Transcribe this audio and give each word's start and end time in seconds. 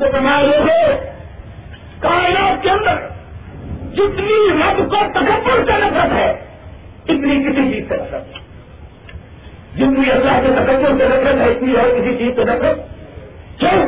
تو 0.00 0.06
تمہارے 0.12 0.46
ہو۔ 0.46 0.98
کائنات 2.00 2.62
کے 2.62 2.70
اندر 2.70 2.94
جتنی 3.92 4.48
رب 4.52 4.78
کو 4.78 4.96
تکبر 5.14 5.64
سے 5.64 5.72
نفرت 5.78 6.12
ہے، 6.12 6.30
اتنی 7.04 7.44
کسی 7.44 7.72
چیز 7.72 7.88
سے 7.88 7.96
نفرت 7.96 8.26
ہے۔ 8.26 8.40
جتنی 9.76 10.10
اللہ 10.10 10.40
کے 10.42 10.48
تکبر 10.56 10.98
سے 10.98 11.08
نفرت 11.08 11.40
ہے، 11.40 11.50
اتنی 11.50 11.72
اور 11.72 11.88
کسی 11.90 12.18
چیز 12.18 12.36
سے 12.36 12.44
نفرت۔ 12.44 12.80
کیوں؟ 13.60 13.86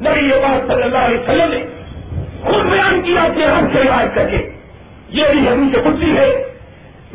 نبی 0.00 0.20
یہ 0.20 0.40
بات 0.42 0.72
صلی 0.72 0.82
اللہ 0.82 0.98
علیہ 0.98 1.18
وسلم 1.18 1.50
نے 1.50 1.64
خود 2.42 2.64
بیان 2.64 3.02
کیا 3.02 3.28
کہ 3.34 3.42
ہم 3.42 3.66
سے 3.72 3.82
روایت 3.84 4.14
کر 4.14 4.28
کے 4.28 4.50
یہ 5.08 5.24
بھی 5.32 5.48
ہم 5.48 5.70
سے 5.74 5.80
کچھ 5.80 6.04
ہے۔ 6.04 6.52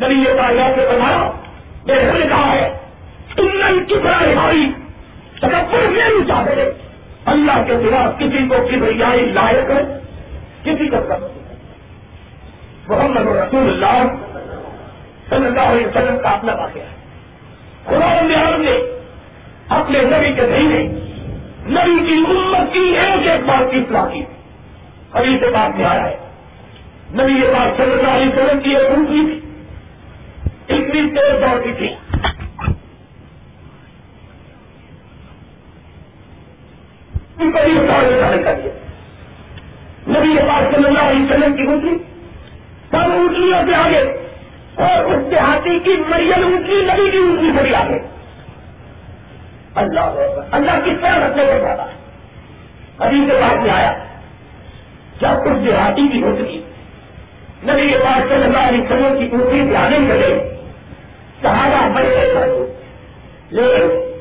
نبی 0.01 0.15
یہ 0.15 0.33
بات 0.33 0.79
سے 0.79 0.87
بنایا 0.93 1.31
میرے 1.85 2.19
نے 2.19 2.25
کہا 2.29 2.51
ہے، 2.51 2.77
تم 3.35 3.47
نے 3.47 3.85
کتنا 3.85 4.25
رہائی، 4.25 4.71
تکبر 5.35 5.87
میں 5.89 6.09
نہیں 6.09 6.27
چاہتے۔ 6.27 6.61
ہیں 6.61 6.82
اللہ 7.25 7.63
کے 7.67 7.73
سوا 7.73 8.11
کسی 8.11 8.47
کو 8.47 8.55
کبریائی 8.71 9.25
لائق 9.25 9.71
ہے؟ 9.71 9.99
کسی 10.63 10.87
کو 10.87 10.97
کر 11.07 11.15
محمد 12.87 13.21
رسول 13.21 13.83
اللہ 13.83 14.15
صلی 15.29 15.45
اللہ 15.45 15.61
علیہ 15.61 15.87
وسلم 15.87 16.17
کا 16.23 16.29
اپنا 16.29 16.53
واقعہ 16.53 16.81
ہے۔ 16.81 16.95
خدا 17.85 18.21
نے 18.57 18.97
اپنے 19.69 20.01
نبی 20.01 20.33
کے 20.33 20.41
دہی 20.41 20.63
میں 20.63 20.83
نبی 21.69 22.07
کی 22.07 22.13
امت 22.13 22.73
کی 22.73 22.79
ایک 22.79 23.27
ایک 23.27 23.45
بات 23.45 23.71
کی 23.71 23.77
اطلاع 23.77 24.07
کی۔ 24.13 24.23
ابھی 25.11 25.37
سے 25.39 25.47
بات 25.47 25.77
میں 25.77 25.85
آیا 25.85 26.05
ہے۔ 26.05 26.17
نبی 27.09 27.31
یہ 27.33 27.53
بات 27.53 27.77
صلی 27.77 27.91
اللہ 27.91 28.09
علیہ 28.09 28.27
وسلم 28.27 28.59
کی 28.59 28.69
ایک 28.69 28.89
روپی 28.89 29.25
تھی۔ 29.25 29.39
اتنی 30.75 31.09
تیز 31.09 31.41
دوڑتی 31.41 31.73
تھی۔ 31.77 31.87
نبی 40.07 40.29
یہ 40.29 40.39
صلی 40.75 40.85
اللہ 40.85 40.99
علیہ 40.99 41.25
وسلم 41.25 41.55
کی 41.55 41.63
روپی 41.63 42.03
سب 42.91 43.11
اونٹلیوں 43.13 43.61
سے 43.67 43.75
آگے۔ 43.75 44.27
اور 44.75 45.05
اس 45.05 45.31
دیہاتی 45.31 45.79
کی 45.79 45.91
مریم 46.09 46.43
اونٹلی 46.43 46.85
نبی 46.85 47.11
کی 47.11 47.17
اونٹلی 47.17 47.51
بڑی 47.51 47.75
آگے۔ 47.75 47.99
اللہ 49.75 50.11
اللہ 50.51 50.71
کس 50.85 51.01
طرح 51.01 51.27
رکھنے 51.27 51.43
کو 51.45 51.67
جاتا 51.67 51.83
ہے 51.83 51.97
ابھی 52.97 53.25
سے 53.29 53.33
بات 53.33 53.61
میں 53.61 53.71
آیا۔ 53.71 53.93
جب 55.21 55.27
اس 55.27 55.65
دیہاتی 55.65 56.07
کی 56.07 56.21
اونٹلی 56.21 56.61
نبی 57.63 57.89
کے 57.89 57.97
پاس 57.97 58.29
صلی 58.29 58.43
اللہ 58.43 58.57
علیہ 58.57 58.81
وسلم 58.81 59.19
کی 59.19 59.35
اونٹلی 59.35 59.69
سے 59.69 59.77
آگے 59.77 59.95
چلے 59.95 60.55
صحابہ 61.41 61.93
بڑے 61.93 62.73
لیکن 63.49 64.11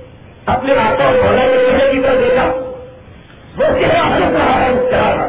اپنے 0.46 0.74
ہاتھوں 0.76 1.12
بھولے 1.12 1.46
کے 1.52 1.78
چہرے 1.78 1.92
کی 1.92 2.00
طرف 2.00 2.18
دیکھا۔ 2.18 2.71
وہ 3.56 3.64
چہرہ 3.80 4.16
ہلک 4.16 4.36
رہا 4.36 4.60
ہے 4.60 4.68
اس 4.68 4.90
طرح 4.90 5.28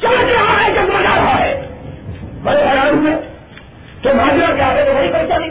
چل 0.00 0.26
رہا 0.26 0.64
ہے۔ 0.64 0.72
جگمگا 0.74 1.16
رہا 1.16 1.38
ہے 1.38 1.66
بڑے 2.42 2.62
حیران 2.62 2.88
ہوئے۔ 2.88 3.16
کہ 4.02 4.12
ماجرا 4.12 4.54
کیا 4.56 4.72
ہے 4.72 4.84
تو 4.84 4.94
وہی 4.94 5.08
پر 5.12 5.26
چلی 5.28 5.50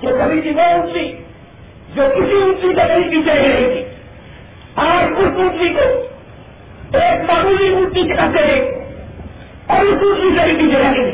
کہ 0.00 0.24
کبھی 0.24 0.40
کی 0.40 0.50
وہ 0.50 0.60
اونچی، 0.60 1.12
جو 1.94 2.02
کسی 2.16 2.42
اونچی 2.42 2.68
سے 2.68 2.82
کبھی 2.88 3.04
پیچھے 3.04 3.34
نہیں 3.34 3.52
رہی 3.52 3.72
تھی۔ 3.72 3.84
اور 4.74 5.10
اس 5.10 5.28
اونچی 5.36 5.68
کو 5.68 6.06
ایک 6.98 7.30
معمولی 7.30 7.68
اونچی 7.68 8.02
کے 8.02 8.14
کرتے 8.14 8.42
گئے 8.42 8.84
اور 9.66 9.80
اس 9.80 10.02
اونچی 10.02 10.38
سے 10.38 10.46
بھی 10.46 10.56
پیچھے 10.56 10.82
رہ 10.82 11.02
گئی۔ 11.02 11.12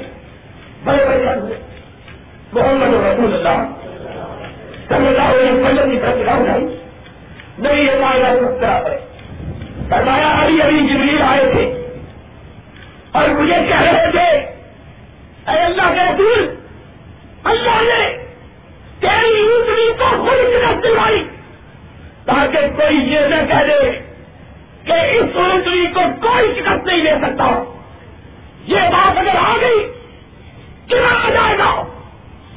بڑے 0.84 1.04
پریشان 1.04 1.38
ہوئے۔ 1.38 1.58
محمد 2.52 2.94
رسول 2.94 3.34
اللہ 3.34 3.64
صلی 4.88 5.06
اللہ 5.06 5.22
علیہ 5.22 5.52
وسلم 5.52 5.90
کی 5.90 5.98
طرف 6.02 6.26
گاؤں 6.26 6.46
نہیں 6.46 6.76
نہیں 7.58 7.80
یہ 7.80 8.00
معاملہ 8.00 8.26
اس 8.26 8.60
طرح 8.60 8.80
پر 8.80 9.07
فرمایا، 9.90 10.28
ابھی 10.28 10.62
ابھی 10.62 10.78
جبریل 10.78 11.22
آئے 11.22 11.52
تھے۔ 11.52 11.74
اور 13.12 13.28
مجھے 13.28 13.54
کہہ 13.68 13.80
رہے 13.80 14.10
تھے، 14.10 14.28
اے 15.50 15.58
اللہ 15.58 15.82
کے 15.82 16.00
رسول، 16.00 16.54
اللہ 17.44 17.82
نے 17.82 18.16
تیری 19.00 19.40
اونٹنی 19.40 19.92
کو 19.98 20.04
خود 20.04 20.38
شکست 20.38 20.82
دلائی 20.82 21.28
تاکہ 22.24 22.58
کوئی 22.76 22.96
یہ 22.96 23.20
نہ 23.20 23.34
کہہ 23.48 23.66
دے 23.66 23.92
کہ 24.84 25.18
اس 25.18 25.36
اونٹنی 25.36 25.86
کو 25.86 26.00
کوئی 26.20 26.60
شکست 26.60 26.86
نہیں 26.86 27.02
لے 27.02 27.12
سکتا۔ 27.22 27.74
یہ 28.66 28.80
بات 28.80 29.18
اگر 29.18 29.36
آ 29.38 29.56
گئی 29.60 29.92
کبر 30.88 31.26
آ 31.26 31.30
جائے 31.30 31.58
گا؟ 31.58 31.82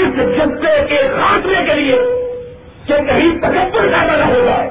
اس 0.00 0.16
جذبے 0.16 0.86
کے 0.88 0.98
خاتمے 1.02 1.64
کے 1.66 1.74
لیے 1.74 2.15
کہ 2.86 2.94
کہیں 2.94 3.38
تکبر 3.38 3.88
زیادہ 3.88 4.16
نہ 4.16 4.24
ہو 4.24 4.40
جائے۔ 4.44 4.70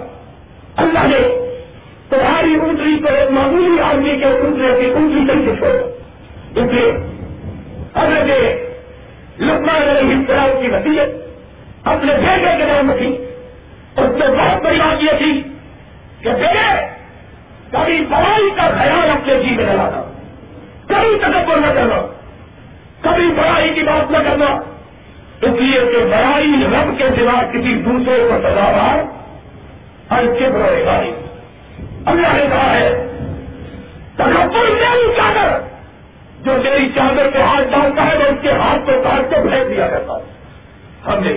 اللہ 0.75 0.99
نے 0.99 1.51
تمہاری 2.09 2.55
اونٹری 2.55 2.99
کو 2.99 3.07
ایک 3.07 3.31
معمولی 3.31 3.81
آدمی 3.81 4.17
کے 4.17 4.25
اونٹنے 4.25 4.67
کی 4.79 4.91
اونٹری 4.91 5.27
طریقے 5.27 5.55
چھوڑ 5.55 5.89
اس 6.55 6.71
لیے 6.71 6.91
حضرت 7.95 8.29
لکمان 9.41 9.89
علیہ 9.89 10.15
السلام 10.15 10.49
کی 10.61 10.67
وسیعت 10.67 11.07
اپنے 11.83 12.13
بیٹے 12.13 12.57
کے 12.57 12.65
نام 12.65 12.91
تھی 12.97 13.07
اس 13.97 14.17
میں 14.17 14.27
بہت 14.27 14.63
بڑی 14.63 14.77
بات 14.77 15.03
یہ 15.03 15.17
تھی 15.17 15.41
کہ 16.21 16.29
بیٹے، 16.29 16.87
کبھی 17.71 18.05
بڑائی 18.09 18.49
کا 18.55 18.69
خیال 18.77 19.09
اپنے 19.09 19.43
جی 19.43 19.55
میں 19.55 19.65
لانا 19.65 20.11
کبھی 20.87 21.19
تکبر 21.19 21.57
نہ 21.57 21.73
کرنا۔ 21.73 22.07
کبھی 23.01 23.27
بڑائی 23.27 23.69
کی 23.69 23.83
بات 23.83 24.11
نہ 24.11 24.17
کرنا۔ 24.17 24.74
اس 25.41 25.61
لیے 25.61 25.79
کہ 25.91 26.03
بڑائی 26.05 26.63
رب 26.73 26.97
کے 26.97 27.07
سوا 27.15 27.41
کسی 27.53 27.73
دوسرے 27.85 28.17
کو 28.29 28.37
سزاوار 28.43 29.03
ہر 30.11 30.25
چپ 30.39 30.55
رہے 30.55 30.83
گا 30.85 30.99
اللہ 32.05 32.33
نے 32.33 32.45
کہا 32.49 32.75
ہے، 32.79 32.89
تکبر 34.15 34.69
میری 34.71 35.07
چادر؟ 35.17 35.57
جو 36.43 36.51
میری 36.63 36.89
چادر 36.95 37.29
پہ 37.33 37.41
ہاتھ 37.41 37.71
ڈالتا 37.71 38.05
ہے 38.05 38.17
وہ 38.17 38.23
اس 38.23 38.41
کے 38.41 38.51
ہاتھ 38.51 38.85
کو 38.85 39.01
کاٹ 39.03 39.29
کے 39.29 39.41
بھیج 39.41 39.69
دیا 39.69 39.87
کرتا 39.87 40.13
ہے 40.13 40.23
ہم 41.07 41.23
نے 41.23 41.33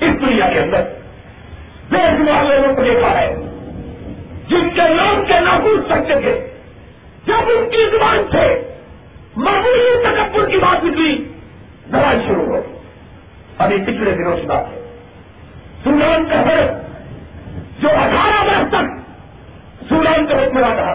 اس 0.00 0.20
دنیا 0.20 0.48
کے 0.52 0.60
اندر 0.60 0.82
بے 1.90 2.02
شمار 2.18 2.44
لوگوں 2.44 2.74
کو 2.74 2.82
دیکھا 2.82 3.10
ہے، 3.20 3.34
جن 4.48 4.68
کے 4.74 4.88
نام 4.94 5.24
کے 5.24 5.40
نہ 5.40 5.58
پوچھ 5.64 5.92
سکتے 5.92 6.20
تھے۔ 6.20 6.34
جب 7.26 7.50
ان 7.56 7.68
کی 7.70 7.84
زبان 7.92 8.22
سے 8.32 8.46
معمولی 9.36 9.92
تکبر 10.04 10.48
کی 10.48 10.56
بات 10.56 10.84
نکلی، 10.84 11.12
لڑائی 11.92 12.18
شروع 12.26 12.46
ہو 12.46 12.60
ابھی 13.58 13.76
پچھلے 13.76 14.10
دنوں 14.10 14.36
کی 14.36 14.46
بات 14.46 14.64
ہے؟ 14.66 14.80
سلان 15.84 16.24
کا 16.24 16.42
فرق 16.42 16.84
جو 17.82 17.88
اٹھارہ 17.88 18.44
برس 18.44 18.68
تک 18.68 19.04
سوران 19.88 20.26
کا 20.26 20.34
حکمران 20.34 20.72
رہا 20.72 20.92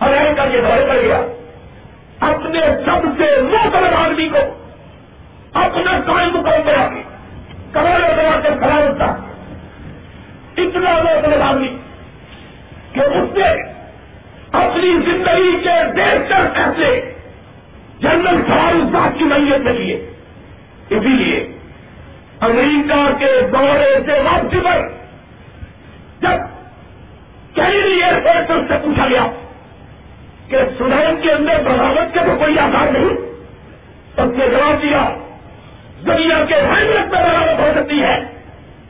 امریکہ 0.00 0.50
کے 0.52 0.60
دورے 0.60 0.86
پر 0.88 0.96
گیا۔ 1.02 1.20
اپنے 2.20 2.60
سب 2.60 3.06
سے 3.18 3.42
محترم 3.42 3.96
آدمی 3.96 4.28
کو 4.28 4.38
اپنا 5.52 6.00
قائم 6.06 6.28
مقام 6.28 6.60
بنا 6.66 6.88
کے 6.94 7.02
کروڑوں 7.72 8.16
بنا 8.16 8.40
کے 8.40 8.48
کھڑا 8.58 8.74
ہوتا 8.74 9.04
اتنا 10.56 11.02
محترم 11.02 11.42
آدمی 11.42 11.76
کہ 12.92 13.00
اس 13.00 13.36
نے 13.36 13.50
اپنی 14.52 14.90
زندگی 14.90 15.56
کے 15.62 15.92
بہتر 15.96 16.46
فیصلے 16.54 17.14
جنرل 18.00 18.42
سوال 18.46 18.82
صاحب 18.92 19.18
کی 19.18 19.24
نیت 19.24 19.60
میں 19.60 19.72
لیے 19.72 20.10
اسی 20.90 21.08
لیے 21.08 21.59
امریکہ 22.40 23.10
کے 23.18 23.40
دورے 23.52 23.98
سے 24.06 24.22
واپسی 24.22 24.60
پر 24.60 24.88
جب 26.20 26.38
کئی 27.54 28.02
ایئرپورٹ 28.02 28.68
سے 28.68 28.74
پوچھا 28.84 29.08
گیا 29.08 29.26
کہ 30.48 30.56
سودان 30.78 31.20
کے 31.20 31.32
اندر 31.32 31.62
بغاوت 31.64 32.14
کے 32.14 32.20
تو 32.20 32.36
کوئی 32.38 32.58
آسان 32.58 32.92
نہیں 32.92 33.30
اس 34.16 34.38
نے 34.38 34.48
جواب 34.48 34.82
دیا، 34.82 35.10
دنیا 36.06 36.44
کے 36.44 36.54
ہر 36.54 36.84
ملک 36.84 37.14
میں 37.14 37.22
بغاوت 37.22 37.60
ہو 37.60 37.82
سکتی 37.82 38.02
ہے، 38.02 38.20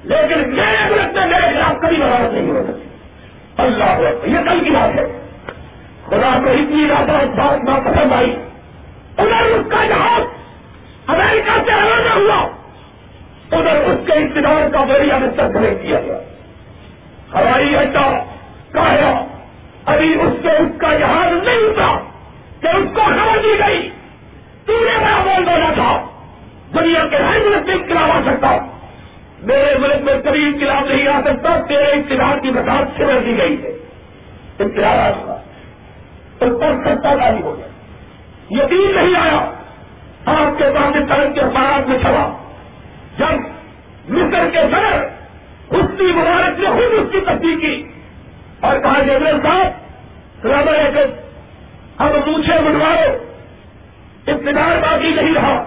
لیکن 0.04 0.54
میرے 0.54 0.90
ملک 0.90 1.16
میں 1.16 1.26
میرے 1.26 1.54
خلاف 1.54 1.82
کبھی 1.82 1.96
بغاوت 1.96 2.32
نہیں 2.32 2.50
ہو 2.50 2.62
سکتی۔ 2.68 2.88
اللہ 3.58 4.00
یہ 4.24 4.38
کل 4.48 4.64
کی 4.64 4.70
بات 4.70 4.98
ہے۔ 4.98 5.26
خدا 6.06 6.40
کو 6.44 6.50
اتنی 6.50 6.86
زیادہ 6.86 7.24
بات 7.36 7.64
نہ 7.64 7.90
پسند 7.90 8.12
آئی۔ 8.12 8.36
ادھر 9.18 9.42
اس 9.42 9.66
کا 9.70 9.84
جہاز 9.84 10.22
امریکہ 11.06 11.62
سے 11.64 11.70
روانہ 11.70 12.14
ہوا۔ 12.14 12.59
ادھر 13.52 13.76
اس 13.76 14.06
کے 14.06 14.12
اقتدار 14.12 14.68
کا 14.68 14.84
بڑی 14.84 15.10
مستق 15.12 15.82
کیا 15.82 16.00
گیا۔ 16.00 16.18
ہوائی 17.34 17.76
اڈا 17.76 18.24
کہا 18.72 19.26
ابھی 19.84 20.14
اس 20.14 20.42
سے 20.42 20.48
اس 20.48 20.78
کا 20.78 20.94
جہاز 20.98 21.32
نہیں 21.46 21.74
تھا 21.74 21.98
کہ 22.60 22.76
اس 22.76 22.88
کو 22.94 23.00
خبر 23.00 23.38
دی 23.42 23.58
گئی۔ 23.66 23.90
تیرے 24.66 24.98
بڑا 24.98 25.22
بول 25.24 25.46
دینا 25.46 25.72
تھا۔ 25.74 26.06
دنیا 26.74 27.06
کے 27.06 27.16
ہر 27.16 27.38
ملک 27.46 27.66
میں 27.66 27.74
انقلاب 27.74 28.10
آ 28.10 28.20
سکتا 28.26 28.56
میرے 29.42 29.78
ملک 29.78 30.02
میں 30.02 30.22
کبھی 30.22 30.44
انقلاب 30.44 30.84
نہیں 30.84 31.08
آ 31.08 31.20
سکتا، 31.20 31.60
تیرے 31.68 31.92
انقلاب 31.92 32.42
کی 32.42 32.50
مساج 32.50 32.96
چھوڑ 32.96 33.20
دی 33.20 33.38
گئی 33.38 33.62
ہے۔ 33.62 33.72
انقلاب 34.58 34.98
آ 34.98 35.10
سکتا 35.10 35.34
اس 36.46 36.52
پر 36.60 36.74
سچا 36.84 37.14
جاری 37.14 37.42
ہو 37.42 37.56
گیا۔ 37.58 37.66
یقین 38.50 38.94
نہیں 38.94 39.20
آیا 39.20 39.50
آپ 40.26 40.58
کے 40.58 40.64
پاکستان 40.64 41.32
کے 41.32 41.40
اخبارات 41.40 41.88
میں 41.88 41.98
چھوا 41.98 42.39
جب 43.18 43.38
مصر 44.08 44.50
کے 44.50 44.58
صدر 44.72 45.06
حسنی 45.72 46.12
مبارک 46.12 46.60
نے 46.60 46.66
خود 46.66 46.98
اس 46.98 47.12
کی 47.12 47.20
تصدیق 47.20 47.60
کی 47.60 47.84
اور 48.60 48.78
کہا 48.78 49.02
جنرل 49.02 49.42
صاحب 49.42 49.70
سلام 50.42 50.68
علیکم، 50.68 51.12
ہم 52.02 52.08
پوچھے 52.24 52.52
بنواؤ 52.64 53.16
ابتدار 54.26 54.76
باقی 54.82 55.10
نہیں 55.14 55.34
رہا۔ 55.34 55.64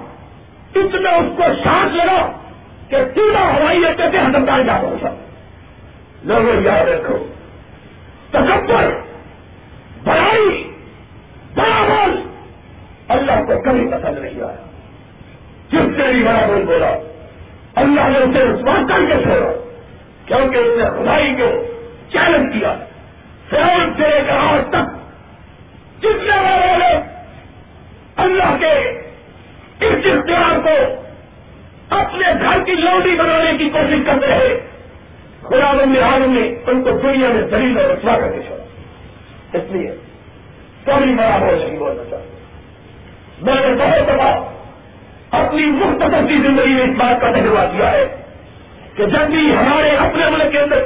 اتنا 0.75 1.09
اس 1.09 1.37
کو 1.37 1.43
سانس 1.63 1.95
لگا 1.95 2.31
کہ 2.89 2.97
سیدھا 3.13 3.51
ہوائی 3.53 3.85
اڈے 3.85 4.03
سے 4.11 4.17
ہزمدار 4.17 4.63
جا 4.63 4.77
پہنچا۔ 4.81 5.09
لوگوں 6.23 6.61
یاد 6.61 6.85
رکھو، 6.85 7.27
تکبر، 8.31 9.01
بڑائی، 10.03 10.71
بڑا 11.55 11.83
بول 11.87 12.21
اللہ 13.07 13.45
کو 13.47 13.61
کبھی 13.61 13.87
پسند 13.91 14.17
نہیں 14.17 14.41
آیا۔ 14.41 14.65
جس 15.71 15.95
سے 15.97 16.13
بھی 16.13 16.23
بڑا 16.23 16.45
بول 16.47 16.65
بولا۔ 16.65 17.12
اللہ 17.75 18.01
نے 18.01 18.17
اسے 18.17 18.39
رسوا 18.39 18.73
کر 18.89 19.05
کے 19.05 19.23
چھوڑا 19.23 19.51
کیونکہ 20.25 20.57
اس 20.57 20.77
نے 20.77 20.83
خدائی 20.83 21.35
کو 21.35 21.63
چیلنج 22.11 22.53
کیا۔ 22.53 22.75
فون 23.49 23.93
سے 23.97 24.07
لے 24.07 24.21
کر 24.27 24.33
آج 24.33 24.69
تک 24.69 25.03
جتنے 25.99 26.39
والوں 26.39 26.77
نے 26.77 27.01
اللہ 28.15 28.55
کے 28.59 28.89
اس 29.85 30.05
اختیار 30.05 30.59
کو 30.59 31.03
اپنے 31.89 32.33
گھر 32.39 32.63
کی 32.63 32.71
لوڈی 32.71 33.15
بنانے 33.15 33.57
کی 33.57 33.69
کوشش 33.69 34.05
کرتے 34.05 34.27
رہے۔ 34.27 34.59
خدا 35.41 35.71
بندی 35.71 35.99
نے 36.27 36.71
ان 36.71 36.83
کو 36.83 36.91
دنیا 36.91 37.29
میں 37.29 37.41
دلیل 37.41 37.77
اور 37.77 37.89
رسوا 37.89 38.19
کر 38.19 38.31
کے 38.31 38.41
چھوڑا 38.41 38.63
اس 39.53 39.63
لیے 39.71 39.91
کبھی 40.85 41.15
بڑا 41.15 41.37
بول 41.37 41.59
نہیں 41.59 41.79
بولنا 41.79 42.03
چاہتا 42.09 42.25
میں 43.41 43.55
نے 43.55 43.75
بہت 43.75 44.07
دفعہ 44.07 44.62
اپنی 45.33 45.65
مختصر 45.65 46.27
کی 46.27 46.35
زندگی 46.35 46.73
میں 46.73 46.83
اس 46.83 46.97
بات 46.97 47.21
کا 47.21 47.31
تجربہ 47.31 47.77
کیا 47.77 47.91
ہے 47.91 48.21
کہ 48.95 49.05
جب 49.05 49.19
بھی 49.19 49.55
ہمارے 49.55 49.89
اپنے 49.89 50.29
ملک 50.29 50.51
کے 50.51 50.59
اندر 50.59 50.79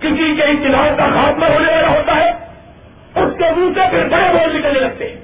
کسی 0.00 0.36
کے 0.36 0.42
اطلاع 0.42 0.88
کا 0.98 1.04
خاتمہ 1.14 1.44
ہونے 1.44 1.72
والا 1.72 1.88
ہوتا 1.88 2.16
ہے، 2.16 2.30
اس 3.20 3.38
کے 3.38 3.44
منہ 3.56 3.74
سے 3.74 3.80
پھر 3.90 4.08
بڑے 4.08 4.32
بول 4.32 4.58
نکلنے 4.58 4.80
لگتے 4.80 5.08
ہیں۔ 5.08 5.16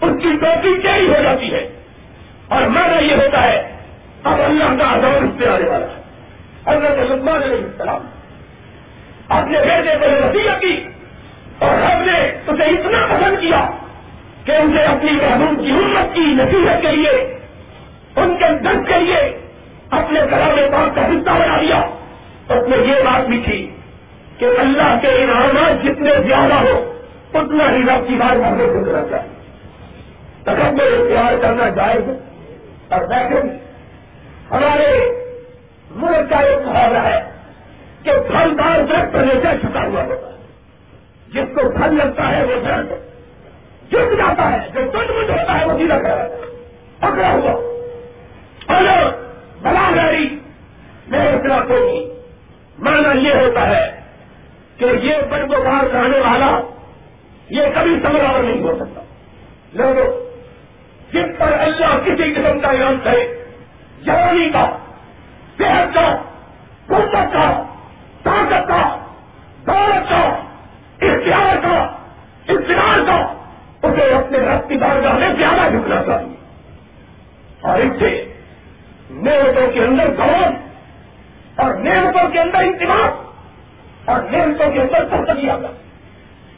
اس 0.00 0.22
کی 0.22 0.28
ٹوپی 0.40 0.82
چیری 0.82 1.08
ہو 1.08 1.22
جاتی 1.22 1.52
ہے۔ 1.52 1.68
اور 2.48 2.62
مانا 2.62 2.98
یہ 2.98 3.14
ہوتا 3.14 3.42
ہے، 3.42 3.76
اب 4.24 4.40
اللہ 4.40 4.64
کا 4.64 4.98
عذاب 4.98 5.24
اس 5.24 5.38
پہ 5.38 5.48
آنے 5.48 5.68
والا 5.68 5.86
ہے۔ 5.86 6.00
حضرت 6.66 7.10
لکمان 7.10 7.42
علیہ 7.42 7.56
السلام 7.56 8.00
اپنے 9.28 9.58
بیٹے 9.58 9.96
کو 10.00 10.06
وسیلت 10.06 10.60
کی 10.60 10.84
اور 11.58 11.82
ہم 11.82 12.02
نے 12.02 12.18
اسے 12.46 12.62
اتنا 12.62 13.06
پسند 13.06 13.40
کیا 13.40 13.70
کہ 14.44 14.52
اسے 14.52 14.82
اپنی 14.82 15.12
محبوب 15.12 15.64
کی 15.64 15.70
امت 15.70 16.14
کی 16.14 16.20
نصیحت 16.20 16.82
کے 16.82 16.92
لیے، 16.92 17.38
ان 18.16 18.36
کے 18.38 18.44
درد 18.64 18.88
کے 18.88 18.98
لیے 18.98 19.38
اپنے 19.90 20.20
کلام 20.30 20.58
پاک 20.72 20.94
کا 20.94 21.06
حصہ 21.06 21.30
بنا 21.30 21.60
دیا 21.60 21.78
اس 22.48 22.68
میں 22.68 22.78
یہ 22.78 22.94
بات 23.04 23.28
بھی 23.28 23.42
تھی 23.44 23.70
کہ 24.38 24.44
اللہ 24.58 24.98
کے 25.02 25.08
انعامات 25.08 25.84
جتنے 25.84 26.10
زیادہ 26.26 26.54
ہو، 26.54 26.94
اتنا 27.34 27.70
ہی 27.70 27.82
رب 27.82 28.08
کی 28.08 28.14
بات 28.14 28.52
ہمیں 28.52 28.66
گزرا 28.66 29.02
چاہیے 29.10 29.38
تب 30.44 30.58
میں 30.58 30.86
اختیار 30.86 31.42
کرنا 31.42 31.68
جائز 31.68 32.08
اور 32.92 33.06
بیٹھے 33.06 33.40
ہمارے 34.50 35.10
ملک 35.90 36.30
کا 36.30 36.38
ایک 36.38 36.66
محاورہ 36.66 36.98
ہے 36.98 37.30
کہ 38.02 38.10
پھلدار 38.28 38.80
درخت 38.80 39.14
ہمیشہ 39.14 39.66
چھپا 39.66 39.86
ہوا 39.86 40.02
ہوتا 40.02 40.28
ہے۔ 40.28 40.36
جس 41.28 41.54
کو 41.54 41.70
پھل 41.70 41.94
لگتا 41.94 42.36
ہے 42.36 42.44
وہ 42.44 42.60
درخت 42.64 43.09
جھک 43.90 44.18
جاتا 44.18 44.52
ہے، 44.52 44.68
جو 44.74 44.90
تٹ 44.90 44.96
مٹ 44.96 45.30
ہوتا 45.30 45.60
ہے، 45.60 45.64
وہ 45.64 45.78
سیدھا 45.78 45.98
کر 45.98 46.28
پکڑا 46.98 47.30
ہوا۔ 47.30 47.52
اور 48.74 49.12
بلا 49.62 49.90
گاڑی 49.96 50.38
میں 51.06 51.32
اتنا 51.32 51.60
کوئی 51.60 52.10
مانا 52.78 53.12
یہ 53.12 53.34
ہوتا 53.34 53.68
ہے 53.68 54.00
کہ 54.76 54.84
یہ 54.84 55.14
برگ 55.30 55.46
باہر 55.46 55.86
رہنے 55.90 56.18
والا، 56.18 56.60
یہ 57.50 57.62
کبھی 57.74 57.96
سمجھا 58.02 58.40
نہیں 58.40 58.62
ہو 58.62 58.76
سکتا۔ 58.76 59.00
لوگوں، 59.72 60.20
جس 61.12 61.38
پر 61.38 61.52
اللہ 61.52 61.98
کسی 62.04 62.34
قسم 62.34 62.60
کا 62.60 62.68
انعام 62.68 62.96
کرے، 63.04 63.44
جوانی 64.02 64.50
کا، 64.50 64.76
صحت 65.58 65.94
کا، 65.94 66.16
قوت 66.86 67.12
کا، 67.12 67.64
طاقت 68.22 68.68
کا، 68.68 68.96
دولت 69.66 70.08
کا، 70.08 70.22
اختیار 71.06 71.56
کا 71.62 71.96
اختیار 72.48 72.98
کا 73.06 73.39
اسے 73.82 74.14
اپنے 74.14 74.38
رب 74.38 74.68
کی 74.68 74.76
بارگاہ 74.76 75.12
میں 75.12 75.28
زیادہ 75.38 75.70
جھکنا 75.70 76.02
چاہیے۔ 76.06 76.34
اور 77.60 77.78
اس 77.78 77.92
سے 77.98 78.34
نعمتوں 79.10 79.72
کے 79.72 79.80
اندر 79.80 80.08
گوان 80.18 80.52
اور 81.56 81.74
نعمتوں 81.74 82.28
کے 82.30 82.40
اندر 82.40 82.58
انتظام 82.58 83.10
اور 84.04 84.20
نعمتوں 84.22 84.70
کے 84.72 84.80
اندر 84.80 85.04
سرسدی 85.10 85.50
آتا 85.50 85.68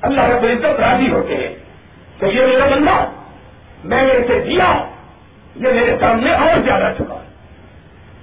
اللہ 0.03 0.21
رب 0.21 0.43
العزت 0.43 0.81
راضی 0.81 1.13
ہوتے 1.13 1.37
ہیں 1.37 1.55
تو 2.19 2.27
یہ 2.27 2.47
میرا 2.47 2.67
بندہ 2.67 3.11
میں 3.85 4.03
نے 4.03 4.13
اسے 4.13 4.41
دیا، 4.41 4.85
یہ 5.57 5.73
میرے 5.73 5.97
سامنے 6.01 6.33
اور 6.33 6.61
زیادہ 6.65 6.93
چکا 6.99 7.23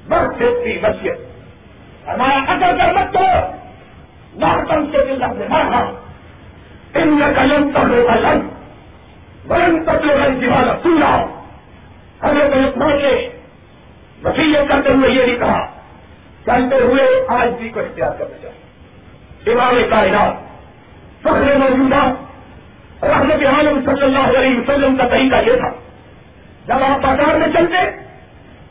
بس 0.07 0.39
دیکھتی 0.39 0.77
بچیت 0.81 1.17
ہمارا 2.07 2.53
اثر 2.53 2.77
کر 2.77 2.93
مت 2.93 3.13
تو 3.13 3.19
نارتم 4.39 4.85
سے 4.91 5.05
دل 5.05 5.21
رکھنے 5.21 5.45
مارا 5.49 5.91
ان 6.93 7.07
میں 7.07 7.33
کلم 7.35 7.71
تب 7.73 7.89
ہوگا 7.89 8.58
ورن 9.49 9.85
تب 9.85 10.05
لوگ 10.05 10.39
دیوالا 10.39 10.73
سنا 10.83 11.25
ہمیں 12.23 12.49
تو 12.49 12.59
اتنا 12.59 12.85
وسیعت 14.23 14.69
کرتے 14.69 14.89
ہوئے 14.89 15.09
یہ 15.09 15.25
نہیں 15.25 15.35
کہا۔ 15.35 15.65
چلتے 16.45 16.75
ہوئے 16.75 17.07
آج 17.27 17.49
بھی 17.59 17.69
کو 17.69 17.79
اختیار 17.79 18.11
کرنا 18.19 18.37
چاہیے۔ 18.41 19.53
امام 19.53 19.75
کائنات، 19.89 20.33
فخر 21.21 21.57
موجودہ، 21.57 22.13
رحمت 23.05 23.45
عالم 23.45 23.79
صلی 23.85 24.01
اللہ 24.01 24.37
علیہ 24.37 24.59
وسلم 24.59 24.95
کا 24.95 25.07
طریقہ 25.07 25.35
یہ 25.35 25.55
تھا۔ 25.55 25.69
جب 26.67 26.83
آپ 26.83 27.01
بازار 27.01 27.35
میں 27.35 27.47
چلتے، 27.47 27.77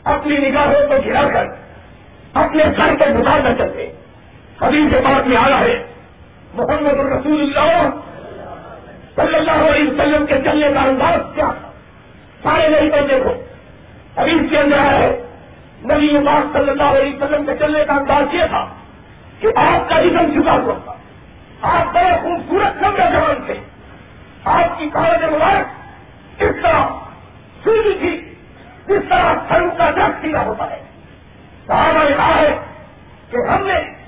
اپنی 0.03 0.37
نگاہوں 0.37 0.87
کو 0.87 0.93
گرا 1.05 1.29
کر، 1.33 1.45
اپنے 2.33 2.63
گھر 2.77 2.95
کو 2.95 3.19
گزار 3.19 3.39
کر 3.43 3.57
چلتے 3.57 3.91
ابھی 4.59 4.87
سے 4.91 4.99
بات 4.99 5.27
میں 5.27 5.37
آیا 5.37 5.59
ہے، 5.59 5.83
محمد 6.53 6.99
الرسول 6.99 7.41
اللہ 7.41 7.89
صلی 9.15 9.35
اللہ 9.35 9.51
علیہ 9.51 9.91
وسلم 9.91 10.25
کے 10.25 10.35
چلنے 10.45 10.73
کا 10.73 10.81
انداز 10.81 11.35
کیا 11.35 11.51
سارے 12.43 12.69
نہیں 12.69 12.89
تو 12.89 13.07
دیکھو۔ 13.07 13.33
ابھی 14.15 14.33
اس 14.33 14.41
کے 14.49 14.57
اندر 14.57 14.79
ہے، 14.79 15.21
نبی 15.83 16.17
پاک 16.25 16.53
صلی 16.53 16.69
اللہ 16.69 16.83
علیہ 16.83 17.15
وسلم 17.15 17.45
کے 17.45 17.51
چلنے 17.59 17.85
کا 17.85 17.93
انداز 17.93 18.33
یہ 18.33 18.43
تھا 18.49 18.67
کہ 19.39 19.47
آپ 19.55 19.89
کا 19.89 20.01
جسم 20.01 20.39
جھکا 20.39 20.53
ہوا 20.53 20.73
تھا۔ 20.85 20.93
آپ 21.61 21.93
بڑے 21.93 22.11
خوبصورت 22.21 22.83
لمبے 22.83 23.03
جوان 23.11 23.45
تھے۔ 23.45 23.53
آپ 24.45 24.79
کی 24.79 24.89
کالج 24.89 25.23
مبارک 25.23 25.65
اس 26.41 26.55
طرح 26.61 26.87
سیدھی 27.63 27.93
تھی 27.99 28.33
اس 28.95 29.03
طرح 29.09 29.33
سرو 29.49 29.69
کا 29.77 29.91
درخت 29.91 30.21
سیدھا 30.21 30.45
ہوتا 30.45 30.69
ہے۔ 30.69 30.79
صحابہ 31.67 32.09
نے 32.09 32.15
کہا 32.15 32.41
ہے 32.41 32.59
کہ 33.31 33.37
ہم 33.49 33.67
نے 33.67 33.99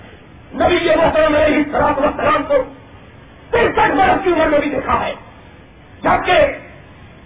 نبی 0.54 0.90
محترم 0.96 1.36
علیہ 1.36 1.64
سلام 1.72 1.94
وسلام 1.98 2.44
کو 2.48 2.54
ترسٹھ 3.52 3.92
برس 3.92 4.24
کی 4.24 4.32
عمر 4.32 4.48
میں 4.48 4.60
بھی 4.60 4.70
دیکھا 4.70 5.06
ہے۔ 5.06 5.14
جبکہ 6.04 6.38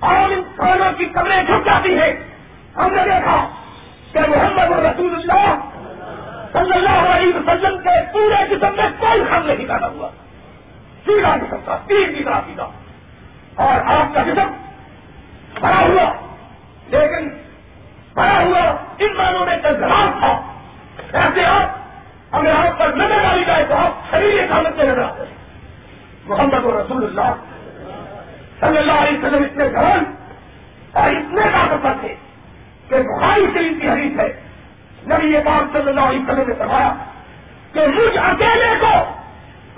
عام 0.02 0.24
انسانوں 0.24 0.92
کی 0.98 1.06
کمریں 1.06 1.44
جھک 1.44 1.66
جاتی 1.66 2.00
ہیں۔ 2.00 2.14
ہم 2.78 2.94
نے 2.94 3.04
دیکھا 3.04 3.50
کہ 4.14 4.20
محمد 4.20 4.86
رسول 4.86 5.16
اللہ 5.16 5.56
صلی 6.54 6.74
اللہ 6.74 7.10
علیہ 7.10 7.36
وسلم 7.36 7.78
کے 7.78 8.14
پورے 8.14 8.56
جسم 8.56 8.76
میں 8.76 8.90
کوئی 9.00 9.24
خم 9.30 9.46
نہیں 9.46 9.58
پیدا 9.58 9.88
ہوا۔ 9.88 10.10
سیدھا 11.06 11.38
جسم 11.38 11.56
تھا، 11.64 11.78
تین 11.88 12.16
کی 12.16 12.24
طرح 12.24 12.40
سیدھا۔ 12.46 12.70
اور 13.56 13.94
آپ 13.94 14.16
کا 14.16 14.24
جسم 14.24 14.52
بڑا 15.62 15.80
ہوا، 15.80 16.14
لیکن 16.88 17.30
بڑا 18.14 18.42
ہوا 18.42 18.76
ان 18.98 19.14
مانوں 19.18 19.46
میں 19.46 19.58
جذبات 19.58 20.20
تھا۔ 20.20 20.42
ایسے 21.14 21.46
آپ 21.46 21.78
اگر 22.32 22.52
آپ 22.52 22.80
پر 22.80 22.88
نظر 22.88 23.20
ڈالی 23.24 23.44
جائے 23.46 23.66
تو 23.66 23.76
آپ 23.76 24.12
شریر 24.12 24.52
حالت 24.52 24.76
میں 24.76 24.86
نظر 24.86 25.04
آتے 25.04 25.24
ہیں۔ 25.28 25.35
محمد 26.28 26.66
رسول 26.66 27.04
اللہ 27.04 27.34
صلی 28.60 28.78
اللہ 28.78 29.00
علیہ 29.02 29.18
وسلم 29.18 29.44
اتنے 29.44 29.66
گرم 29.74 30.04
اور 31.00 31.12
اتنے 31.12 31.42
طاقتور 31.54 32.00
تھے 32.02 32.14
کہ 32.90 33.02
بخاری 33.10 33.46
شریف 33.54 33.82
کی 33.82 33.90
حدیث 33.90 34.20
ہے، 34.20 34.28
نبی 35.08 35.28
یہ 35.34 35.40
بات 35.46 35.74
صلی 35.74 35.90
اللہ 35.90 36.08
علیہ 36.10 36.22
وسلم 36.22 36.48
نے 36.48 36.54
فرمایا 36.58 36.94
کہ 37.74 37.88
مجھ 37.88 38.18
اکیلے 38.18 38.74
کو 38.82 38.94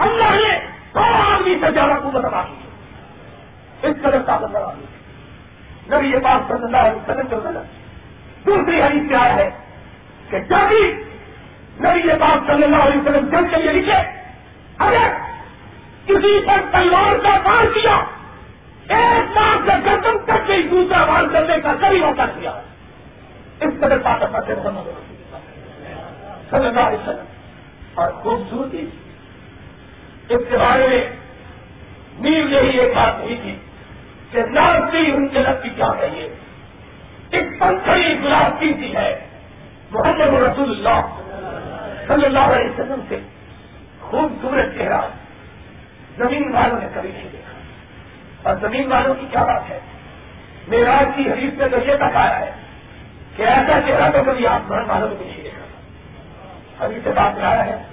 اللہ 0.06 0.36
نے 0.36 0.54
سو 0.94 1.00
آدمی 1.00 1.56
سے 1.62 1.72
زیادہ 1.72 2.00
قوت 2.04 2.26
ادا 2.26 2.44
کی 2.44 3.88
اس 3.88 3.96
قدر 4.02 4.22
طاقت 4.26 4.52
لگا 4.52 4.74
دی۔ 4.78 5.96
نبی 5.96 6.12
یہ 6.12 6.20
بات 6.24 6.48
صلی 6.48 6.64
اللہ 6.64 6.88
علیہ 6.88 7.02
وسلم 7.02 7.28
کے 7.28 7.36
غلط 7.36 8.46
دوسری 8.46 8.82
حدیث 8.82 9.10
سے 9.10 9.16
آیا 9.16 9.36
ہے 9.36 9.50
کہ 10.30 10.40
جب 10.50 10.68
بھی 10.68 10.84
نبی 11.80 12.08
یہ 12.08 12.14
بات 12.20 12.48
صلی 12.48 12.64
اللہ 12.64 12.84
علیہ 12.84 13.02
وسلم 13.02 13.30
جنگ 13.30 13.48
کے 13.52 13.62
لیے 13.62 13.74
لکھے 13.74 14.02
اگر 14.86 15.26
کسی 16.08 16.46
پر 16.46 16.62
تلوار 16.72 17.16
کا 17.24 17.38
کار 17.44 17.66
کیا؟ 17.74 17.96
ایک 18.90 19.38
بار 19.38 19.58
سے 19.66 19.86
گردم 19.86 20.18
تک 20.26 20.48
کے 20.48 20.62
دوسرا 20.72 21.06
بار 21.06 21.24
کرنے 21.32 21.58
کا 21.64 21.74
کبھی 21.82 22.00
موقع 22.00 22.22
کیا 22.40 22.52
اس 23.60 23.74
قدر 23.78 23.98
طاقت 23.98 24.48
سے 24.48 24.56
صلی 26.50 26.66
اللہ 26.66 26.80
علیہ 26.80 26.98
وسلم۔ 26.98 27.26
اور 27.96 28.12
خوبصورتی 28.12 28.90
اس 30.30 30.42
کے 30.50 30.58
بارے 30.58 30.88
میں 30.88 31.10
نیو 32.20 32.50
یہی 32.50 32.78
ایک 32.78 32.96
بات 32.96 33.20
نہیں 33.20 33.42
تھی 33.42 33.56
کہ 34.32 34.42
نازی 34.42 35.12
ان 35.12 35.28
کے 35.28 35.40
لگ 35.40 35.64
کی 35.64 35.70
کیا 35.70 35.92
کہیے 36.00 36.36
ایک 37.32 37.60
پنکھڑی 37.60 38.20
گلاب 38.24 38.60
کی 38.60 38.96
ہے، 38.96 39.20
محمد 39.92 40.22
رسول 40.22 40.70
اللہ 40.70 41.22
صلی 42.08 42.26
اللہ 42.26 42.40
علیہ 42.40 42.70
وسلم 42.70 43.00
سے۔ 43.10 43.20
خوبصورت 44.00 44.78
چہرہ۔ 44.78 45.02
زمین 46.18 46.56
والوں 46.56 46.80
نے 46.80 46.88
کبھی 46.94 47.12
نہیں 47.12 47.30
دیکھا۔ 47.32 47.60
اور 48.50 48.58
زمین 48.62 48.92
والوں 48.92 49.16
کی 49.16 49.26
کیا 49.32 49.44
بات 49.44 49.70
ہے؟ 49.70 49.80
میرا 50.68 51.04
کی 51.16 51.32
حدیث 51.32 51.54
میں 51.54 51.68
تو 51.68 51.78
یہ 51.86 51.96
بتایا 51.96 52.40
ہے 52.40 52.52
کہ 53.36 53.44
ایسا 53.44 53.80
چہرہ 53.88 54.12
تو 54.12 54.32
کبھی 54.32 54.48
آسمان 54.48 54.90
والوں 54.90 55.10
نے 55.10 55.26
نہیں 55.26 55.44
دیکھا۔ 55.44 55.58
ابھی 56.86 57.00
سے 57.04 57.10
بات 57.10 57.38
لایا 57.38 57.66
ہے 57.66 57.84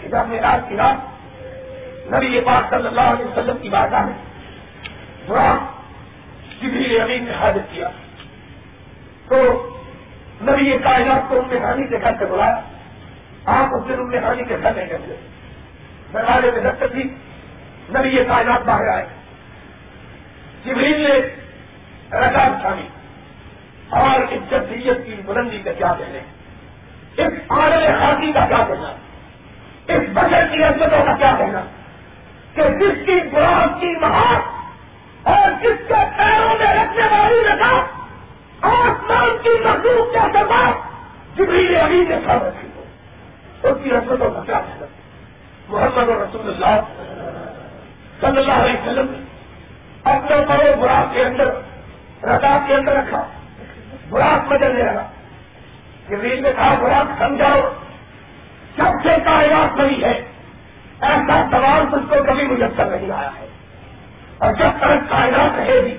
کہ 0.00 0.08
جب 0.08 0.28
میرا 0.28 0.58
کی 0.68 0.76
رات 0.76 1.18
نبی 2.12 2.40
پاک 2.40 2.70
صلی 2.70 2.86
اللہ 2.86 3.00
علیہ 3.00 3.24
وسلم 3.24 3.56
کی 3.62 3.68
بات 3.68 3.92
ہے 3.92 4.12
برا 5.26 5.56
جبری 6.62 7.00
امین 7.00 7.24
نے 7.24 7.32
حاضر 7.32 7.60
کیا، 7.70 7.88
تو 9.28 9.36
نبی 10.42 10.78
کائنات 10.78 11.28
کو 11.28 11.38
ان 11.38 11.48
میں 11.48 11.60
ہانی 11.60 11.86
سے 11.86 12.00
گھر 12.00 12.12
سے 12.18 12.24
بلایا۔ 12.26 12.60
آپ 13.44 13.74
اس 13.74 13.88
دن 13.88 13.94
ان 13.94 14.08
میں 14.08 14.18
ہانی 14.18 14.44
کے 14.44 14.56
گھر 14.62 14.74
نہیں 14.74 14.88
گئے 14.88 15.16
دروازے 16.12 16.50
میں 16.50 16.72
دستک 16.72 16.92
تھی۔ 16.92 17.14
نبی 17.90 18.08
یہ 18.08 18.24
کائنات 18.24 18.62
باہر 18.62 18.88
آئے۔ 18.88 19.06
جبریل 20.64 21.00
نے 21.00 21.18
رقاب 22.16 22.60
چھانی 22.60 22.88
اور 23.90 24.20
اس 24.20 24.50
جدیت 24.50 25.06
کی 25.06 25.14
بلندی 25.26 25.58
کا 25.58 25.72
کیا 25.72 25.94
دینے 25.98 26.18
اس 27.22 27.32
آنے 27.48 27.86
خاصی 27.98 28.32
کا 28.32 28.46
کیا 28.46 28.64
دینا 28.68 28.96
اس 29.88 30.02
بجٹ 30.12 30.52
کی 30.52 30.64
عزتوں 30.64 31.04
کا 31.04 31.16
کیا 31.16 31.34
کہنا۔ 31.38 31.60
کہ 32.54 32.62
جس 32.62 33.06
کی 33.06 33.32
گلاب 33.32 33.80
کی 33.80 33.96
مہار 34.00 34.40
اور 35.22 35.50
جس 35.50 35.88
کے 35.88 35.94
پیروں 36.16 36.58
میں 36.58 36.74
رکھنے 36.74 37.06
والی 37.10 37.48
رکھا 37.48 37.84
آسمان 38.60 39.36
کی 39.42 39.64
مخلوق 39.64 40.12
کیا 40.12 40.26
کرنا 40.32 40.70
جبریل 41.36 41.76
ابھی 41.76 42.04
نے 42.08 42.16
سب 42.24 42.44
رکھی 42.44 42.68
ہو۔ 42.76 42.84
اس 43.62 43.76
کی 43.84 43.90
عزتوں 43.90 44.30
کا 44.30 44.40
کیا 44.40 44.60
کہنا۔ 44.60 44.86
محمد 45.68 46.08
رسول 46.08 46.54
اللہ۔ 46.54 46.80
صلی 48.20 48.38
اللہ 48.38 48.52
علیہ 48.52 48.80
وسلم 48.80 49.24
اپنے 50.04 50.36
بڑے 50.36 50.76
براق 50.76 51.14
کے 51.14 51.22
اندر 51.22 51.46
رکاب 52.24 52.68
کے 52.68 52.74
اندر 52.74 52.92
رکھا، 52.92 53.26
براق 54.08 54.48
بدل 54.48 54.74
لے 54.74 54.84
رہا 54.84 55.10
جبریل 56.08 56.42
نے 56.42 56.52
کہا، 56.56 56.74
براق 56.74 57.18
سمجھاؤ، 57.18 57.60
سب 58.76 59.02
سے 59.02 59.08
کائنات 59.24 59.76
نہیں 59.76 60.04
ہے۔ 60.04 60.24
ایسا 61.00 61.44
سوال 61.50 61.86
تجھ 61.90 62.08
کو 62.08 62.24
کبھی 62.26 62.44
مجسر 62.44 62.84
نہیں 62.84 63.10
آیا 63.10 63.30
ہے۔ 63.40 63.46
اور 64.38 64.52
جب 64.52 64.68
تک 64.78 65.10
کائنات 65.10 65.58
رہے 65.58 65.80
گی، 65.84 65.96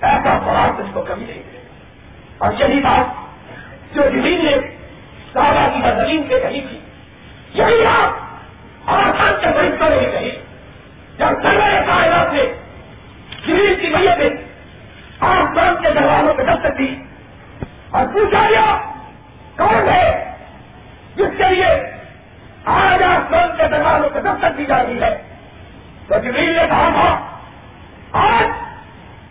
ایسا 0.00 0.38
سوال 0.44 0.82
تجھ 0.82 0.94
کو 0.94 1.04
کبھی 1.08 1.24
نہیں 1.24 1.42
ملے 1.46 1.58
گا 1.58 2.44
اور 2.44 2.52
یہی 2.58 2.80
بات 2.80 3.04
جو 3.94 4.02
زمین 4.02 4.44
نے 4.44 4.56
سارا 5.32 5.68
کی 5.74 6.02
زمین 6.02 6.22
کے 6.28 6.40
کہی 6.40 6.60
تھی، 6.60 6.80
یہی 7.54 7.84
بات 7.84 8.30
آسان 8.86 9.32
کے 9.40 9.46
بڑھ 9.46 9.70
کر 9.78 9.90
نہیں 9.90 10.10
کہی 10.12 10.30
جب 11.18 11.26
سروے 11.42 11.80
کائنات 11.86 12.32
نے 12.32 12.42
زمین 13.92 14.06
کی 14.06 14.08
وجہ 14.08 14.28
سے 14.28 15.82
کے 15.82 15.90
دروازوں 16.00 16.34
پہ 16.34 16.42
دستک 16.42 16.78
دی 16.78 17.02
اور 17.90 18.06
پوچھا 18.06 18.48
گیا، 18.50 18.76
کون 19.56 19.88
ہے 19.88 20.34
جس 21.16 21.38
کے 21.38 21.54
لیے 21.54 21.66
آج 22.64 23.02
آسمان 23.02 23.56
کے 23.56 23.68
دروازوں 23.68 24.10
پہ 24.10 24.18
دستک 24.20 24.58
دی 24.58 24.66
جا 24.66 24.82
رہی 24.82 25.02
ہے؟ 25.02 25.22
تو 26.08 26.14
جبریل 26.18 26.56
نے 26.56 26.66
کہا 26.70 26.88
تھا 26.92 27.38
آج 28.12 28.46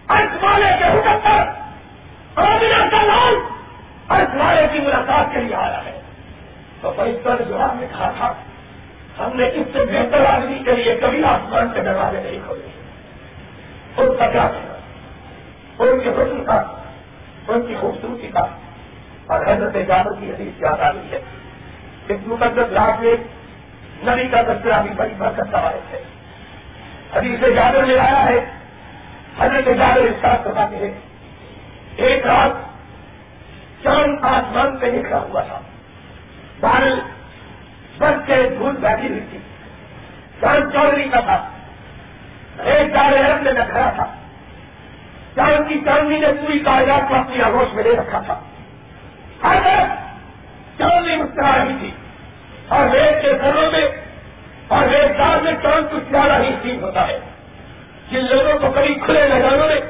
ارس 0.09 0.43
والے 0.43 0.65
کے 0.79 0.85
حکم 0.85 1.19
پر 1.23 1.47
آمینہ 2.43 2.89
کا 2.89 3.03
لال 3.03 3.35
ارس 4.09 4.35
والے 4.35 4.67
کی 4.71 4.79
ملاقات 4.79 5.33
کے 5.33 5.39
لیے 5.39 5.55
آیا 5.55 5.85
ہے. 5.85 6.01
تو 6.81 6.93
فرشتہ 6.95 7.29
نے 7.29 7.45
جواب 7.45 7.75
میں 7.75 7.87
کہا 7.87 8.11
تھا، 8.17 8.33
ہم 9.19 9.29
نے 9.33 9.47
اس 9.47 9.67
سے 9.73 9.85
بہتر 9.85 10.25
آدمی 10.25 10.59
کے 10.65 10.71
لیے 10.71 10.95
کبھی 10.95 11.23
آسمان 11.23 11.69
کے 11.73 11.81
دروازے 11.81 12.21
نہیں 12.23 12.39
کھولے۔ 12.45 12.78
ان 13.97 14.07
کا 14.19 14.27
کیا 14.27 14.47
کہنا 14.47 14.79
ان 15.79 15.99
کے 15.99 16.09
حسن 16.09 16.43
کا 16.45 16.63
ان 17.47 17.61
کی 17.61 17.75
خوبصورتی 17.79 18.27
کا۔ 18.27 18.45
اور 19.27 19.45
حضرت 19.47 19.73
جابر 19.87 20.11
کی 20.19 20.31
حدیث 20.31 20.61
یاد 20.61 20.79
آ 20.79 20.91
رہی 20.91 21.11
ہے 21.11 21.19
اس 22.07 22.19
مقدس 22.25 22.71
رات 22.71 23.01
میں 23.01 23.15
نبی 24.03 24.27
کا 24.27 24.41
تذکرہ 24.41 24.81
بھی 24.81 24.89
بڑی 24.89 25.13
برکت 25.17 25.51
سوال 25.51 25.79
ہے۔ 25.93 26.03
حدیث 27.15 27.39
جابر 27.39 27.85
میں 27.85 27.99
آیا 27.99 28.25
ہے، 28.25 28.45
حضرت 29.39 29.65
جابر 29.65 30.01
اس 30.01 30.21
کا 30.21 30.35
بتاتے 30.45 30.75
ہیں، 30.77 30.99
ایک 31.95 32.25
رات 32.25 32.51
چاند 33.83 34.17
آسمان 34.21 34.77
پہ 34.77 34.85
نکلا 34.85 35.17
ہوا 35.17 35.41
تھا۔ 35.41 35.61
بارل 36.59 36.99
بس 37.97 38.27
کے 38.27 38.49
دھول 38.57 38.75
بیٹھی 38.75 39.07
ہوئی 39.07 39.25
تھی۔ 39.29 39.39
چاند 40.41 40.73
چودھری 40.73 41.09
کا 41.09 41.19
تھا۔ 41.19 41.49
ایک 42.59 42.93
دارے 42.93 43.17
عرب 43.17 43.41
نے 43.41 43.51
کھڑا 43.69 43.91
تھا۔ 43.95 44.05
چاند 45.35 45.69
کی 45.69 45.79
چاندنی 45.85 46.19
نے 46.19 46.27
پوری 46.27 46.59
کاغذات 46.59 47.09
کو 47.09 47.15
اپنی 47.15 47.41
آگوش 47.41 47.73
میں 47.73 47.83
لے 47.83 47.91
رکھا 47.91 48.21
تھا۔ 48.25 48.39
ہر 49.43 49.57
طرف 49.63 49.87
چاندنی 50.79 51.15
مسکرا 51.15 51.65
رہی 51.65 51.75
تھی۔ 51.79 51.91
اور 52.67 52.95
ریت 52.95 53.21
کے 53.21 53.31
گھروں 53.41 53.71
میں 53.71 53.87
اور 54.67 54.87
ریت 54.87 55.19
دار 55.19 55.41
میں 55.41 55.51
چاند 55.63 55.93
کچھ 55.93 56.11
زیادہ 56.11 56.43
ہی 56.43 56.55
سیل 56.61 56.83
ہوتا 56.83 57.07
ہے۔ 57.07 57.19
جن 58.11 58.25
لوگوں 58.25 58.59
کو 58.59 58.71
کبھی 58.71 58.95
کھلے 58.95 59.27
میدانوں 59.33 59.67
میں 59.67 59.81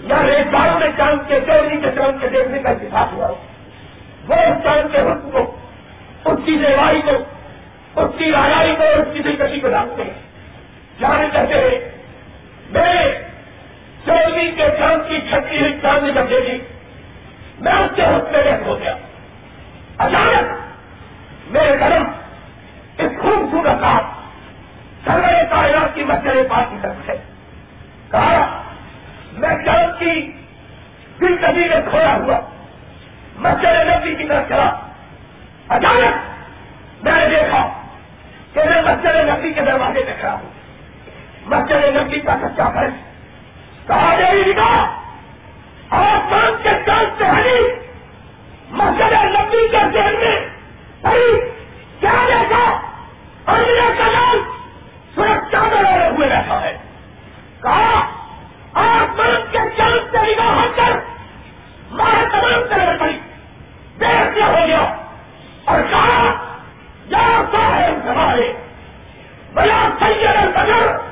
یا 0.00 0.22
ریت 0.26 0.52
داروں 0.52 0.80
میں 0.80 0.88
چاند 0.96 1.28
کے 1.28 1.40
چودھری 1.40 1.76
کے 1.76 1.90
چاند 1.90 2.20
کے 2.20 2.28
دیکھنے 2.28 2.58
کا 2.58 2.70
اتفاق 2.70 3.12
ہوا۔ 3.12 3.28
ہو 3.28 3.34
وہ 4.28 4.34
اس 4.34 4.64
چاند 4.64 4.92
کے 4.92 4.98
حکم 4.98 5.30
کو، 5.30 5.56
اس 6.24 6.38
کی 6.44 6.58
دیوائی 6.68 7.02
کو، 7.02 7.10
اس 8.00 8.10
کی 8.18 8.32
راجائی 8.32 8.76
کو، 8.76 8.82
اس 8.82 9.08
کی 9.12 9.18
دلکشی 9.18 9.60
کو 9.60 9.68
جانتے 9.68 10.04
ہیں۔ 10.04 10.27
جانے 11.00 11.28
کہتے 11.32 11.54
ہیں 11.54 11.90
میں 12.70 13.04
چودھری 14.06 14.52
کے 14.56 14.68
چاند 14.78 15.08
کی 15.08 15.20
چھٹی 15.30 15.60
ہوئی 15.60 15.78
چاندنی 15.82 16.12
کر 16.12 16.26
دے 16.26 16.36
گی 16.36 16.58
میں 17.60 17.72
اس 17.72 17.90
کے 17.96 18.02
حق 18.02 18.32
میں 18.32 18.66
ہو 18.66 18.80
گیا۔ 18.80 18.94
اچانک 19.98 20.52
میرے 21.50 21.76
قدم 21.80 22.04
اس 22.98 23.12
خوبصورت 23.22 23.82
آپ 23.82 24.04
سروے 25.04 25.44
کائنات 25.50 25.94
کی 25.94 26.04
مسئلے 26.04 26.42
پاس 26.50 26.64
کی 26.70 26.76
طرف 26.82 27.08
ہے 27.08 27.16
کہا، 28.10 28.62
میں 29.32 29.64
چاند 29.64 29.98
کی 29.98 30.32
دل 31.20 31.36
کبھی 31.42 31.68
میں 31.68 31.80
کھویا 31.90 32.14
ہوا۔ 32.14 32.40
مسئلے 33.36 33.84
نبی 33.84 34.14
کی 34.14 34.24
طرف 34.28 34.48
چلا۔ 34.48 34.70
اچانک 35.68 36.16
میں 37.04 37.12
نے 37.12 37.28
دیکھا 37.28 37.82
کہ 38.52 38.60
میں 38.64 38.82
مسجد 38.82 39.06
نبی 39.06 39.52
کے 39.52 39.60
دروازے 39.60 40.00
میں 40.06 40.14
کھڑا 40.20 40.32
ہوں۔ 40.32 40.57
مسجد 41.48 41.96
نبی 41.96 42.20
کا 42.20 42.36
سچا 42.42 42.68
فرض۔ 42.68 42.92
کہا 43.86 44.14
میری 44.16 44.52
نگاہ، 44.52 44.84
آسمان 45.90 46.62
کے 46.62 46.70
چاند 46.86 47.18
سے 47.18 47.24
ہری 47.24 47.60
مسجد 48.70 49.12
نبی 49.12 49.68
کے 49.68 49.76
ذہن 49.76 50.14
میں 50.14 50.48
ہری 51.04 51.40
کیا 52.00 52.12
دیکھا 52.26 52.80
اور 53.44 53.60
میرا 53.60 53.90
کلام 53.98 54.36
سرکشا 55.14 55.62
میں 55.62 55.82
رہے 55.82 56.08
ہوئے 56.08 56.28
رہتا 56.28 56.62
ہے۔ 56.62 56.76
کہا، 57.62 58.00
آسمان 58.72 59.36
کے 59.52 59.58
چاند 59.76 60.10
سے 60.10 60.18
نگاہ 60.22 60.64
ہٹ 60.64 60.76
کر 60.76 60.96
ماہ 61.90 62.24
تمام 62.32 62.68
طرح 62.70 62.96
پڑی۔ 63.00 63.18
بے 63.98 64.06
ہو 64.42 64.66
گیا۔ 64.66 64.96
اور 65.64 65.80
کہا، 65.90 66.34
یا 67.08 67.42
صاحب 67.52 68.10
ہمارے 68.10 68.52
بلا 69.54 69.88
سید 69.98 70.36
الفجر 70.36 71.07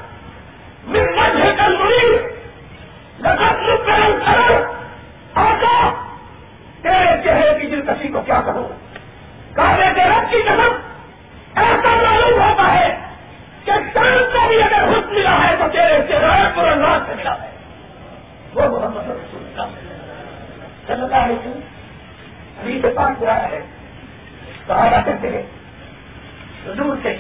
حضور 26.67 26.97
کے 27.03 27.17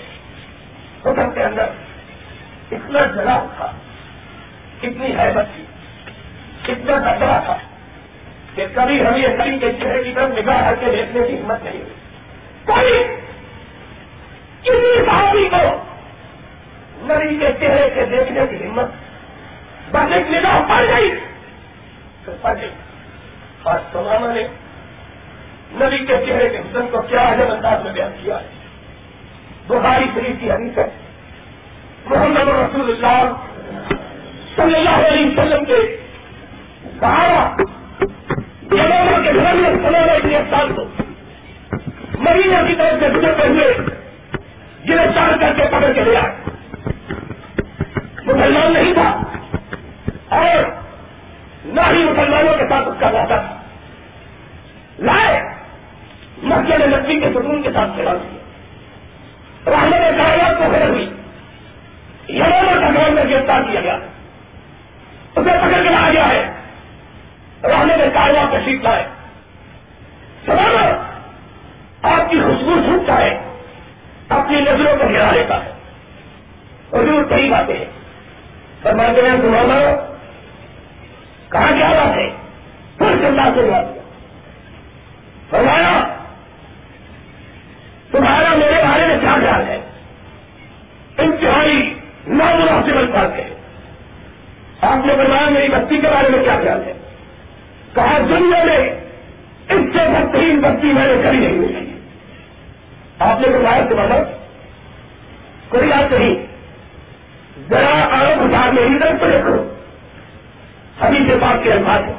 حکم 1.07 1.31
کے 1.31 1.45
اندر 1.45 1.67
اتنا 2.73 3.00
جلا 3.00 3.47
تھا۔ 3.57 3.73
اتنی 4.83 5.06
حیبت 5.06 5.45
تھی 5.54 5.64
اتنا 6.73 6.97
دبا 6.97 7.40
تھا 7.45 7.56
کہ 8.54 8.66
کبھی 8.75 9.00
ہمیں 9.00 9.28
نبی 9.28 9.59
کے 9.59 9.73
چہرے 9.73 10.02
کی 10.02 10.12
طرف 10.14 10.30
نگاہ 10.38 10.71
کر 10.71 10.75
کے 10.75 10.87
دیکھنے 10.97 11.28
کی 11.28 11.40
ہمت 11.40 11.62
نہیں 11.62 11.83
ہوئی۔ 11.83 13.16
صحابی 15.06 15.49
کو 15.49 15.85
نبی 17.02 17.37
کے 17.37 17.52
چہرے 17.61 17.88
سے 17.95 18.04
دیکھنے 18.04 18.47
کی 18.47 18.66
ہمت، 18.66 18.87
بس 19.90 20.12
ایک 20.12 20.30
نگاہ 20.30 20.61
پڑ 20.68 20.85
گئی۔ 20.97 21.11
پڑ 22.40 22.54
گئی۔ 22.61 22.71
اور 23.62 23.78
سلاما 23.92 24.33
نے 24.33 24.47
نبی 25.73 25.99
کے 25.99 26.16
چہرے 26.26 26.49
کے 26.49 26.59
حسن 26.59 26.87
کو 26.90 27.02
کیا 27.02 27.28
ہے 27.28 27.45
انداز 27.45 27.85
میں 27.85 27.92
بیان 27.92 28.12
کیا 28.23 28.40
ہے۔ 28.40 28.47
بخاری 29.66 30.04
شریف 30.14 30.40
کی 30.40 30.50
حدیث 30.50 30.78
ہے، 30.78 30.88
محمد 32.06 32.49
رسول 32.49 32.90
اللہ 32.90 33.33
صلی 34.57 34.75
اللہ 34.75 35.07
علیہ 35.07 35.27
وسلم 35.27 35.65
کے 35.65 35.97
کہا 37.01 37.57
کے 39.25 39.33
گھر 39.35 39.55
میں 39.55 39.71
سلاما 39.71 40.29
کی 40.29 40.37
افسان 40.37 40.75
کو 40.75 40.85
مہینہ 42.19 42.69
کی 42.69 42.75
طرف 42.75 43.01
سے 43.01 43.09
گزرتے 43.09 43.49
ہوئے 43.49 43.75
گرفتار 44.89 45.37
کر 45.41 45.53
کے 45.57 45.63
پکڑ 45.63 45.93
کے 45.93 46.01
لیا 46.05 46.23
مسلمان 48.25 48.73
نہیں 48.73 48.95
تھا 48.95 49.23
اور 50.29 50.65
نہ 51.65 51.81
ہی 51.81 52.05
مسلمانوں 52.05 52.55
کے 52.59 52.65
ساتھ 52.69 52.89
اس 52.89 52.95
کا 53.01 53.09
وعدہ 53.09 53.43
تھا۔ 53.47 53.57
لائے 54.99 55.41
مسجد 56.43 56.81
نقوی 56.81 57.21
کے 57.21 57.29
ستون 57.31 57.63
کے 57.63 57.69
ساتھ 57.75 57.91
چلا 57.97 58.15
دیا 58.15 58.37
رحمت 59.71 60.19
کاغذات 60.19 60.59
کو 60.59 60.65
خبر 60.65 60.89
ہوئی۔ 60.89 61.11
یمانا 62.29 62.81
کا 62.81 62.91
گاؤں 62.95 63.11
میں 63.11 63.25
گرفتار 63.25 63.63
کیا 63.71 63.81
گیا۔ 63.81 63.99
اسے 65.47 65.59
پکڑ 65.59 65.83
کے 65.83 65.88
لایا 65.88 66.12
گیا 66.12 66.29
ہے۔ 66.29 66.53
رحمت 67.65 68.15
کاغذات 68.15 68.53
تشریف 68.53 68.83
لائے۔ 68.83 69.07
سلامت 70.47 71.17
آپ 72.05 72.31
کی 72.31 72.41
خوشبو 72.41 72.75
سوکھتا 72.87 73.19
ہے، 73.19 73.41
اپنی 74.29 74.61
نظروں 74.61 74.97
کو 74.97 75.09
گرا 75.09 75.31
لیتا 75.31 75.65
ہے۔ 75.65 75.73
حضور 76.93 77.25
کئی 77.25 77.50
باتیں 77.50 77.76
ہیں۔ 77.76 77.85
فرماتے 78.83 79.31
ہیں 79.31 79.37
تمہارا 79.43 79.95
کہاں 81.53 81.79
کیا 81.79 81.88
بات 81.88 82.17
ہے؟ 82.17 82.29
پھر 82.99 83.07
چندہ 83.07 83.43
سے 83.55 83.71
بات 83.71 83.85
فرمایا، 85.50 86.17
تمہارا 88.11 88.49
میرے 88.57 88.83
بارے 88.83 89.07
میں 89.07 89.19
کیا 89.21 89.35
خیال 89.35 89.62
ہے؟ 89.69 89.81
انتہائی 91.19 91.95
نامناسب 92.26 92.99
الفاظ 92.99 93.33
ہے۔ 93.33 93.46
آپ 95.07 95.17
نے 95.17 95.25
فرمایا 95.25 95.49
میری 95.49 95.69
بستی 95.69 95.97
کے 95.99 96.09
بارے 96.09 96.29
میں 96.29 96.45
کیا 96.45 96.57
خیال 96.63 96.81
ہے؟ 96.87 96.93
کہا، 97.95 98.19
دنیا 98.29 98.65
میں 98.65 98.91
اس 99.69 99.81
سے 99.93 99.99
بہترین 100.09 100.61
بستی 100.61 100.87
میں 100.87 101.07
نے 101.07 101.23
کبھی 101.25 101.39
نہیں 101.39 101.53
ملی 101.53 101.93
آپ 103.19 103.41
نے 103.41 103.47
فرمایا 103.53 103.87
تمہارا 103.89 104.09
مطلب 104.09 104.29
کوئی 105.69 105.89
بات 105.89 106.13
نہیں۔ 106.13 106.47
ذرا 107.71 108.21
آرام 108.21 108.49
بازار 108.49 108.73
میں 108.73 108.89
ہی 108.89 108.99
درد 108.99 109.21
پڑے 109.21 109.39
کرو 109.45 109.75
ابھی 111.01 111.19
کے 111.27 111.35
پاس 111.41 111.65
کے 111.65 111.73
الفاظ 111.73 112.03
ہے 112.05 112.13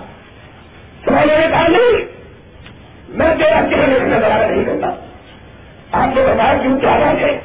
تمہارے 1.06 1.38
نے 1.40 1.48
کہا، 1.52 1.68
نہیں، 1.68 2.06
میں 3.10 3.36
تیرا 3.38 3.62
چہرے 3.70 4.00
میں 4.00 4.18
نظارہ 4.18 4.52
نہیں 4.52 4.66
کرتا۔ 4.66 4.88
آپ 5.92 6.16
نے 6.16 6.22
بتایا 6.22 6.58
کیوں؟ 6.62 6.80
کیا 6.80 6.98
بات 7.00 7.22
ہے؟ 7.22 7.40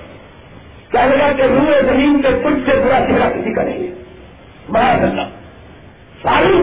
کیا 0.91 1.07
لگا 1.07 1.33
کہ 1.37 1.43
روئے 1.43 1.83
زمین 1.83 2.23
کے 2.23 2.29
کچھ 2.45 2.71
سے 2.71 2.77
برا 2.77 3.01
چہرہ 3.09 3.31
کسی 3.31 3.55
کا 3.55 3.63
نہیں 3.63 3.79
ہے؟ 3.79 4.02
بڑا 4.73 4.99
کرنا 5.01 5.25
ساری 6.23 6.63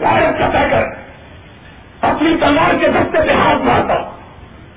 غائب 0.00 0.38
کا 0.38 0.64
کر 0.70 0.84
اپنی 2.00 2.36
تلوار 2.40 2.74
کے 2.80 2.88
دستے 2.88 3.18
پہ 3.26 3.32
ہاتھ 3.32 3.62
مارتا۔ 3.62 4.10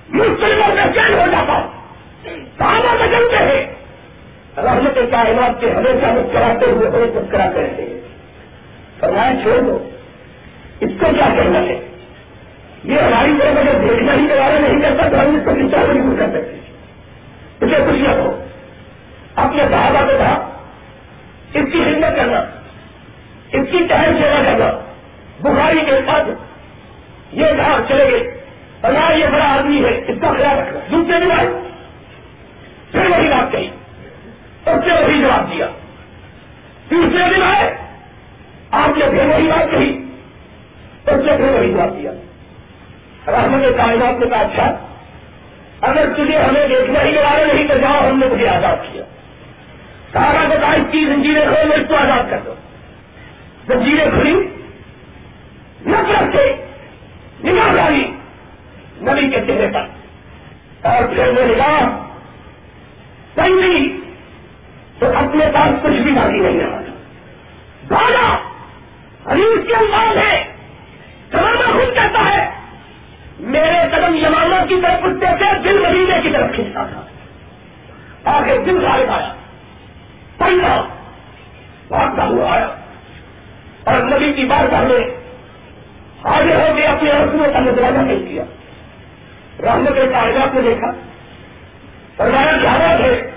مسلموں 0.09 0.75
میں 0.75 0.85
چین 0.95 1.13
ہو 1.13 1.25
جاتا۔ 1.31 1.67
کہاں 2.57 2.95
بدلتے 2.95 3.37
ہیں۔ 3.37 3.75
رحمت 4.57 5.11
کائنات 5.11 5.61
کے 5.61 5.71
ہمیشہ 5.71 6.05
مسکراتے 6.05 6.65
ہوئے 6.65 6.89
بڑے 6.89 7.05
مسکراتے 7.15 7.61
رہتے 7.61 7.81
ہیں۔ 7.81 7.99
فرمایا، 8.99 9.31
چھوڑ 9.41 9.61
دو۔ 9.61 9.89
اس 10.79 10.89
کو 10.99 11.05
کیا 11.15 11.27
کرنا 11.37 11.59
ہے؟ 11.59 11.87
یہ 12.83 12.99
ہماری 12.99 13.31
طرف 13.39 13.57
اگر 13.57 13.87
دیکھنا 13.89 14.13
ہی 14.13 14.27
دوبارہ 14.27 14.59
نہیں 14.59 14.81
کرتا، 14.81 15.09
تو 15.09 15.19
ہم 15.19 15.35
اس 15.35 15.41
کو 15.45 15.51
نچا 15.51 15.77
نہیں 15.77 16.17
کر 16.19 16.25
سکتے 16.25 16.55
اسے 17.65 17.85
خوشیاں 17.85 18.13
ہو 18.13 18.43
اپنے 19.35 19.63
صحابہ 19.71 20.11
کو 20.11 20.17
کہا 20.17 20.54
اس 21.55 21.73
کی 21.73 21.83
خدمت 21.83 22.15
کرنا، 22.15 22.39
اس 23.51 23.67
کی 23.71 23.77
ٹہل 23.89 24.17
سیوا 24.21 24.43
کرنا۔ 24.45 24.93
بخاری 25.39 25.79
کے 25.85 25.99
ساتھ 26.05 26.29
یہ 27.31 27.45
کہا 27.45 27.77
چلے 27.87 28.11
گئے۔ 28.11 28.41
بنا 28.81 29.13
یہ 29.13 29.25
بڑا 29.25 29.53
آدمی 29.53 29.85
ہے، 29.85 30.01
اس 30.07 30.17
کا 30.21 30.33
خیال 30.33 30.57
رکھنا۔ 30.57 30.79
دوسرے 30.91 31.19
دن 31.19 31.31
آئے، 31.31 31.47
پھر 32.91 33.05
وہی 33.05 33.27
بات 33.27 33.51
کہی۔ 33.51 33.67
اس 34.65 34.85
سے 34.85 35.03
وہی 35.05 35.21
جواب 35.21 35.51
دیا۔ 35.51 35.67
تیسرے 36.89 37.35
دن 37.35 37.43
آئے، 37.43 37.77
آپ 38.71 38.97
نے 38.97 39.05
پھر 39.05 39.25
وہی 39.25 39.47
بات 39.47 39.71
کہی۔ 39.71 40.03
اس 41.07 41.25
سے 41.25 41.37
پھر 41.37 41.59
وہی 41.59 41.73
جواب 41.73 41.97
دیا 41.97 42.11
رحمت 43.27 43.77
کائنات 43.77 44.19
نے 44.19 44.25
کہا 44.25 44.39
اچھا 44.39 44.77
اگر 45.81 46.13
تجھے 46.13 46.37
ہمیں 46.37 46.67
دیکھنا 46.67 47.01
ہی 47.03 47.11
لگا 47.11 47.53
نہیں، 47.53 47.67
تو 47.67 47.77
جاؤ، 47.77 48.09
ہم 48.09 48.19
نے 48.19 48.25
مجھے 48.25 48.47
آزاد 48.47 48.75
کیا۔ 48.91 49.03
سارا 50.15 50.47
بتا 50.47 50.75
کی 50.91 51.05
زنجیریں 51.05 51.45
کھڑے 51.45 51.75
اس 51.75 51.87
کو 51.87 51.95
آزاد 51.95 52.23
کر 52.29 52.39
دو۔ 52.45 52.53
زنجیریں 53.67 54.09
کھڑی 54.09 54.33
نفرت 55.87 56.35
سے 56.35 56.65
نگاہ 57.43 57.75
ڈالی 57.75 58.11
نبی 59.01 59.29
کے 59.29 59.41
چہرے 59.47 59.67
پر۔ 59.73 59.87
اور 60.87 61.03
پھر 61.03 61.31
میں 61.31 61.45
نگاہ 61.45 61.79
پہلی 63.33 63.99
تو 64.99 65.05
اپنے 65.05 65.45
پاس 65.53 65.83
کچھ 65.83 66.01
بھی 66.01 66.11
باقی 66.11 66.39
نہیں 66.39 66.59
رہا۔ 66.59 66.81
بھاگا 67.87 68.35
حریف 69.31 69.67
کے 69.67 69.75
انداز 69.75 70.17
ہے 70.17 70.43
سرانا 71.31 71.71
خود 71.71 71.93
کہتا 71.93 72.33
ہے، 72.33 72.49
میرے 73.39 73.77
قدم 73.91 74.15
یمانا 74.15 74.65
کی 74.65 74.75
طرف 74.81 75.03
اٹھتے 75.03 75.25
تھے، 75.37 75.59
دل 75.63 75.79
مہینے 75.79 76.21
کی 76.23 76.29
طرف 76.29 76.55
کھینچتا 76.55 76.83
تھا۔ 76.83 77.01
آگے 78.31 78.57
دل 78.57 78.85
غالب 78.85 79.11
آیا۔ 79.11 79.33
پہلا 80.37 80.83
بھاگتا 81.87 82.25
ہوا 82.25 82.53
آیا 82.53 82.67
اور 83.83 84.01
نبی 84.01 84.33
کی 84.33 84.45
بار 84.45 84.81
میں 84.83 84.99
آگے 86.23 86.55
ہو 86.55 86.75
کے 86.75 86.85
اپنے 86.85 87.11
رسموں 87.11 87.53
کا 87.53 87.59
نظرانہ 87.59 87.97
نہیں 87.97 88.29
کیا۔ 88.29 88.43
رحمت 89.63 89.95
کاغذات 90.11 90.55
نے 90.55 90.61
دیکھا۔ 90.61 90.91
فرمایا 92.17 92.51
زیادہ 92.61 93.01
تھے۔ 93.01 93.31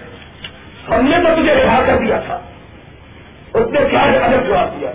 ہم 0.88 1.04
نے 1.04 1.16
تو 1.16 1.42
تجھے 1.42 1.54
رہا 1.54 1.82
کر 1.86 1.98
دیا 1.98 2.20
تھا۔ 2.20 2.40
اس 3.54 3.66
نے 3.72 3.80
کیا 3.90 4.02
الگ 4.02 4.46
جواب 4.46 4.80
دیا۔ 4.80 4.92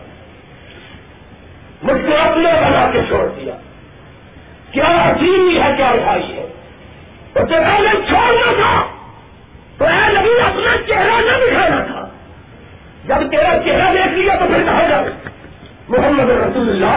مجھ 1.84 2.06
کو 2.06 2.30
اپنے 2.30 2.54
بنا 2.54 2.90
کے 2.94 3.02
چھوڑ 3.08 3.28
دیا۔ 3.36 3.54
کیا 4.72 5.10
عجیب 5.10 5.64
ہے، 5.64 5.74
کیا 5.78 5.92
رہائی 5.96 6.34
ہے؟ 6.34 6.48
تو 7.34 7.40
جگہ 7.48 7.82
میں 7.82 8.10
چھوڑنا 8.10 8.52
تھا۔ 8.52 9.03
تو 9.84 9.90
اے 9.90 10.20
نبی، 10.20 10.40
اپنا 10.40 10.76
چہرہ 10.88 11.22
نہ 11.22 11.46
دکھانا 11.46 11.84
تھا۔ 11.84 12.08
جب 13.06 13.32
تیرا 13.32 13.58
چہرہ 13.66 13.94
دیکھ 13.94 14.14
لیا 14.14 14.36
تو 14.36 14.46
پھر 14.46 14.64
کہا 14.64 14.88
جائے 14.90 15.04
محمد 15.90 16.30
رسول 16.30 16.70
اللہ۔ 16.70 16.96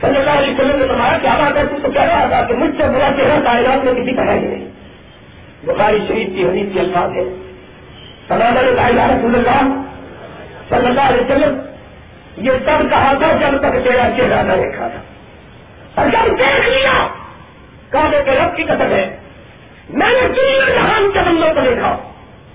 صلی 0.00 0.16
اللہ 0.16 0.30
علیہ 0.30 0.54
وسلم 0.54 0.76
نے 0.76 0.86
بتایا 0.86 1.18
کیا 1.18 1.34
بات 1.38 1.56
ہے؟ 1.56 1.62
تو 1.82 1.90
کہہ 1.90 2.02
رہا 2.02 2.26
تھا 2.28 2.42
کہ 2.42 2.54
مجھ 2.54 2.76
سے 2.76 2.82
برا 2.82 3.08
چہرہ 3.16 3.40
کائنات 3.44 3.84
میں 3.84 3.94
کسی 3.94 4.16
کا 4.16 4.22
ہے 4.22 4.40
نہیں۔ 4.40 4.68
بخاری 5.66 5.98
شریف 6.08 6.28
کی 6.34 6.48
حدیث 6.48 6.72
کی 6.72 6.80
الفاظ 6.80 7.10
ہے 7.10 7.24
سلام 8.28 8.58
علیہ 8.58 9.02
رسول 9.02 9.34
اللہ، 9.34 9.82
صلی 10.68 10.86
اللہ 10.86 11.00
علیہ 11.00 11.20
وسلم، 11.20 11.58
یہ 12.36 12.50
تب 12.50 12.90
کہا 12.90 13.12
تھا 13.18 13.32
جب 13.40 13.58
تک 13.58 13.84
تیرا 13.84 14.08
چہرہ 14.16 14.42
نہ 14.42 14.52
دیکھا 14.52 14.88
تھا۔ 14.88 15.00
اور 15.94 16.06
جب 16.06 16.38
دیکھ 16.38 16.68
لیا، 16.68 17.06
کعبے 17.90 18.22
کے 18.24 18.30
رب 18.30 18.56
کی 18.56 18.64
قدر 18.64 18.92
ہے۔ 18.92 19.16
میں 19.92 20.08
نے 20.08 20.28
دنیا 20.28 20.74
جہان 20.74 21.10
کے 21.12 21.18
بندوں 21.18 21.54
کو 21.54 21.60
دیکھا۔ 21.60 21.96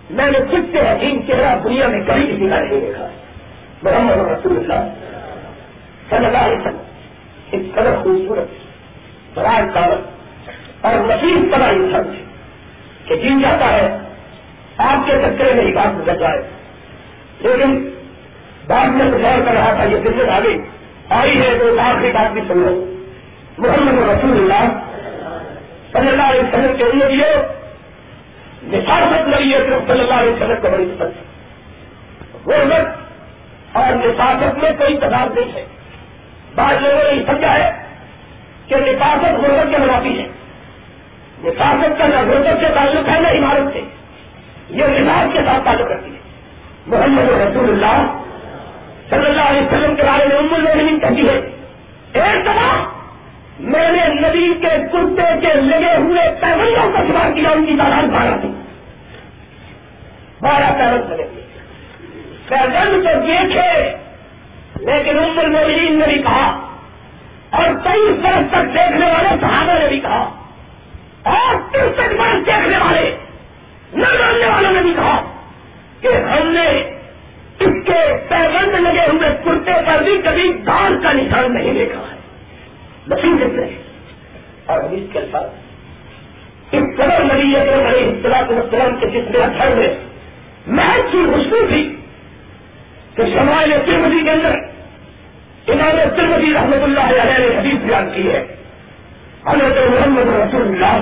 میں 0.09 0.31
نے 0.31 0.39
خود 0.39 0.71
سے 0.71 0.79
عظیم 0.79 1.21
چہرہ 1.27 1.59
دنیا 1.63 1.87
میں 1.87 2.01
کبھی 2.07 2.27
کسی 2.27 2.49
کا 2.49 2.59
نہیں 2.59 2.79
دیکھا۔ 2.79 3.07
محمد 3.83 4.11
رسول 4.11 4.57
اللہ 4.57 4.89
صلی 6.09 6.25
اللہ 6.25 6.37
علیہ 6.37 6.57
وسلم 6.57 6.77
اس 7.51 7.61
قدر 7.75 7.95
خوبصورت 8.03 8.47
برائے 9.37 9.63
کاغذ 9.73 10.01
اور 10.81 10.93
نصیب 10.93 11.53
پڑا 11.53 11.65
انسان 11.65 12.03
کہ 13.05 13.15
جی 13.15 13.29
جاتا 13.41 13.73
ہے، 13.73 13.97
آپ 14.77 15.07
کے 15.07 15.11
چکرے 15.11 15.53
میں 15.53 15.63
ہی 15.63 15.73
بات 15.73 15.99
گزر 15.99 16.15
جائے 16.15 16.41
لیکن 17.39 17.89
بعد 18.67 18.87
میں 18.87 19.05
غور 19.05 19.45
کر 19.45 19.53
رہا 19.53 19.73
تھا، 19.73 19.83
یہ 19.83 19.97
دلت 19.97 20.29
آ 20.29 20.39
گئی 20.39 20.57
آئی 21.09 21.41
ہے 21.41 21.57
تو 21.59 21.79
آخری 21.79 22.11
بات 22.11 22.33
بھی 22.33 22.41
سن 22.47 22.57
لو 22.57 22.85
محمد 23.57 24.09
رسول 24.09 24.31
اللہ 24.31 24.94
صلی 25.97 26.07
اللہ 26.07 26.23
علیہ 26.23 26.41
وسلم 26.41 26.77
کے 26.77 26.83
لیے 26.83 27.17
یہ 27.17 27.25
نفاست 28.63 29.27
لگی 29.27 29.53
ہے 29.53 29.57
صرف 29.57 29.87
صلی 29.87 29.99
اللہ 29.99 30.13
علیہ 30.13 30.33
وسلم 30.33 30.61
کا 30.61 30.69
بڑی 30.69 30.95
سفر 30.95 31.09
وہ 32.45 32.63
لوگ 32.63 32.87
اور 33.73 33.93
نفاست 33.93 34.63
میں 34.63 34.71
کوئی 34.77 34.97
تضاد 34.97 35.37
نہیں 35.37 35.53
ہے۔ 35.53 35.65
بعض 36.55 36.75
لوگوں 36.81 37.03
نے 37.03 37.21
یہ 37.21 37.25
سمجھا 37.25 37.53
ہے 37.53 37.71
کہ 38.67 38.75
نفاست 38.75 39.33
غربت 39.33 39.71
کے 39.71 39.77
منافی 39.77 40.19
ہے۔ 40.19 40.27
یہ 41.43 41.51
طاقت 41.57 41.99
کا 41.99 42.07
نظر 42.07 42.43
سے 42.43 42.67
تعلق 42.75 43.09
ہے 43.09 43.19
نہ 43.19 43.27
عمارت 43.27 43.73
سے۔ 43.73 43.81
یہ 44.69 44.83
مزاج 44.87 45.27
کے 45.33 45.39
ساتھ 45.45 45.65
تعلق 45.65 45.89
کرتی 45.89 46.13
ہے۔ 46.13 46.19
محمد 46.87 47.23
رسول 47.23 47.69
اللہ 47.69 48.17
صلی 49.09 49.25
اللہ 49.25 49.41
علیہ 49.41 49.61
وسلم 49.61 49.95
کے 49.95 50.03
بارے 50.03 50.25
میں 50.27 50.37
عمر 50.37 50.75
میں 50.75 50.99
کہتی 50.99 51.29
ہے 51.29 51.37
ایک 52.13 52.43
دفعہ 52.43 52.94
میں 53.59 53.91
نے 53.91 54.07
ندی 54.07 54.53
کے 54.61 54.77
کتے 54.93 55.39
کے 55.41 55.53
لگے 55.53 55.95
ہوئے 55.95 56.21
پیغلوں 56.41 56.91
کا 56.93 57.03
سوار 57.07 57.31
کیا، 57.31 57.49
ان 57.49 57.65
کی 57.65 57.75
تعداد 57.77 58.03
بارہ 58.03 58.37
تھی۔ 58.41 58.49
بارہ 60.41 60.71
پیغل 60.77 61.01
لگے 61.09 61.23
ہوئے 61.23 61.43
پیغل 62.49 63.05
تو 63.05 63.19
دیکھے، 63.27 63.95
لیکن 64.79 65.19
عمر 65.19 65.47
مومنین 65.47 65.99
نے 65.99 66.05
بھی 66.07 66.21
کہا، 66.21 66.69
اور 67.49 67.67
تیئیس 67.83 68.19
برس 68.23 68.51
تک 68.51 68.73
دیکھنے 68.73 69.05
والے 69.05 69.29
صحابہ 69.41 69.79
نے 69.79 69.87
بھی 69.87 69.99
کہا، 69.99 70.29
اور 71.23 71.55
ترسٹھ 71.71 72.15
برس 72.15 72.45
دیکھنے 72.45 72.77
والے، 72.77 73.15
نہ 73.93 74.07
ماننے 74.19 74.45
والوں 74.45 74.71
نے 74.71 74.81
بھی 74.81 74.93
کہا 74.93 75.21
کہ 76.01 76.07
ہم 76.07 76.47
نے 76.47 76.67
اس 77.59 77.85
کے 77.85 77.99
پیغند 78.29 78.73
لگے 78.75 79.07
ہوئے 79.07 79.29
کرتے 79.43 79.71
پر 79.85 80.03
بھی 80.03 80.21
کبھی 80.21 80.53
دان 80.53 81.01
کا 81.01 81.11
نشان 81.11 81.53
نہیں 81.53 81.73
دیکھا۔ 81.73 81.99
ہے 81.99 82.14
نصیب 83.07 83.39
دیتے 83.39 83.65
ہیں۔ 83.65 83.83
اور 84.65 84.83
اس 84.83 85.03
کے 85.13 85.19
ساتھ 85.31 85.53
اس 86.71 86.83
قدر 86.97 87.23
نبی 87.23 87.55
اکرم 87.55 87.87
علیہ 87.87 88.07
السلام 88.07 88.45
السلام 88.49 88.95
کے 88.99 89.07
جس 89.07 89.29
میں 89.29 89.47
گھر 89.57 89.75
میں 89.75 89.95
محض 90.67 91.11
کی 91.11 91.25
خوشبو 91.33 91.57
تھی 91.69 91.95
کہ 93.15 93.23
شمائل 93.33 93.73
ترمدی 93.85 94.23
کے 94.23 94.31
اندر 94.31 94.55
امام 95.67 96.15
ترمدی 96.15 96.53
رحمت 96.53 96.83
اللہ 96.83 97.21
علیہ 97.21 97.37
نے 97.37 97.59
حدیث 97.59 97.85
بیان 97.85 98.09
کی 98.15 98.31
ہے۔ 98.31 98.45
حضرت 99.47 99.89
محمد 99.89 100.27
رسول 100.27 100.61
اللہ 100.61 101.01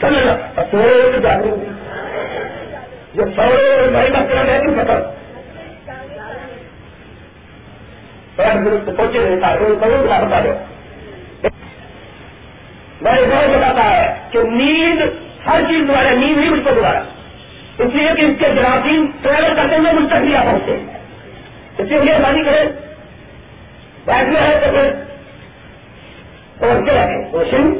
صلی 0.00 0.18
اللہ 0.18 1.18
جانو 1.22 1.56
جو 3.14 3.24
سورے 3.36 3.88
بھائی 3.90 4.10
کا 8.42 8.52
کرم 8.52 8.68
ہے 8.68 8.76
کہ 8.76 8.92
ختم 8.92 8.96
پہنچے 8.96 9.18
رہتا 9.18 9.52
ہے 9.52 10.24
بتا 10.24 10.40
دو 10.40 10.52
میں 13.00 13.12
نے 13.12 13.56
بتاتا 13.56 13.96
ہے 13.96 14.28
کہ 14.30 14.38
نیند، 14.38 15.00
ہر 15.46 15.60
چیز 15.68 15.88
دوبارہ 15.88 16.08
نیند 16.08 16.38
ہی 16.38 16.48
مجھ 16.48 16.64
کو 16.64 16.70
دوبارہ 16.74 16.98
اس 17.78 17.94
لیے 17.94 18.08
کہ 18.16 18.22
اس 18.22 18.34
کے 18.38 18.46
جراثیم 18.54 19.06
ٹریول 19.22 19.54
کرتے 19.56 19.76
ہوئے 19.76 19.92
مجھ 19.92 20.08
تک 20.10 20.24
لیا 20.24 20.40
پہنچتے 20.44 20.72
اس 21.78 21.90
لیے 21.90 22.00
مہربانی 22.00 22.44
کرے 22.44 22.64
بیٹھنا 24.04 24.48
ہے 24.48 24.60
تو 24.64 24.70
پھر 24.70 24.90
پہنچتے 26.58 26.94
رہے 26.94 27.30
روشن 27.32 27.74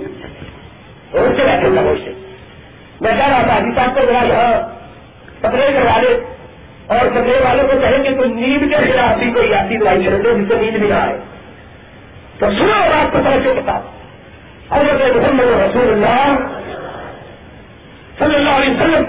پہنچتے 1.10 1.44
رہتے 1.44 1.66
ہیں 1.66 2.14
میں 3.00 3.12
کہہ 3.16 3.28
رہا 3.28 3.42
تھا 3.42 3.54
ابھی 3.54 3.70
صاحب 3.74 3.94
کو 3.94 4.00
ذرا 4.06 4.24
یہاں 4.24 4.62
پکڑے 5.40 5.72
کروا 5.72 5.98
دے۔ 6.02 6.29
اور 6.90 7.06
پکڑے 7.06 7.40
والوں 7.44 7.64
کو 7.68 7.80
کہیں 7.80 8.02
کہ 8.04 8.14
کوئی 8.14 8.30
نیند 8.30 8.70
کے 8.70 8.92
خلاف 8.92 9.18
بھی 9.18 9.32
کوئی 9.32 9.54
ایسی 9.54 9.76
دوائی 9.76 10.04
چل 10.04 10.24
دو 10.24 10.32
جس 10.32 10.48
سے 10.48 10.54
نیند 10.54 10.76
نہیں 10.76 10.92
آئے۔ 10.92 11.18
تو 12.38 12.46
سنو 12.50 12.72
اور 12.72 12.90
آپ 12.92 13.12
کو 13.12 13.18
سمجھ 13.24 13.44
کے 13.44 13.52
بتا 13.52 13.80
حضرت 14.70 15.16
محمد 15.16 15.44
رسول 15.44 15.92
اللہ 15.92 16.36
صلی 18.18 18.34
اللہ 18.34 18.50
علیہ 18.50 18.70
وسلم 18.70 19.04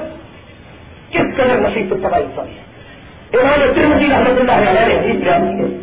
کس 1.10 1.36
قدر 1.36 1.58
نصیب 1.58 1.90
تو 1.90 1.96
پتا 1.96 2.18
انسان 2.18 2.48
ہے۔ 2.48 2.62
انہوں 3.40 3.58
نے 3.58 3.66
ترمتی 3.76 4.06
رحمت 4.10 4.40
اللہ 4.40 4.70
علیہ 4.70 4.88
نے 4.88 5.00
حدیث 5.00 5.24
بیان 5.24 5.58
کی 5.58 5.76
ہے۔ 5.76 5.80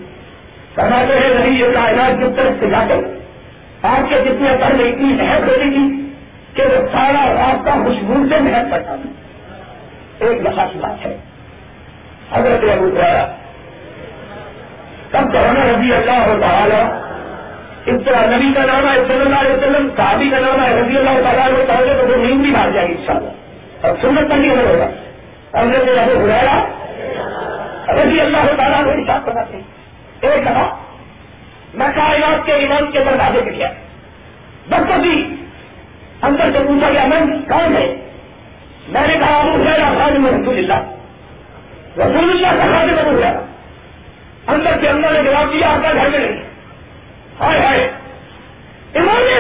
فرماتے 0.74 1.18
ہیں 1.18 1.34
نہیں 1.34 1.58
یہ 1.58 1.64
کائنات 1.74 2.18
کی 2.18 2.24
طرف 2.36 2.52
سے 2.60 2.70
جا 2.70 2.84
کر 2.88 2.96
آپ 3.82 4.08
کے 4.08 4.14
جتنے 4.14 4.56
پر 4.60 4.74
میں 4.74 4.92
اتنی 4.92 5.12
محنت 5.14 5.48
ہوتی 5.48 5.70
تھی 5.70 6.12
کہ 6.54 6.62
وہ 6.62 6.88
سارا 6.92 7.34
راستہ 7.34 7.70
خوشبو 7.70 8.14
سے 8.14 8.40
محنت 8.40 8.70
کرتا 8.70 8.96
تھا۔ 8.96 9.10
ایک 10.18 10.44
دفعہ 10.44 10.66
بات 10.74 11.06
ہے۔ 11.06 11.16
حضرت 12.32 12.64
ابو 12.72 12.88
دیا 12.88 13.26
تب 15.10 15.32
کرونا 15.32 15.64
رضی 15.64 15.92
اللہ 15.94 16.26
ہو 16.26 16.38
تعالیٰ، 16.40 16.92
اس 17.86 17.94
طرح 18.04 18.36
نبی 18.36 18.52
کا 18.54 18.64
نام 18.66 18.88
ہے، 18.88 19.04
صلی 19.06 19.20
اللہ 19.20 19.40
علیہ 19.40 19.52
وسلم، 19.52 19.88
صحابی 19.96 20.30
کا 20.30 20.38
نام 20.38 20.64
ہے، 20.64 20.80
رضی 20.80 20.96
اللہ 20.98 21.22
تعالیٰ 21.24 21.50
ہو 21.50 21.64
تعالیٰ 21.66 21.96
تو 22.00 22.06
وہ 22.06 22.16
نیند 22.16 22.40
بھی 22.40 22.50
بھاگ 22.50 22.70
جائے 22.70 22.88
گی 22.88 22.92
ان 22.92 23.06
شاء 23.06 23.14
اللہ 23.14 23.86
اور 23.86 23.96
سنت 24.02 24.30
پر 24.30 24.36
نہیں 24.36 24.50
ہوگا۔ 24.50 24.88
حضرت 25.60 25.98
ابو 25.98 26.20
ہوا 26.20 26.66
رضی 28.02 28.20
اللہ 28.20 28.56
تعالیٰ 28.56 28.84
کو 28.84 28.90
حساب 28.90 29.26
کرنا 29.26 29.40
ایک 30.20 30.42
دفعہ 30.42 30.74
میں 31.74 31.88
کائنات 31.94 32.46
کے 32.46 32.52
ایمان 32.52 32.90
کے 32.90 32.98
دروازے 32.98 33.40
پہ 33.44 33.50
کیا 33.50 33.68
بس 34.68 34.92
بھی 35.00 35.34
اندر 36.22 36.50
سے 36.52 36.58
پوچھا 36.66 36.90
گیا، 36.90 37.06
میں 37.06 37.20
کون 37.48 37.76
ہے؟ 37.76 37.96
میں 38.88 39.06
نے 39.06 39.14
کہا، 39.14 39.36
ابو 39.36 39.64
خیر 39.64 39.80
خان 39.98 40.22
میں 40.22 40.32
رسول 40.32 40.58
اللہ۔ 40.58 40.97
رسول 41.98 42.30
اللہ 42.30 42.46
کا 42.46 42.64
خاص 42.64 42.98
ابو 42.98 43.20
خیر 43.22 43.34
اندر 44.46 44.70
سے 44.80 44.88
اندر 44.88 45.12
نے 45.12 45.30
جواب 45.30 45.52
دیا 45.52 45.68
آپ 45.68 45.82
کا 45.82 45.92
گھر 45.92 46.08
میں 46.08 46.18
نہیں۔ 46.18 46.42
ہائے 47.40 47.60
ہائے۔ 47.60 47.90
انہوں 48.94 49.20
نے 49.20 49.38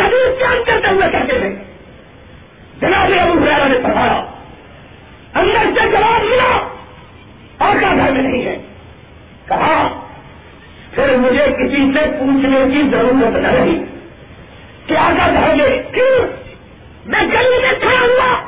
حدیث 0.00 0.38
بیان 0.38 0.62
کرتے 0.66 0.88
ہوئے 0.88 1.08
کہتے 1.12 1.38
تھے۔ 1.38 1.48
جناب 2.80 3.10
ابو 3.20 3.44
خیر 3.44 3.68
نے 3.68 3.78
پڑھایا 3.82 4.24
اندر 5.34 5.80
سے 5.80 5.90
جواب 5.90 6.24
ملا، 6.24 6.68
آقا 7.58 7.94
گھر 7.96 8.10
میں 8.12 8.22
نہیں 8.22 8.46
ہے۔ 8.46 8.56
کہا، 9.48 10.00
پھر 10.94 11.16
مجھے 11.16 11.46
کسی 11.46 11.92
سے 11.94 12.06
پوچھنے 12.18 12.58
کی 12.72 12.82
ضرورت 12.90 13.36
نہ 13.36 13.48
رہی 13.48 13.84
کیا 14.86 15.10
گھر 15.16 15.54
میں 15.54 15.94
کیوں؟ 15.94 16.26
میں 17.06 17.22
گلی 17.22 17.60
میں 17.62 17.72
کھڑا 17.80 18.00
ہوا۔ 18.00 18.45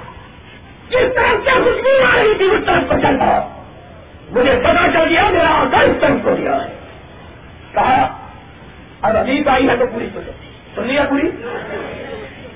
جس 0.91 1.15
طرف 1.15 1.45
سے 1.45 1.51
خوشبو 1.51 2.19
آ 2.19 2.23
رہی 2.23 2.35
تھی، 2.35 2.45
اس 2.45 2.65
طرف 2.67 2.83
کو 2.89 2.95
چل 3.03 3.17
رہا 3.17 3.63
مجھے 4.31 4.61
پتا 4.63 4.87
چل 4.93 5.09
گیا، 5.09 5.31
میرا 5.31 5.51
آگا 5.51 5.79
اس 5.79 5.97
طرف 6.01 6.25
کو 6.25 6.35
دیا 6.35 6.57
ہے۔ 6.57 6.79
کہا، 7.73 8.19
اب 9.03 9.17
ابھی 9.17 9.43
آئی 9.47 9.69
ہے 9.69 9.77
تو 9.77 9.87
پوری 9.87 10.09
تو 10.15 10.21
سن 10.75 10.87
لیا 10.87 11.05
پوری؟ 11.09 11.31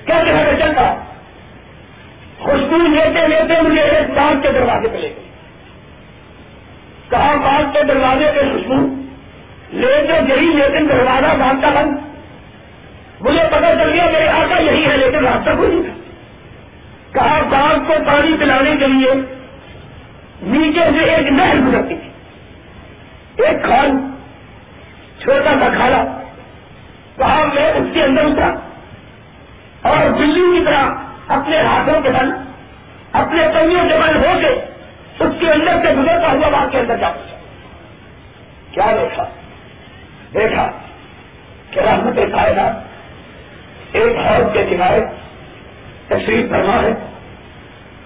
کیا 0.05 0.23
جگہ 0.23 0.33
میں 0.33 0.59
چلتا۔ 0.59 0.95
خوشبو 2.39 2.77
لیتے 2.77 3.27
لیتے 3.27 3.61
مجھے 3.61 3.81
ایک 3.81 4.09
باغ 4.09 4.41
کے 4.41 4.51
دروازے 4.51 4.87
پہ 4.87 4.97
لے 4.97 5.13
گئی۔ 5.15 5.29
کہا، 7.09 7.35
باغ 7.35 7.63
کے 7.73 7.83
دروازے 7.83 8.31
پہ 8.35 8.41
خوشبو۔ 8.41 9.03
لے 9.73 10.05
تو 10.07 10.33
یہی، 10.33 10.45
لیکن 10.45 10.89
دروازہ 10.89 11.37
باغ 11.37 11.61
کا 11.61 11.69
بند۔ 11.69 11.97
مجھے 13.21 13.43
پتا 13.51 13.75
چل 13.75 13.89
گیا، 13.93 14.09
میرے 14.13 14.27
آقا 14.27 14.59
یہی 14.59 14.85
ہے، 14.85 14.97
لیکن 14.97 15.27
راستہ 15.27 15.49
کوئی 15.57 15.75
نہیں 15.75 16.02
کہا 17.13 17.39
باغ 17.49 17.77
کو 17.87 17.93
پانی 18.07 18.37
پلانے 18.39 18.75
کے 18.79 18.87
لیے 18.87 19.13
نیچے 20.41 20.79
سے 20.79 21.03
ایک 21.03 21.31
نہر 21.31 21.55
گزرتی 21.55 21.95
تھی۔ 21.95 22.09
ایک 23.43 23.63
کھان 23.63 24.15
چھوٹا 25.21 25.53
سا 25.59 25.69
کھانا 25.69 26.03
کہا 27.17 27.45
میں 27.53 27.71
اس 27.71 27.87
کے 27.93 28.03
اندر 28.03 28.25
اترا 28.25 28.53
اور 29.89 30.09
بلی 30.09 30.41
کی 30.41 30.65
طرح 30.65 30.85
اپنے 31.27 31.61
ہاتھوں 31.61 32.01
کے 32.01 32.09
بل، 32.09 32.31
اپنے 33.13 33.47
پنوں 33.53 33.89
کے 33.89 33.95
بل 33.97 34.15
ہو 34.15 34.39
کے 34.41 34.47
اس 35.23 35.31
کے 35.39 35.51
اندر 35.51 35.75
سے 35.83 35.93
گزرتا 35.93 36.31
ہوا 36.31 36.49
باغ 36.49 36.69
کے 36.69 36.79
اندر 36.79 36.97
جا 36.97 37.09
پہنچا 37.09 37.37
کیا 38.71 38.85
دیکھا؟ 38.95 39.23
دیکھا 40.33 40.71
کہ 41.71 41.79
رحمت 41.79 42.15
کائنات 42.15 43.95
ایک 43.95 44.17
حوض 44.17 44.53
کے 44.53 44.65
کنارے 44.69 45.22
تشریف 46.13 46.49
فرما 46.49 46.81
ہے، 46.81 46.93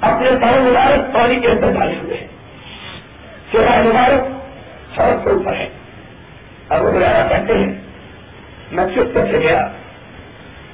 اپنے 0.01 0.29
پاؤں 0.41 0.61
مبارک 0.61 1.13
پانی 1.13 1.35
کے 1.39 1.47
اندر 1.47 1.71
ڈالے 1.71 1.95
ہوئے 2.03 2.17
ہیں۔ 2.17 2.27
چہرہ 3.51 3.83
مبارک 3.83 4.21
سڑک 4.95 5.23
کے 5.23 5.29
اوپر 5.29 5.55
ہے۔ 5.55 5.69
اب 6.69 6.85
وہ 6.85 6.91
کہتے 7.29 7.53
ہیں، 7.53 7.73
میں 8.71 8.85
چپ 8.95 9.17
سے 9.31 9.39
گیا۔ 9.39 9.67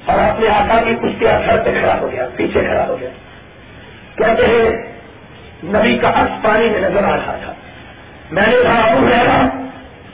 اور 0.04 0.18
اپنے 0.18 0.48
آقا 0.48 0.80
کی 0.82 0.94
کچھ 0.94 1.12
کے 1.18 1.26
گھر 1.46 1.62
پہ 1.64 1.80
کھڑا 1.80 1.98
ہو 2.00 2.12
گیا، 2.12 2.28
پیچھے 2.36 2.60
کھڑا 2.60 2.86
ہو 2.88 2.96
گیا۔ 3.00 3.08
کہتے 4.14 4.46
ہیں، 4.46 4.92
نبی 5.64 5.98
کا 5.98 6.08
عکس 6.08 6.42
پانی 6.42 6.68
میں 6.68 6.80
نظر 6.80 7.04
آ 7.04 7.16
رہا 7.16 7.36
تھا۔ 7.44 7.52
میں 8.30 8.46
نے 8.46 8.56
کہا، 8.62 8.92
ابو 8.92 9.08
رہا 9.08 9.48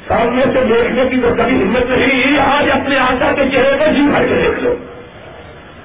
سامنے 0.09 0.43
سے 0.43 0.65
دیکھنے 0.65 1.09
کی 1.11 1.17
تو 1.21 1.35
کبھی 1.35 1.63
ہمت 1.63 1.91
نہیں 1.91 2.39
آج 2.39 2.71
اپنے 2.71 2.99
آقا 2.99 3.33
کے 3.33 3.43
چہرے 3.53 3.77
کو 3.79 3.85
جی 3.95 4.01
بھر 4.01 4.27
کے 4.27 4.35
دیکھ 4.35 4.61
لو۔ 4.61 4.75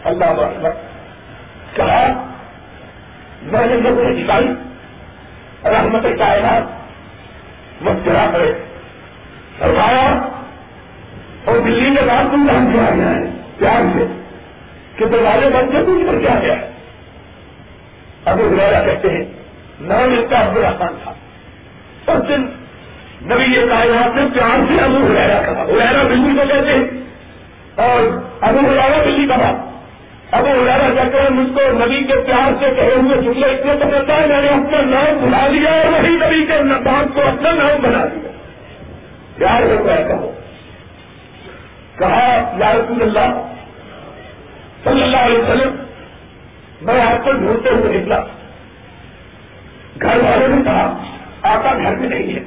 اللہ 0.03 0.25
اکبر۔ 0.25 0.71
کہا، 1.75 2.03
میں 3.43 3.65
نے 3.65 3.75
دکھائی 4.13 4.47
رحمت 5.65 6.05
کائنات 6.19 7.83
مسکرا 7.83 8.25
کرے 8.33 8.51
فرمایا، 9.59 10.05
اور 11.45 11.57
دلی 11.59 11.89
کے 11.95 12.05
بعد 12.05 12.31
تم 12.31 12.47
کام 12.47 12.71
کیا 12.71 12.89
گیا 12.95 13.09
ہے، 13.09 13.25
پیار 13.59 13.81
سے، 13.93 14.05
کہ 14.95 15.05
دروازے 15.05 15.49
بند 15.49 15.71
سے 15.71 15.83
تم 15.85 16.03
پر 16.07 16.19
کیا 16.19 16.39
گیا 16.41 16.55
ہے۔ 16.55 16.69
ابو 18.25 18.47
ہرا 18.51 18.81
کہتے 18.85 19.09
ہیں، 19.09 19.23
نام 19.81 20.13
اس 20.13 20.29
کا 20.29 20.41
عبد 20.41 20.57
الرحمان 20.57 20.95
تھا۔ 21.03 21.13
اس 22.07 22.27
دن 22.29 22.41
نبی 23.25 23.51
یہ 23.53 23.67
کائنات 23.69 24.15
نے 24.15 24.25
پیار 24.33 24.65
سے 24.67 24.81
ابو 24.83 25.05
ہرا 25.07 25.41
کہا۔ 25.41 25.63
ہرا 25.63 26.03
بلی 26.03 26.35
کو 26.37 26.47
کہتے 26.47 26.73
ہیں، 26.73 26.85
اور 27.75 28.01
ابو 28.41 28.67
ہرا 28.69 29.01
بلی 29.05 29.27
کا 29.27 29.35
بات 29.35 29.64
اکرم 30.31 31.35
مجھ 31.35 31.53
کو 31.55 31.85
نبی 31.85 32.03
کے 32.03 32.13
پیار 32.13 32.51
سے 32.59 32.75
کہے 32.75 32.95
ہوئے 32.95 33.21
جملے 33.21 33.47
اتنے 33.47 33.73
تو 33.73 33.89
کہتا 33.89 34.15
ہے، 34.15 34.27
میں 34.27 34.41
نے 34.41 34.47
اپنا 34.47 34.81
نام 34.81 35.25
بنا 35.25 35.47
لیا 35.47 35.69
اور 35.69 36.03
وہی 36.03 36.09
نبی 36.09 36.45
کے 36.45 36.63
نام 36.63 37.07
کو 37.13 37.21
اپنا 37.21 37.51
نام 37.51 37.81
بنا 37.81 38.05
دیا 38.05 38.31
پیار 39.37 39.61
ہو 39.61 39.85
گیا 39.85 39.95
کہو 39.95 40.31
کہا، 41.97 42.55
یا 42.59 42.73
رسول 42.73 43.01
اللہ، 43.01 43.47
صلی 44.83 45.03
اللہ 45.03 45.17
علیہ 45.17 45.37
وسلم، 45.37 45.75
میں 46.81 47.01
آپ 47.01 47.25
کو 47.25 47.31
ڈھونڈتے 47.31 47.69
ہوئے 47.69 47.97
نکلا۔ 47.97 48.19
گھر 50.01 50.17
والوں 50.17 50.47
نے 50.47 50.61
کہا، 50.63 51.03
آقا 51.41 51.73
گھر 51.73 51.95
میں 51.95 52.09
نہیں 52.09 52.35
ہے۔ 52.35 52.43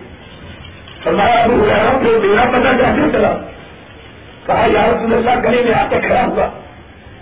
فرمایا، 1.04 1.34
ابو 1.34 1.54
ہوا 1.54 1.98
تو 2.04 2.26
میرا 2.26 2.44
پتا 2.44 2.72
کیسے 2.72 3.12
چلا، 3.12 3.32
کہا، 4.46 4.66
یا 4.66 4.86
رسول 4.86 5.14
اللہ، 5.14 5.48
گلے 5.48 5.62
میں 5.62 5.74
آ 5.74 5.86
کے 5.90 6.00
کھڑا 6.00 6.24
ہوا۔ 6.24 6.48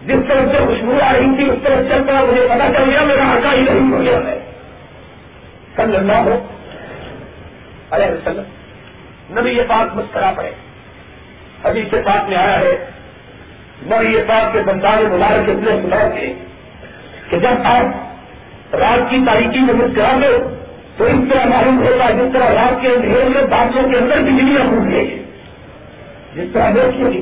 جس 0.07 0.17
طرح 0.29 0.41
سے 0.53 0.67
خوشبو 0.67 0.99
آ 1.03 1.13
رہی 1.13 1.37
تھی، 1.37 1.51
اس 1.51 1.59
طرح 1.65 1.75
چل 1.75 2.03
پڑا 2.07 2.25
مجھے 2.25 2.47
پتا 2.51 2.69
چل 2.77 2.91
گیا 2.91 3.05
میرا 3.05 3.31
آقا 3.31 3.53
ہی 3.53 3.61
نہیں 3.61 3.93
ہو 3.93 4.03
گیا 4.03 4.19
ہے 4.19 4.39
صلی 5.77 5.97
اللہ 5.97 6.13
ہو 6.13 6.47
علیہ 7.91 8.07
وسلم۔ 8.07 8.43
نبی 9.39 9.51
یہ 9.51 9.63
بات 9.63 9.97
مسکرا 9.97 10.33
پڑے۔ 10.37 10.51
ابھی 11.65 11.85
سے 11.91 11.97
بات 11.97 12.29
میں 12.29 12.37
آیا 12.37 12.61
ہے 12.61 12.85
میں 13.83 14.11
یہ 14.11 14.19
بات 14.27 14.53
کے 14.53 14.61
بندار 14.67 15.03
مبارک 15.03 15.51
اتنے 15.51 15.71
سنا 15.71 16.09
کے 16.09 16.35
کہ 17.31 17.39
جب 17.39 17.63
آپ 17.65 17.85
رات 18.75 19.11
کی 19.11 19.19
تاریخی 19.27 19.59
میں 19.59 19.75
مسکرا 19.75 20.19
دو، 20.23 20.55
تو 20.97 21.05
اس 21.05 21.33
طرح 21.33 21.45
معلوم 21.45 21.87
ہوگا 21.87 22.11
جس 22.11 22.33
طرح 22.33 22.55
رات 22.55 22.83
کے 22.83 22.89
اندھیر 22.89 23.25
میں 23.25 23.43
باتوں 23.43 23.91
کے 23.91 23.97
اندر 23.97 24.19
بجلیاں 24.19 24.65
ٹوٹ 24.65 24.93
گئی 24.93 25.23
جس 26.35 26.49
طرح 26.53 26.71
دیکھنے 26.71 27.19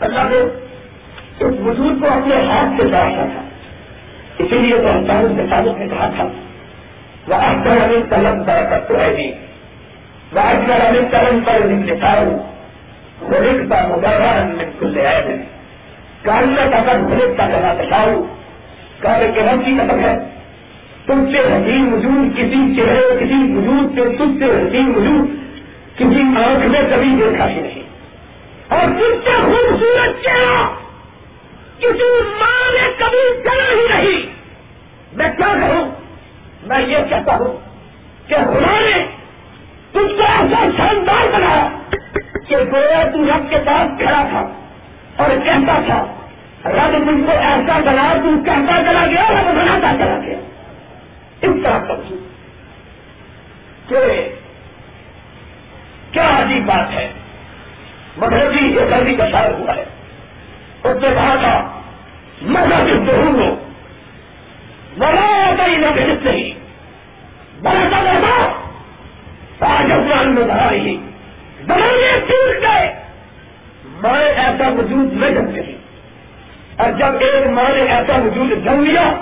اللہ 0.00 0.18
نے 0.18 0.61
اس 1.44 1.54
بزرگ 1.60 2.00
کو 2.00 2.06
اپنے 2.06 2.34
ہاتھ 2.34 2.82
سے 2.82 2.88
ڈالتا 2.88 3.24
تھا۔ 3.34 3.42
اسی 4.38 4.58
لیے 4.58 4.78
تو 4.78 4.90
ہم 4.90 5.36
کے 5.36 5.42
تعلق 5.50 5.78
نے 5.78 5.88
کہا 5.88 6.10
تھا 6.16 6.24
وہ 7.28 7.34
اکثر 7.34 7.76
ہمیں 7.76 8.00
قلم 8.10 8.44
پر 8.44 8.62
کرتے 8.70 8.94
ہے 8.96 9.14
جی 9.16 9.32
وہ 10.32 10.40
اکثر 10.40 10.86
ہمیں 10.86 11.10
قلم 11.10 11.40
پر 11.40 11.66
لکھتا 11.66 12.12
ہوں 12.12 12.38
وہ 13.20 13.38
لکھتا 13.38 13.86
مبارک 13.88 14.56
بالکل 14.56 14.98
ہے 14.98 15.44
کالنا 16.22 16.66
کا 16.70 16.92
کر 16.92 16.98
بھلک 16.98 17.38
کا 17.38 17.46
کرنا 17.46 17.74
دکھاؤ 17.74 18.22
کالے 19.00 19.30
کے 19.34 19.40
رنگ 19.40 19.62
کی 19.62 19.72
قدم 19.80 19.98
ہے۔ 19.98 20.18
تم 21.06 21.32
سے 21.32 21.38
حسین 21.38 21.92
وجود، 21.92 22.36
کسی 22.36 22.76
چہرے، 22.76 23.16
کسی 23.20 23.56
وجود 23.56 23.94
سے، 23.94 24.16
تم 24.16 24.38
سے 24.38 24.44
حسین 24.44 24.92
وجود، 24.96 25.28
کسی 25.98 26.44
آنکھ 26.44 26.66
میں 26.66 26.80
کبھی 26.90 27.16
دیکھا 27.18 27.48
ہی 27.48 27.60
نہیں۔ 27.60 27.82
اور 28.68 28.80
تم 28.80 29.14
سے 29.24 29.30
خوبصورت 29.42 30.24
چہرہ! 30.24 30.81
کسی 31.78 32.22
ماں 32.22 32.72
نے 32.72 32.92
کبھی 32.98 33.42
چلا 33.42 33.72
ہی 33.72 34.02
نہیں۔ 34.02 34.32
میں 35.12 35.28
کیا 35.36 35.54
کہوں؟ 35.60 35.90
میں 36.62 36.82
یہ 36.86 36.96
کہتا 37.10 37.34
ہوں 37.34 37.58
کہ 38.28 38.34
خدا 38.34 38.80
نے 38.80 39.06
تم 39.92 40.08
کو 40.08 40.22
ایسا 40.22 40.66
شاندار 40.76 41.32
بنایا 41.32 41.68
کہ 42.48 42.56
گویا 42.56 43.04
تم 43.12 43.28
رب 43.28 43.50
کے 43.50 43.56
پاس 43.66 44.00
کھڑا 44.00 44.24
تھا 44.30 44.48
اور 45.16 45.30
کہتا 45.44 45.80
تھا، 45.86 46.04
رب 46.70 46.92
تم 46.92 47.24
کو 47.26 47.32
ایسا 47.32 47.78
بنا، 47.78 48.14
تم 48.22 48.44
کہتا 48.44 48.82
چلا 48.82 49.06
گیا، 49.06 49.24
رب 49.30 49.54
بناتا 49.54 50.04
چلا 50.04 50.18
گیا۔ 50.26 50.38
اس 51.40 51.50
طرح 51.62 51.78
سمجھو۔ 51.78 52.16
کہ 53.88 54.28
کیا 56.12 56.42
عجیب 56.42 56.66
بات 56.66 56.92
ہے۔ 56.94 57.12
مگر 58.16 58.52
جی 58.52 58.58
یہ 58.58 58.80
گرمی 58.80 59.14
کا 59.14 59.24
ہوا 59.24 59.76
ہے۔ 59.76 59.84
اس 60.84 60.96
نے 61.02 61.08
کہا 61.14 61.34
تھا، 61.40 61.80
میں 62.42 62.66
مذہب 62.66 63.06
ضرور 63.06 63.40
ہو 63.40 63.54
بڑا 64.98 65.26
ہوتا 65.26 65.66
ہی 65.66 65.76
نہ 65.76 65.86
بھیج 65.86 66.26
نہیں 66.26 66.54
بڑا 67.62 67.82
سا 67.90 68.00
بڑا 68.00 68.48
آج 69.74 69.92
افغان 69.92 70.34
میں 70.34 70.42
بڑھا 70.42 70.70
رہی 70.70 70.96
بڑھانے 71.66 72.18
ٹوٹ 72.26 72.62
گئے 72.62 72.92
ماں 73.84 74.18
ایسا 74.18 74.68
وجود 74.68 75.12
نہ 75.12 75.26
جم 75.26 75.50
سکی 75.52 75.76
اور 76.76 76.90
جب 76.90 77.20
ایک 77.20 77.46
ماں 77.46 77.68
نے 77.74 77.80
ایسا 77.80 78.16
وجود 78.16 78.64
جم 78.64 78.84
لیا، 78.84 79.12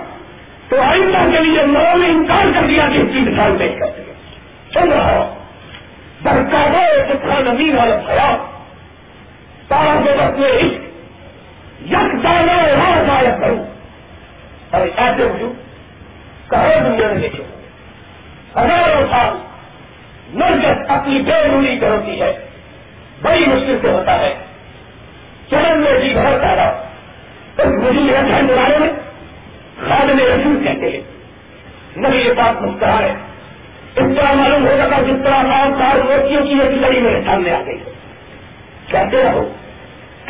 تو 0.69 0.81
آئندہ 0.83 1.25
کے 1.33 1.45
لیے 1.45 1.63
لوگوں 1.63 1.99
نے 1.99 2.07
انکار 2.07 2.45
کر 2.55 2.67
دیا 2.69 2.89
کہ 2.93 2.99
اس 2.99 3.09
کی 3.13 3.21
مثال 3.21 3.57
پیش 3.59 3.79
کر 3.79 3.87
سکے 3.87 4.13
چل 4.75 4.93
رہا 4.93 5.19
ہو 5.19 5.35
اتنا 6.25 7.41
نمی 7.41 7.71
والا 7.71 7.97
خیال 8.07 8.37
تارا 9.69 10.01
کے 10.05 10.11
وقت 10.11 10.39
میں 10.39 10.80
یک 11.85 12.25
دانا 12.25 12.57
راہ 12.57 13.03
ضائع 13.07 13.37
کروں 13.41 13.65
اور 14.71 14.81
ایسے 14.97 15.23
ہوں 15.23 15.53
کہو 16.51 16.89
دنیا 16.89 17.09
میں 17.09 17.19
دیکھو۔ 17.23 17.43
ہزاروں 18.61 19.07
سال 19.11 19.37
نرجس 20.35 20.91
اپنی 20.91 21.23
بے 21.23 21.49
رولی 21.53 21.79
کرتی 21.79 22.21
ہے۔ 22.21 22.49
بڑی 23.23 23.47
مشکل 23.47 23.79
سے 23.83 23.91
ہوتا 23.91 24.19
ہے۔ 24.19 24.35
چرن 25.51 25.79
میں 25.79 25.99
بھی 25.99 26.15
گھر 26.15 26.39
پیدا۔ 26.39 26.69
اس 27.59 27.67
مجھے 27.67 28.17
رکھنے 28.17 28.55
بارے 28.55 28.79
میں 28.79 28.89
خادم 29.89 30.19
رسول 30.19 30.65
کہتے 30.65 30.91
ہیں۔ 30.91 31.01
نبی 31.97 32.17
یہ 32.17 32.33
بات 32.33 32.63
مسکرا 32.63 32.99
ہے۔ 32.99 33.15
اس 33.97 34.17
طرح 34.17 34.33
معلوم 34.33 34.67
ہو 34.67 34.77
سکا 34.79 35.03
جس 35.03 35.25
طرح 35.25 35.43
نام 35.43 35.73
سال 35.79 36.03
موتیوں 36.03 36.47
کی 36.47 36.53
ایک 36.53 36.71
لڑی 36.71 37.01
میرے 37.01 37.23
سامنے 37.27 37.53
آ 37.53 37.63
گئی۔ 37.67 37.79
کہتے 38.87 39.23
رہو۔ 39.25 39.53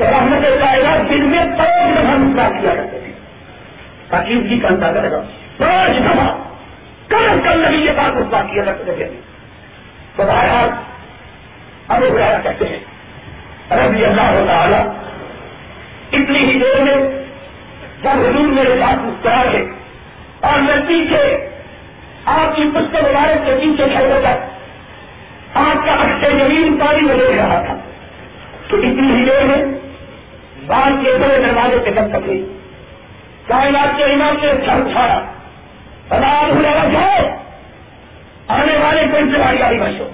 کہ 0.00 0.04
رحمت 0.04 0.60
کائرات 0.60 1.10
دن 1.10 1.20
میں 1.20 1.44
پانچ 1.58 1.98
دفعہ 1.98 2.16
مسکرا 2.16 2.60
کیا 2.60 2.74
کرتے 2.74 2.98
تھے 3.04 3.12
تاکہ 4.08 4.32
اس 4.32 4.44
کی 4.48 4.58
کنتا 4.58 4.92
کرے 4.92 5.10
گا 5.10 5.20
پانچ 5.56 5.98
دفعہ 5.98 6.36
کل 7.08 7.40
کل 7.44 7.66
نبی 7.66 7.76
یہ 7.76 7.90
بات 7.90 8.16
مسکرا 8.16 8.42
کیا 8.42 8.64
کرتے 8.64 8.92
تھے 8.92 9.08
تو 10.16 10.22
بہرحال 10.22 10.68
اب 11.88 12.02
وہ 12.02 12.18
کہتے 12.42 12.64
ہیں۔ 12.68 12.78
رضی 13.76 14.04
اللہ 14.04 14.44
تعالی، 14.46 14.88
اتنی 16.12 16.38
ہی 16.38 16.58
دیر 16.58 16.82
میں 16.82 16.96
جب 18.02 18.20
حضور 18.20 18.48
میرے 18.48 18.76
ساتھ 18.80 18.98
مسکرا 18.98 19.40
ہے 19.40 19.62
اور 20.40 20.58
میں 20.58 20.76
پیچھے 20.88 21.48
آپ 22.24 22.56
کی 22.56 22.62
پشت 22.74 22.94
مبارک 22.94 23.46
کے 23.46 23.52
پیچھے 23.60 23.84
کھڑے 23.92 24.20
تک 24.20 25.56
آپ 25.56 25.86
کا 25.86 25.92
اچھے 25.92 26.30
زمین 26.30 26.76
پانی 26.76 27.00
میں 27.00 27.14
لے 27.14 27.36
رہا 27.36 27.62
تھا۔ 27.66 27.76
تو 28.68 28.76
اتنی 28.76 29.14
ہی 29.14 29.24
دیر 29.24 29.44
میں 29.44 29.79
بال 30.70 30.92
کے 31.04 31.12
بڑے 31.20 31.38
دروازے 31.38 31.78
پہ 31.85 31.90
دم 31.90 32.09
تک 32.09 32.26
گئی۔ 32.26 32.46
کائنات 33.46 33.96
کے 33.96 34.04
امام 34.04 34.35
نے 34.42 34.52
سر 34.66 34.72
اٹھایا 34.72 35.20
بلال 36.09 36.50
ہو 36.50 36.62
جاؤ 36.62 37.37
آنے 38.48 38.76
والے 38.76 39.02
کوئی 39.11 39.22
سے 39.33 39.38
باری 39.38 39.62
آئی 39.62 39.78
بچوں 39.78 40.09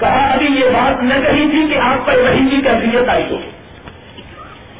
کہا، 0.00 0.32
ابھی 0.32 0.46
یہ 0.46 0.70
بات 0.70 1.02
نہ 1.02 1.14
کہی 1.14 1.48
تھی 1.50 1.74
کہ 1.74 1.78
آپ 1.78 2.06
پر 2.06 2.18
وہی 2.18 2.50
کی 2.50 2.56
کیفیت 2.56 3.08
آئی 3.08 3.24
ہو 3.30 3.36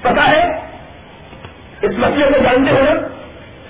پتا 0.00 0.29
ہے، 0.31 0.61
اس 1.83 1.90
مسئلے 1.98 2.24
کو 2.24 2.42
جانتے 2.42 2.70
ہو 2.70 2.85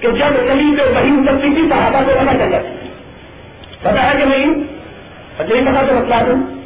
کہ 0.00 0.08
جب 0.08 0.48
کبھی 0.48 0.76
پہ 0.76 0.82
وہی 0.82 1.10
اترتی 1.10 1.54
تھی، 1.54 1.62
صحابہ 1.70 1.98
کو 2.06 2.10
پتا 2.22 2.38
چل 2.38 2.50
جاتی 2.50 2.88
پتا 3.80 4.10
ہے 4.10 4.18
کہ 4.18 4.24
نہیں؟ 4.24 4.46
نہیں 5.40 5.72
پتا 5.72 5.82
تو 5.88 5.94
مسئلہ 5.94 6.24
دوں۔ 6.26 6.60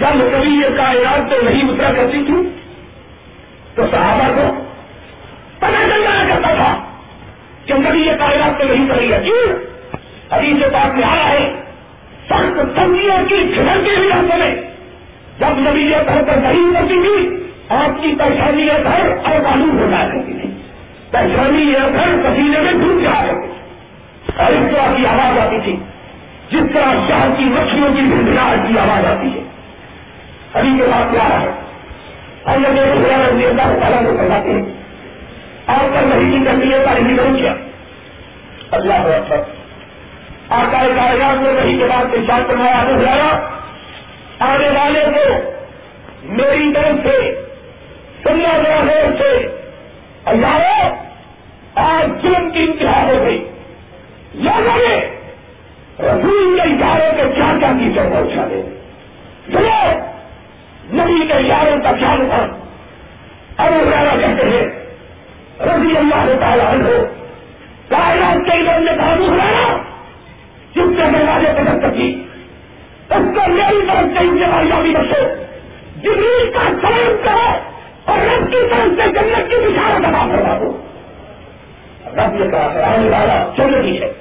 جب 0.00 0.36
کبھی 0.36 0.50
یہ 0.50 0.76
کائرات 0.76 1.30
پہ 1.30 1.34
وہی 1.44 1.60
اترا 1.60 1.92
کرتی 1.96 2.24
تھی 2.26 2.59
تو 3.74 3.82
صحابہ 3.90 4.36
کو 4.36 4.64
پتا 5.58 5.88
چل 5.90 6.02
جانا 6.02 6.34
کرتا 6.34 6.54
تھا 6.54 6.78
کہ 7.66 7.74
کبھی 7.74 8.06
یہ 8.06 8.12
کائرات 8.18 8.58
پہ 8.58 8.64
وہی 8.64 8.86
کری 8.88 9.12
ہے۔ 9.12 9.20
کیوں 9.24 9.52
ابھی 10.30 10.54
سے 10.62 10.68
بات 10.72 10.94
میں 10.94 11.04
آیا 11.04 11.28
ہے، 11.28 11.52
سخت 12.24 12.76
تنگیوں 12.76 13.28
کی 13.28 13.52
جھڑ 13.54 13.84
کے 13.84 13.90
علاقوں 13.90 14.38
میں 14.38 14.54
جب 15.38 15.70
نبی 15.70 15.80
یہ 15.80 15.96
کہہ 15.96 16.22
کر 16.26 16.38
وہی 16.38 16.76
اترتی 16.76 16.94
تھی، 16.94 17.44
آپ 17.68 18.02
کی 18.02 18.14
پریشانی 18.18 18.70
ہے 18.70 18.82
گھر 18.82 19.16
اور 19.24 19.40
معلوم 19.40 19.78
ہو 19.78 19.86
جائے 19.90 20.26
گی 20.26 20.30
پریشانی 21.10 21.74
ہے 21.74 21.92
گھر 21.92 22.30
پسینے 22.30 22.60
میں 22.60 22.72
ڈوب 22.72 23.02
جا 23.02 23.22
رہے 23.22 23.32
اور 24.36 24.52
اس 24.52 24.74
طرح 24.74 24.94
کی 24.96 25.06
آواز 25.06 25.38
آتی 25.38 25.58
تھی۔ 25.64 25.76
جس 26.50 26.62
طرح 26.74 26.94
شہر 27.08 27.28
کی 27.36 27.44
مچھلیوں 27.44 27.94
کی 27.94 28.02
بھنڈار 28.02 28.66
کی 28.68 28.78
آواز 28.78 29.04
آتی 29.04 29.34
ہے۔ 29.34 29.40
ابھی 30.54 30.70
کے 30.78 30.82
بعد 30.82 31.12
کیا 31.12 31.40
ہے 31.40 31.59
اور 32.44 33.34
یہ 33.34 33.48
اللہ 33.48 33.80
تعالیٰ 33.80 34.04
کو 34.04 34.12
بتاتے 34.12 34.50
ہیں۔ 34.50 34.62
آپ 35.66 35.94
کا 35.94 36.00
نہیں 36.00 36.32
کی 36.32 37.12
نہیں 37.12 37.36
کیا۔ 37.36 37.54
اللہ 38.70 38.92
اکبر۔ 38.92 39.36
وہی 41.52 41.78
کے 41.78 42.18
بعد 42.28 42.40
کروایا 42.48 42.82
ہو 42.82 43.00
آنے 44.38 44.68
والے 44.68 45.00
کو 45.00 45.50
میری 46.22 46.72
طرف 46.74 47.06
سے 47.06 47.42
سننا 48.22 48.58
گیا 48.58 48.82
ہے 48.86 49.00
اسے 49.00 49.60
اللہ 50.24 50.88
آج 51.74 52.22
ظلم 52.22 52.50
کی 52.50 52.60
انتہا 52.62 53.02
ہو 53.02 53.24
گئی۔ 53.26 53.44
لوگوں 54.34 54.76
نے 54.76 55.10
رسول 56.00 56.60
کے 57.16 57.34
کیا 57.34 57.56
کیا 57.60 57.72
کی 57.78 57.92
سر 57.94 58.08
پہنچا 58.10 58.18
اچھا 58.18 58.48
دے۔ 58.50 58.62
چلو۔ 59.52 60.09
نبی 60.92 61.26
کے 61.26 61.32
اشاروں 61.32 61.80
کا 61.80 61.90
خیال 61.90 62.26
تھا۔ 62.30 62.46
اب 63.56 63.72
وہ 63.72 64.20
کہتے 64.20 64.44
ہیں، 64.44 64.66
رضی 65.60 65.96
اللہ 65.96 66.40
تعالیٰ 66.40 66.74
ہو 66.80 67.04
کائنات 67.88 68.50
کے 68.50 68.58
لوگ 68.58 68.82
نے 68.82 68.92
کہا 68.96 69.14
ہوا 69.18 69.76
جن 70.74 70.94
کے 70.94 71.02
دروازے 71.12 71.52
پہ 71.56 71.62
دست 71.62 71.96
کی۔ 71.96 72.24
اس 73.10 73.34
کو 73.34 73.50
میری 73.50 73.86
طرف 73.86 74.06
سے 74.12 74.18
ان 74.18 74.38
سے 74.38 74.82
بھی 74.82 74.94
بچو 74.94 75.22
جبریل 75.96 76.50
کا 76.54 76.60
سلام 76.80 77.16
کرو 77.24 77.52
اور 78.04 78.18
رب 78.18 78.46
کی 78.46 78.58
طرف 78.70 78.88
سے 78.96 79.08
جنت 79.12 79.50
کی 79.50 79.56
بشارت 79.56 80.04
ادا 80.04 80.28
کروا 80.30 80.58
دو 80.58 80.76
رب 82.06 82.34
نے 82.34 82.50
کہا 82.50 82.74
ہے 82.74 82.82
آنے 82.82 83.08
والا 83.10 83.50
چل 83.56 83.74
رہی 83.74 84.02
ہے۔ 84.02 84.12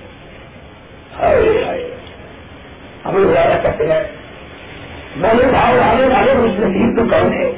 ابھی 3.04 3.24
والا 3.24 3.58
کہتے 3.64 3.94
ہیں 3.94 4.19
میں 5.16 5.34
بھاؤ 5.34 5.80
آنے 5.82 6.06
والے 6.06 6.32
اس 6.32 6.60
نصیب 6.60 6.98
تو 6.98 7.04
کون 7.10 7.34
ہے 7.34 7.52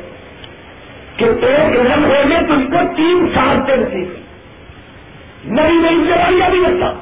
کہ 1.17 1.25
ایک 1.25 1.79
رنگ 1.79 2.05
ہو 2.05 2.29
گئے 2.29 2.37
تم 2.47 2.65
کو 2.71 2.77
تین 2.95 3.27
سال 3.35 3.57
سے 3.67 3.75
نصیب 3.75 4.09
نئی 5.45 5.73
نئی 5.73 6.07
جوانیاں 6.07 6.49
بھی 6.49 6.59
ہوتا 6.59 6.93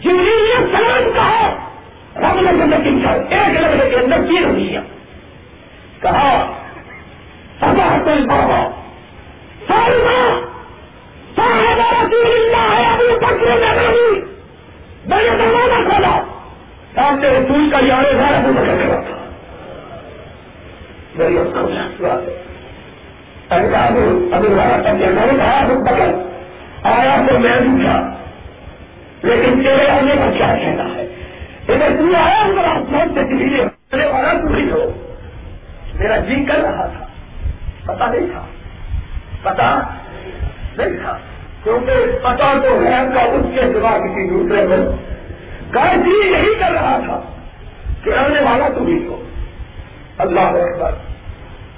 جنگی 0.00 0.36
نے 0.36 0.76
سلام 0.76 1.12
کہا 1.14 1.68
رب 2.16 2.40
نے 2.40 2.52
جنت 2.52 2.84
تین 2.84 3.00
سال 3.04 3.20
ایک 3.30 3.60
لمحے 3.60 3.90
کے 3.90 3.96
اندر 3.96 4.16
تین 4.28 4.44
ہوئی 4.44 4.76
کہا 6.00 6.52
سبا 7.60 7.98
کوئی 8.04 8.24
بابا۔ 8.24 8.70
ساری 9.68 10.02
ماں 10.04 10.40
صاحب 11.36 11.80
رسول 11.80 12.32
اللہ 12.32 12.74
ہے 12.74 12.92
ابھی 12.92 13.18
پکڑے 13.18 13.54
میں 13.54 13.72
میں 15.06 15.22
نے 15.22 15.38
دروازہ 15.38 15.88
کھولا۔ 15.88 16.20
سامنے 16.94 17.28
رسول 17.28 17.70
کا 17.70 17.78
یار 17.82 18.04
ہے 18.14 18.34
ابو 18.36 18.52
بکر 18.52 18.76
کے 18.76 19.19
وقت 21.28 21.56
میری 24.92 25.14
میں 25.14 25.26
نے 25.26 25.32
کہا 25.36 25.64
آیا 26.82 27.22
تو 27.28 27.38
میں 27.38 27.60
لیکن 29.22 29.62
تیرے 29.62 29.90
آنے 29.90 30.16
کا 30.16 30.30
کیا 30.38 30.46
کہنا 30.46 30.84
ہے؟ 30.94 31.06
آیا 32.16 32.42
اگر 32.42 32.64
آسمان 32.64 33.08
سے 33.14 33.22
میرے 33.92 34.06
والا 34.06 34.32
ہو۔ 34.72 34.92
میرا 35.94 36.16
جی 36.16 36.44
کر 36.44 36.58
رہا 36.58 36.86
تھا 36.86 37.06
پتا 37.86 38.06
نہیں 38.06 38.26
تھا۔ 38.32 38.46
پتا 39.42 39.80
نہیں 40.76 40.96
تھا، 41.04 41.18
کیونکہ 41.62 41.92
پتا 42.22 42.52
تو 42.62 42.80
ہے 42.80 43.06
کا 43.14 43.20
اس 43.20 43.46
کے 43.54 43.60
سوا 43.72 43.98
کسی 43.98 44.30
دوسرے 44.30 44.66
کو 44.66 44.74
یہی 45.74 46.44
جی 46.44 46.54
کر 46.54 46.70
رہا 46.70 47.00
تھا 47.06 47.20
کہ 48.04 48.10
رہنے 48.10 48.40
والا 48.40 48.68
تو 48.68 48.84
بھی 48.84 49.06
ہو۔ 49.06 49.22
اللہ 50.18 50.40
اکبر۔ 50.40 51.09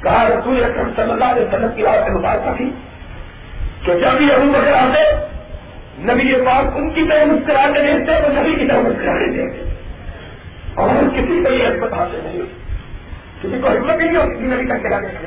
کہا 0.02 0.28
رسول 0.28 0.64
اکرم 0.64 0.90
صلی 0.96 1.10
اللہ 1.10 1.24
علیہ 1.24 1.42
وسلم 1.42 1.68
کی 1.76 1.82
بات 1.82 2.10
مبارکہ 2.10 2.56
تھی 2.56 2.70
کہ 3.84 3.94
جب 3.94 4.22
یہ 4.22 4.32
ابو 4.32 4.52
بکر 4.52 4.72
آتے، 4.72 5.26
نبی 5.98 6.28
کے 6.28 6.42
پاس 6.46 6.72
ان 6.74 6.90
کی 6.90 7.02
طرح 7.08 7.24
مسکرا 7.24 7.66
کے 7.74 7.80
دیکھتے، 7.80 8.12
وہ 8.12 8.40
نبی 8.40 8.54
کی 8.54 8.66
طرح 8.66 8.80
مسکرا 8.80 9.12
کے 9.12 9.32
دیکھتے۔ 9.32 9.70
اور 10.74 10.88
کسی 10.88 11.44
کو 11.44 11.52
یہ 11.52 11.68
حکمت 11.68 11.92
حاصل 11.92 12.20
نہیں 12.24 12.42
کسی 13.42 13.58
کو 13.62 13.68
حکمت 13.68 13.96
نہیں 13.96 14.16
ہو 14.16 14.22
کسی 14.22 14.44
نبی 14.44 14.66
کا 14.66 14.78
چلا 14.78 14.98
دیکھتے 14.98 15.26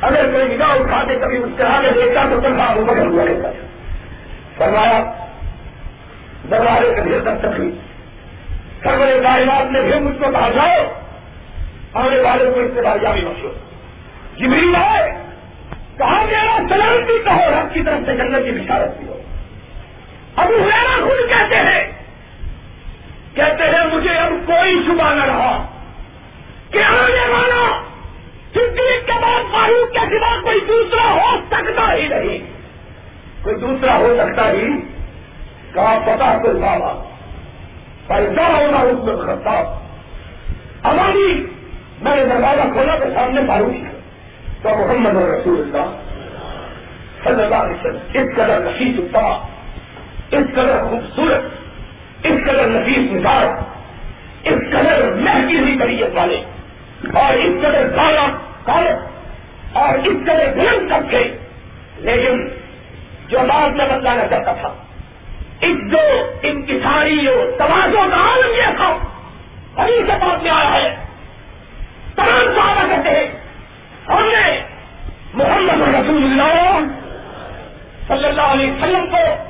اگر 0.00 0.30
کوئی 0.32 0.56
نگاہ 0.56 0.68
اٹھا 0.68 1.02
دے 1.08 1.14
کبھی 1.14 1.38
مسکرا 1.38 1.80
کے 1.82 1.88
دیکھتا، 1.94 2.24
تو 2.30 2.40
کل 2.40 2.60
ابو 2.60 2.84
بکر 2.84 3.06
ہوا 3.06 3.24
رہتا 3.24 3.48
فرمایا 4.56 5.12
دروازے 6.50 6.94
کا 6.94 7.02
ڈھیر 7.02 7.20
تک 7.20 7.42
تکلیف 7.42 7.74
سرور 8.82 9.22
کائنات 9.22 9.72
نے 9.72 9.80
بھی 9.80 10.00
مجھ 10.00 10.18
کو 10.18 10.30
کہا 10.30 10.48
جاؤ۔ 10.54 11.07
آنے 11.94 12.20
والے 12.20 12.50
کو 12.54 12.60
اس 12.60 12.70
سے 12.74 12.82
باریا 12.82 13.10
مشہور 13.10 13.50
جبریل 14.36 14.76
آئے، 14.76 15.12
کہا 15.98 16.24
میرا 16.24 16.58
سلام 16.68 17.04
بھی 17.06 17.18
کہو، 17.24 17.50
رب 17.50 17.74
کی 17.74 17.82
طرف 17.82 17.98
سے 18.06 18.16
جنگل 18.16 18.44
کی 18.44 18.60
بشارت 18.60 18.98
بھی 18.98 19.08
ہو۔ 19.08 19.22
اب 20.36 20.48
میرا 20.50 21.04
خود 21.04 21.28
کہتے 21.28 21.56
ہیں 21.56 21.92
کہتے 23.34 23.64
ہیں، 23.64 23.94
مجھے 23.94 24.10
اب 24.10 24.32
کوئی 24.46 24.82
شبہ 24.86 25.14
نہ 25.14 25.24
رہا۔ 25.24 25.66
کہ 26.70 26.82
آنے 26.82 27.28
والا 27.28 27.82
صدیق 28.52 29.06
کے 29.06 29.12
بعد 29.22 29.52
فاروق 29.52 29.92
کے 29.92 30.18
سوا 30.18 30.40
کوئی 30.42 30.60
دوسرا 30.68 31.12
ہو 31.12 31.40
سکتا 31.50 31.94
ہی 31.94 32.08
نہیں۔ 32.08 32.38
کوئی 33.42 33.56
دوسرا 33.56 33.96
ہو 33.96 34.16
سکتا 34.18 34.50
ہی 34.50 34.66
کہا 35.74 35.98
پتا 36.04 36.38
کوئی 36.42 36.54
بابا۔ 36.54 37.04
پیسہ 38.06 38.40
ہونا 38.40 38.76
اس 38.76 39.04
میں 39.04 39.16
خطاب 39.16 39.66
ہماری 40.84 41.46
میں 42.02 42.16
نے 42.16 42.24
دروازہ 42.24 42.64
کھولا 42.72 42.96
تو 42.96 43.04
سامنے 43.14 43.40
فاروق 43.48 44.62
تو 44.62 44.68
محمد 44.68 45.16
رسول 45.16 45.60
اللہ 45.60 45.86
صلی 47.24 47.42
اللہ 47.42 47.54
علیہ 47.54 47.74
وسلم، 47.74 47.98
اس 48.12 48.34
قدر 48.36 48.60
نفیس 48.60 48.98
اتبا 48.98 49.32
اس 50.30 50.46
قدر 50.52 50.82
خوبصورت، 50.90 52.26
اس 52.26 52.36
قدر 52.46 52.66
نفیس 52.66 53.10
مزاج، 53.12 54.48
اس 54.48 54.60
قدر 54.72 55.02
مہنگی 55.16 55.58
ہوئی 55.58 55.78
طریقے 55.78 56.08
والے، 56.14 56.42
اور 57.14 57.34
اس 57.36 57.54
قدر 57.62 57.88
کالا 57.96 58.26
کالے 58.64 58.92
اور 59.72 59.98
اس 59.98 60.16
قدر 60.24 60.52
بلند 60.56 60.90
کر 60.90 61.10
کے۔ 61.10 61.22
لیکن 61.98 62.46
جو 63.28 63.38
بعد 63.48 63.70
میں 63.70 63.86
بتانا 63.86 64.26
چاہتا 64.30 64.52
تھا، 64.52 64.68
اس 65.60 65.90
جو 65.92 66.04
ان 66.42 66.62
کی 66.62 66.78
توازوں 67.58 68.08
کا 68.10 68.16
عالم 68.16 68.54
یہ 68.56 68.76
تھا 68.76 68.88
ابھی 69.76 69.96
سے 70.06 70.18
بات 70.20 70.42
میں 70.42 70.50
آیا 70.50 70.72
ہے۔ 70.74 70.94
تمام 72.18 72.54
سارا 72.54 72.96
کہتے 72.96 73.08
ہیں۔ 73.08 73.26
ہم 74.08 74.24
نے 74.24 74.62
محمد 75.34 75.94
رسول 75.94 76.40
اللہ 76.40 76.78
صلی 78.08 78.24
اللہ 78.24 78.42
علیہ 78.42 78.72
وسلم 78.72 79.06
کو 79.10 79.48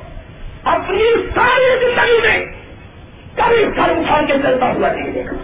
اپنی 0.63 1.03
ساری 1.35 1.79
زندگی 1.79 2.27
میں 2.27 2.45
کبھی 3.35 3.75
گھر 3.75 3.89
اٹھا 3.89 4.21
کے 4.27 4.33
چلتا 4.33 4.65
ہوا 4.65 4.91
نہیں 4.91 5.11
دیکھا۔ 5.11 5.35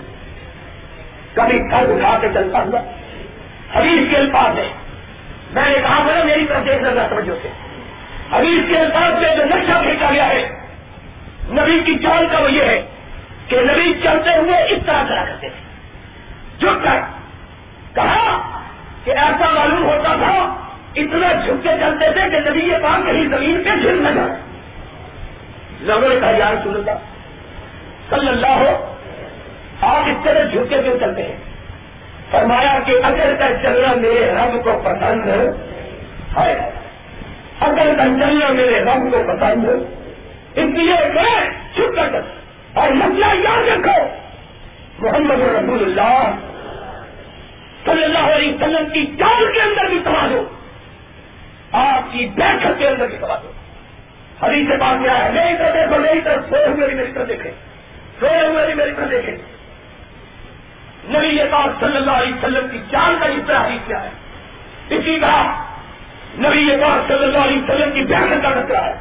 کبھی 1.34 1.60
گھر 1.60 1.86
اٹھا 1.90 2.18
کے 2.22 2.28
چلتا 2.34 2.64
ہوا۔ 2.64 2.80
حدیث 3.80 4.12
کے 4.12 4.18
الفاظ 4.18 4.58
ہے 4.58 4.70
میں 5.52 5.70
نے 5.70 5.76
کہا 5.76 6.04
بولے 6.04 6.24
میری 6.24 6.46
طرف 6.46 6.66
دیکھ 6.66 6.84
لگا 6.84 7.08
توجہ 7.08 7.34
سے۔ 7.42 7.48
حدیث 8.32 8.70
کے 8.70 8.78
الفاظ 8.78 9.14
سے 9.20 9.36
جو 9.38 9.46
نقشہ 9.46 9.82
پھینکا 9.84 10.12
گیا 10.12 10.30
ہے، 10.30 10.50
نبی 11.50 11.80
کی 11.86 12.00
چال 12.04 12.28
کا 12.32 12.40
وہ 12.40 12.52
یہ 12.52 12.64
ہے 12.64 12.82
کہ 13.48 13.58
نبی 13.62 13.94
چلتے 14.04 14.38
ہوئے 14.38 14.64
اس 14.64 14.80
طرح 14.86 15.04
کرا 15.10 15.26
کرتے 15.26 15.50
تھے۔ 15.50 15.65
جھک 16.60 16.84
کر 16.84 17.00
کہا 17.96 18.42
کہ 19.04 19.12
ایسا 19.12 19.50
معلوم 19.54 19.84
ہوتا 19.84 20.16
تھا 20.16 20.56
اتنا 20.96 21.32
جھک 21.46 21.64
کے 21.64 21.70
چلتے 21.80 22.12
تھے 22.12 22.30
کہ 22.30 22.50
نبی 22.50 22.60
یہ 22.60 22.78
کام 22.82 23.04
کہیں 23.04 23.28
زمین 23.28 23.64
پہ 23.64 23.70
جھل 23.70 24.04
نہ 24.04 24.10
جائے۔ 24.10 24.36
لوگوں 25.80 26.10
نے 26.10 26.16
کہا 26.20 26.30
یار 26.30 26.54
سن 26.64 26.76
اللہ 26.76 26.92
صلی 28.10 28.28
اللہ 28.28 28.48
ہو، 28.48 28.96
آپ 29.82 30.04
اس 30.06 30.18
طرح 30.24 30.44
جھک 30.44 30.70
کے 30.70 30.82
کیوں 30.84 31.00
چلتے 31.00 31.24
ہیں؟ 31.24 31.38
فرمایا 32.32 32.80
کہ 32.86 32.94
اگر 33.04 33.36
کا 33.40 33.46
چلنا 33.64 33.94
میرے 33.96 34.32
رب 34.32 34.64
کو 34.64 34.82
پسند 34.84 35.28
ہے 35.28 35.48
اگر 37.60 37.96
کا 37.98 38.04
چلنا 38.04 38.48
میرے 38.50 38.80
رب 38.80 39.12
کو 39.12 39.24
پسند، 39.28 39.66
اس 40.56 40.66
لیے 40.66 40.94
میں 41.14 41.50
چھپ 41.76 41.96
کر 41.96 42.22
اور 42.74 42.92
مسئلہ 42.92 43.26
یاد 43.26 43.68
رکھو۔ 43.68 44.25
محمد 45.00 45.42
رسول 45.42 45.84
اللہ 45.84 46.32
صلی 47.86 48.04
اللہ 48.04 48.20
علیہ 48.20 48.54
وسلم 48.54 48.90
کی 48.94 49.06
جان 49.06 49.54
کے 49.54 49.62
اندر 49.62 49.90
بھی 49.90 50.00
کما 50.04 50.28
دو 50.30 50.50
آپ 51.72 52.14
کی 52.14 52.26
بیٹھک 52.26 52.80
کے 52.80 52.88
اندر 52.88 53.08
بھی 53.08 53.18
کما 53.18 53.36
دو 53.44 53.52
ہری 54.42 54.66
سے 54.66 54.78
بات 54.78 55.04
کیا 55.04 55.26
ہے، 55.26 55.32
میری 55.32 55.58
طرف 55.58 55.74
دیکھو، 55.74 56.02
میری 56.02 56.22
طرف 56.22 56.50
سوئے 56.50 56.68
ہوئے 56.68 56.88
میری 56.88 57.12
طرف 57.12 57.28
دیکھے۔ 57.28 57.52
سوئے 58.20 58.48
ہوئے 58.48 58.66
بھی 58.66 58.74
میری 58.74 58.92
طرف 58.92 59.12
دیکھے۔ 59.12 59.38
نبی 61.10 61.28
یہ 61.28 61.44
بات 61.44 61.80
صلی 61.80 61.98
اللہ 61.98 62.12
علیہ 62.12 62.34
وسلم 62.34 62.68
کی 62.72 62.80
جان 62.92 63.18
کا 63.20 63.26
اس 63.26 63.42
طرح 63.48 63.68
کیا 63.88 64.04
ہے۔ 64.04 64.10
اسی 64.90 65.20
طرح 65.20 65.44
نبی 66.40 66.60
یہ 66.60 66.78
بات 66.78 67.08
صلی 67.08 67.24
اللہ 67.24 67.38
علیہ 67.38 67.64
وسلم 67.64 67.92
کی 67.92 68.04
بیٹھک 68.04 68.44
کا 68.44 68.50
رکھا 68.50 68.86
ہے۔ 68.86 68.94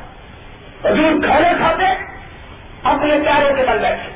حضور 0.85 1.27
کھانے 1.27 1.49
کھاتے، 1.57 2.05
اپنے 2.83 3.19
پیاروں 3.25 3.57
کے 3.57 3.63
بل 3.69 3.79
بیٹھے۔ 3.79 4.11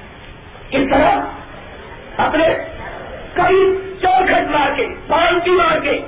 کس 0.71 0.91
طرح 0.91 1.38
اپنے 2.19 2.49
کئی 3.35 3.79
چوکھٹ 4.03 4.51
مار 4.51 4.77
کے 4.77 4.87
پانچی 5.07 5.51
مار 5.51 5.81
کے 5.81 6.01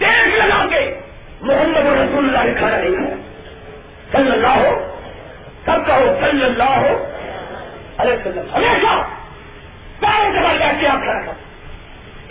دیکھ 0.00 0.38
لگا 0.38 0.66
کے 0.70 0.94
محمد 1.40 1.86
رسول 1.86 2.28
اللہ 2.28 2.50
نے 2.50 2.54
کھانا 2.58 2.76
نہیں 2.76 2.90
کھایا۔ 2.90 3.14
صلی 4.12 4.30
اللہ 4.30 4.68
ہو، 4.68 4.94
سب 5.64 5.86
کہو 5.86 6.16
صلی 6.20 6.44
اللہ 6.44 6.76
ہو 6.76 7.04
ارے 7.98 8.16
ہمیشہ 8.54 9.02
پیاروں 10.00 10.32
کے 10.32 10.38
بل 10.38 10.58
کے 10.80 10.86
آپ 10.86 11.02
کھانا 11.02 11.22
کھاتے 11.22 11.48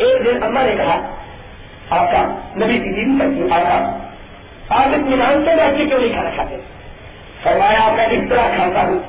ایک 0.03 0.25
دن 0.25 0.43
اما 0.43 0.61
نے 0.61 0.75
کہا 0.77 1.15
آپ 1.89 2.11
کا 2.11 2.39
نبی 2.57 2.79
کی 2.79 2.93
دین 2.95 3.19
کرتی 3.19 3.51
آیا؟ 3.51 3.97
آپ 4.69 4.87
اتنی 4.87 5.15
مانتے 5.15 5.55
بیٹھ 5.55 5.77
کے 5.77 5.85
کیوں 5.85 5.99
نہیں 5.99 6.13
کھانا 6.13 6.29
کھاتے؟ 6.35 6.57
فرمایا، 7.43 7.91
میں 7.95 8.07
اس 8.07 8.29
طرح 8.29 8.55
کھاتا 8.55 8.81
ہوں 8.81 8.99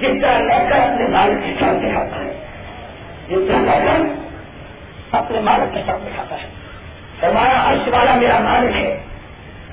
جس 0.00 0.22
طرح 0.22 0.38
لڑکا 0.38 0.76
اپنے 0.76 1.08
مالک 1.08 1.46
کے 1.46 1.52
ساتھ 1.60 1.92
کھاتا 1.92 2.24
ہے 2.24 2.45
جس 3.28 3.38
طرح 3.48 3.58
لڑکا 3.58 5.18
اپنے 5.18 5.40
مالک 5.40 5.74
کے 5.74 5.82
ساتھ 5.86 6.02
کھاتا 6.14 6.42
ہے۔ 6.42 6.48
فرمایا، 7.20 7.70
عرش 7.70 7.88
والا 7.88 8.14
میرا 8.14 8.38
مالک 8.38 8.76
ہے۔ 8.76 9.02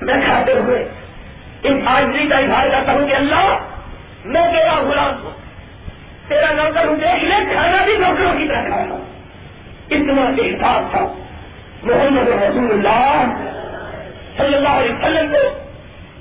میں 0.00 0.14
کھاتے 0.24 0.52
ہوئے 0.52 0.88
آجری 1.86 2.28
کا 2.28 2.36
اظہار 2.38 2.68
کرتا 2.68 2.92
ہوں 2.92 3.08
کہ 3.08 3.14
اللہ، 3.14 3.58
میں 4.24 4.42
تیرا 4.42 4.74
غلام 4.74 5.24
ہوں۔ 5.24 5.30
تیرا 6.28 6.52
نوکر 6.52 6.86
ہوں 6.86 6.96
دیکھ 6.96 7.24
لے، 7.24 7.34
کھانا 7.52 7.84
بھی 7.84 7.96
نوکروں 7.96 8.38
کی 8.38 8.48
طرح 8.48 8.60
کھانا 8.60 8.94
اتنا 9.90 10.22
احساس 10.22 10.90
تھا۔ 10.90 11.00
محمد 11.82 12.28
رسول 12.28 12.86
اللہ 12.86 13.24
صلی 14.36 14.54
اللہ 14.54 14.68
علیہ 14.68 14.94
وسلم 14.94 15.32
کو 15.32 15.58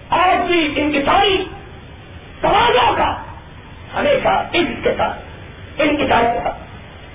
آپ 0.10 0.48
کی 0.48 0.74
انکساری 0.76 1.46
سوالوں 2.42 2.96
کا 2.98 3.16
ہمیشہ 3.96 4.44
اس 4.54 4.68
کے 4.84 4.94
ساتھ 4.98 5.20
انکسار 5.78 6.24
کے 6.24 6.40
ساتھ۔ 6.44 6.63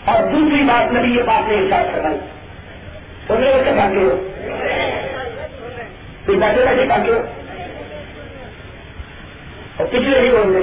اور 0.08 0.30
دوسری 0.30 0.62
بات 0.62 0.92
نبی 0.92 1.14
یہ 1.14 1.22
بات 1.22 1.48
نے 1.48 1.54
احساس 1.54 1.94
کروائی 1.94 2.18
سن 3.26 3.34
رہے 3.34 3.52
ہو 3.52 3.60
کیا 3.64 3.88
ہو؟ 3.88 4.28
کوئی 6.26 6.38
بیٹھے 6.38 6.64
بیٹھے 6.64 6.86
تاکہ 6.88 7.10
ہو؟ 7.10 7.22
اور 9.76 9.86
پچھلے 9.86 10.20
ہی 10.20 10.30
بول 10.30 10.52
رہے 10.52 10.62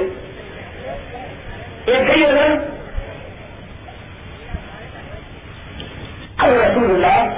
ایک 1.86 2.16
ہی 2.16 2.24
ہوگا 2.24 2.46
رسول 6.42 7.04
اللہ، 7.04 7.28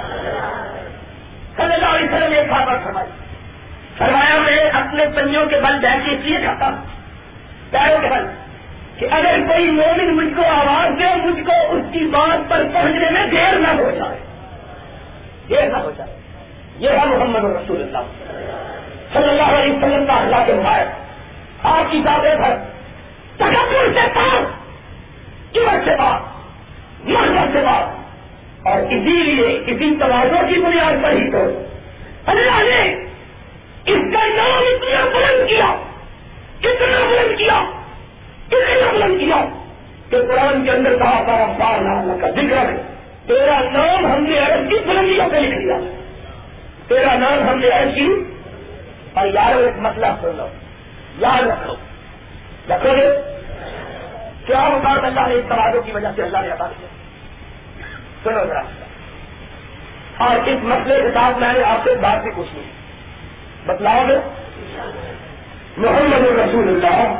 صلی 1.55 1.73
اللہ 1.73 1.85
علیہ 1.85 2.09
وسلم 2.09 2.37
ایک 2.37 2.49
بات 2.49 2.83
فرمائی۔ 2.83 3.09
فرمایا 3.97 4.37
میں 4.39 4.69
اپنے 4.69 5.05
پنجوں 5.15 5.45
کے 5.45 5.55
بل 5.55 5.79
بیٹھ 5.79 6.05
کے 6.05 6.11
اس 6.11 6.19
لیے 6.23 6.37
کھاتا 6.43 6.65
ہوں۔ 6.65 6.85
پیروں 7.69 8.01
کے 8.01 8.07
بل۔ 8.07 8.48
کہ 8.99 9.07
اگر 9.11 9.39
کوئی 9.47 9.71
مومن 9.71 10.15
مجھ 10.15 10.33
کو 10.35 10.41
آواز 10.43 10.99
دے 10.99 11.15
مجھ 11.15 11.45
کو 11.45 11.75
اس 11.75 11.83
کی 11.91 11.99
بات 11.99 12.49
پر 12.49 12.63
پہنچنے 12.73 13.09
میں 13.11 13.27
دیر 13.27 13.59
نہ 13.59 13.67
ہو 13.67 13.91
جائے، 13.91 14.19
دیر 15.49 15.69
نہ 15.71 15.77
ہو 15.77 15.91
جائے۔ 15.97 16.19
یہ 16.77 16.89
ہے 16.89 17.05
محمد 17.05 17.43
رسول 17.43 17.81
اللہ۔ 17.81 17.97
صلی 19.13 19.29
اللہ 19.29 19.41
علیہ 19.41 19.77
وسلم 19.77 20.05
کا 20.05 20.13
اللہ 20.13 20.35
کے 20.45 20.53
مبارک 20.53 20.87
آپ 21.65 21.91
کی 21.91 21.97
باتیں 21.97 22.35
بھر 22.35 22.55
تکبر 23.35 23.93
سے 23.93 24.07
پاس 24.15 24.59
عمر 25.57 25.77
سے 25.85 25.91
پاس 25.97 26.21
مرد 27.03 27.53
سے 27.53 27.59
پاس 27.65 27.99
اور 28.67 28.81
اسی 28.81 29.23
لیے 29.23 29.63
اسی 29.65 29.95
توازوں 29.99 30.47
کی 30.47 30.59
بنیاد 30.59 31.03
پر 31.03 31.11
ہی 31.11 31.31
تو 31.31 31.63
اللہ 32.25 32.63
نے 32.63 32.93
اس 33.85 34.13
کا 34.13 34.25
نام 34.25 34.63
اتنا 34.71 35.05
بلند 35.13 35.49
کیا 35.49 35.75
کتنا 36.59 37.05
بلند 37.09 37.37
کیا۔ 37.37 37.78
کتنا 38.49 38.91
بلند 38.91 39.19
کیا 39.19 39.45
کہ 40.09 40.17
قرآن 40.27 40.65
کے 40.65 40.71
اندر 40.71 40.97
کہا 40.97 41.23
پارا 41.27 41.45
پار 41.59 41.79
نام 41.79 42.19
کا 42.21 42.29
ذکر 42.29 42.57
ہے۔ 42.57 42.95
تیرا 43.27 43.59
نام 43.59 44.11
ہم 44.11 44.23
نے 44.23 44.39
عرب 44.39 44.69
کی 44.69 44.75
بلندیوں 44.87 45.29
پہ 45.29 45.35
لکھ 45.35 45.55
دیا 45.55 45.77
تیرا 46.87 47.13
نام 47.13 47.49
ہم 47.49 47.59
نے 47.59 47.69
عرب 47.69 47.95
کی۔ 47.95 48.33
اور 49.13 49.27
یار 49.27 49.55
ایک 49.55 49.73
مسئلہ 49.77 50.05
سن 50.21 50.35
لو۔ 50.37 50.47
یاد 51.17 51.47
رکھو۔ 51.47 51.73
رکھو 52.69 52.95
گے؟ 52.95 53.07
کیا 54.47 54.69
مقام 54.69 55.05
اللہ 55.05 55.27
نے 55.27 55.33
اس 55.35 55.85
کی 55.85 55.91
وجہ 55.91 56.07
سے 56.15 56.23
اللہ 56.23 56.37
نے 56.37 56.47
عطا 56.47 56.67
کیا؟ 56.67 56.87
سنو 58.23 58.45
ذرا۔ 58.45 58.61
اور 60.17 60.35
اس 60.35 60.57
مسئلے 60.61 61.01
کے 61.01 61.11
ساتھ 61.13 61.37
میں 61.37 61.53
نے 61.53 61.63
آپ 61.63 61.77
سے 61.83 61.95
بات 61.95 62.23
بھی 62.23 62.31
پوچھنی۔ 62.31 62.61
بتلاؤ 63.65 64.07
گے؟ 64.07 64.17
محمد 65.77 66.39
رسول 66.39 66.67
اللہ۔ 66.67 67.13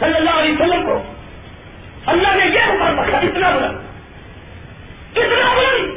صلی 0.00 0.14
اللہ 0.14 0.30
علیہ 0.30 0.52
وسلم 0.52 0.86
کو۔ 0.86 1.02
اللہ 2.06 2.28
نے 2.34 2.46
یہ 2.46 2.60
حکم 2.60 3.00
رکھا، 3.00 3.18
اتنا 3.18 3.50
بلند۔ 3.50 3.78
اتنا 5.16 5.54
بلند 5.54 5.90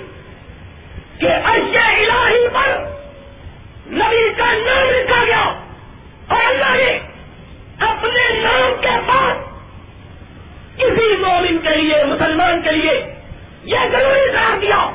کہ 1.19 1.25
اشیا 1.25 1.87
الہی 1.87 2.47
پر 2.53 2.83
نبی 3.87 4.33
کا 4.37 4.45
نام 4.45 4.89
لکھا 4.89 5.23
گیا۔ 5.25 5.43
اور 6.27 6.45
اللہ 6.45 6.77
نے 6.77 6.99
اپنے 7.79 8.39
نام 8.39 8.81
کے 8.81 8.99
بعد 9.07 9.35
کسی 10.77 11.17
مومن 11.17 11.57
کے 11.57 11.75
لیے، 11.75 12.03
مسلمان 12.03 12.61
کے 12.61 12.71
لیے 12.71 13.13
یہ 13.63 13.79
ضروری 13.91 14.31
قرار 14.31 14.59
دیا 14.59 14.89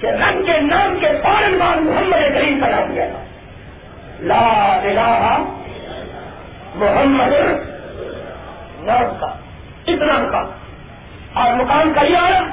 کہ 0.00 0.06
رنگ 0.06 0.44
کے 0.44 0.60
نام 0.60 0.98
کے 1.00 1.06
فوراً 1.22 1.58
بعد 1.58 1.76
محمد 1.76 2.34
کریم 2.34 2.60
کا 2.60 2.68
نام 2.68 2.94
دیا 2.94 3.04
تھا 3.06 3.24
لا 4.20 4.80
الہ 4.82 5.38
محمد 6.74 7.32
نام 8.88 9.18
کا 9.20 9.26
اتنا 9.86 10.18
مقام 10.18 10.46
اور 11.32 11.54
مقام 11.54 11.92
کا 11.94 12.02
یہ 12.02 12.16
عالم 12.16 12.50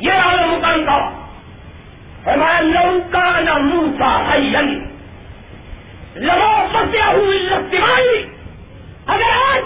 یہ 0.00 0.12
عالم 0.12 0.50
مقام 0.50 0.84
تھا 0.84 1.10
ہمارا 2.34 2.60
لوکا 2.60 3.40
نہ 3.40 3.58
موسا 3.58 4.32
ہے 4.32 4.38
لگو 6.16 6.66
پسیا 6.72 7.06
ہوئی 7.08 8.26
اگر 9.06 9.52
آج 9.52 9.62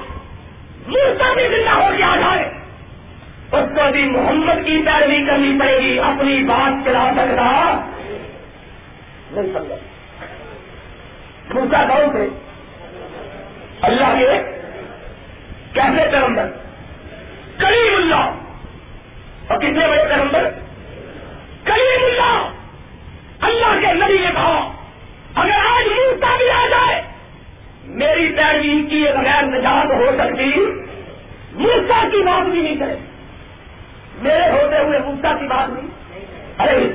موسا 0.87 1.35
بھی 1.35 1.49
زندہ 1.49 1.70
ہو 1.70 1.89
کے 1.97 2.03
آ 2.03 2.16
جائے 2.16 2.61
اس 3.53 3.68
کو 3.74 3.93
بھی 3.93 4.05
محمد 4.05 4.66
کی 4.66 4.83
پیروی 4.87 5.26
کرنی 5.26 5.59
پڑے 5.61 5.78
گی، 5.78 6.01
اپنی 6.01 6.45
بات 6.45 6.85
چلا 6.85 7.11
سکتا۔ 7.12 7.81
نہیں 9.31 9.53
سمجھا۔ 9.53 9.74
دوسرا 11.53 11.85
کون 11.89 12.11
تھے؟ 12.11 12.28
اللہ 13.83 14.18
کے۔ 14.18 14.59
کیسے 15.73 16.11
پیغمبر؟ 16.11 16.47
کریم 17.59 17.95
اللہ۔ 17.97 18.31
اور 19.49 19.57
کتنے 19.57 19.89
بڑے 19.89 20.05
پیغمبر؟ 20.09 20.51
کریم 21.64 22.05
اللہ۔ 22.05 22.49
اللہ 23.41 23.87
کے 23.87 23.95
نبی 23.95 24.18
نے 24.18 24.33
کہا، 24.33 24.73
اگر 25.35 25.51
آج 25.51 25.87
موسا 25.87 26.37
بھی 26.37 26.51
آ 26.51 26.66
جائے، 26.71 27.03
میری 27.85 28.33
پیروی 28.37 28.87
کی 28.91 29.05
بغیر 29.18 29.43
نجات 29.43 29.87
ہو 29.87 30.11
سکتی 30.18 30.61
موسا 31.53 32.09
کی 32.12 32.23
بات 32.23 32.47
بھی 32.47 32.61
نہیں 32.61 32.77
کرے۔ 32.77 32.95
میرے 34.14 34.51
ہوتے 34.51 34.79
ہوئے 34.79 34.99
موسا 34.99 35.37
کی 35.37 35.47
بات 35.47 35.68
نہیں۔ 35.68 35.87
ارے، 36.59 36.89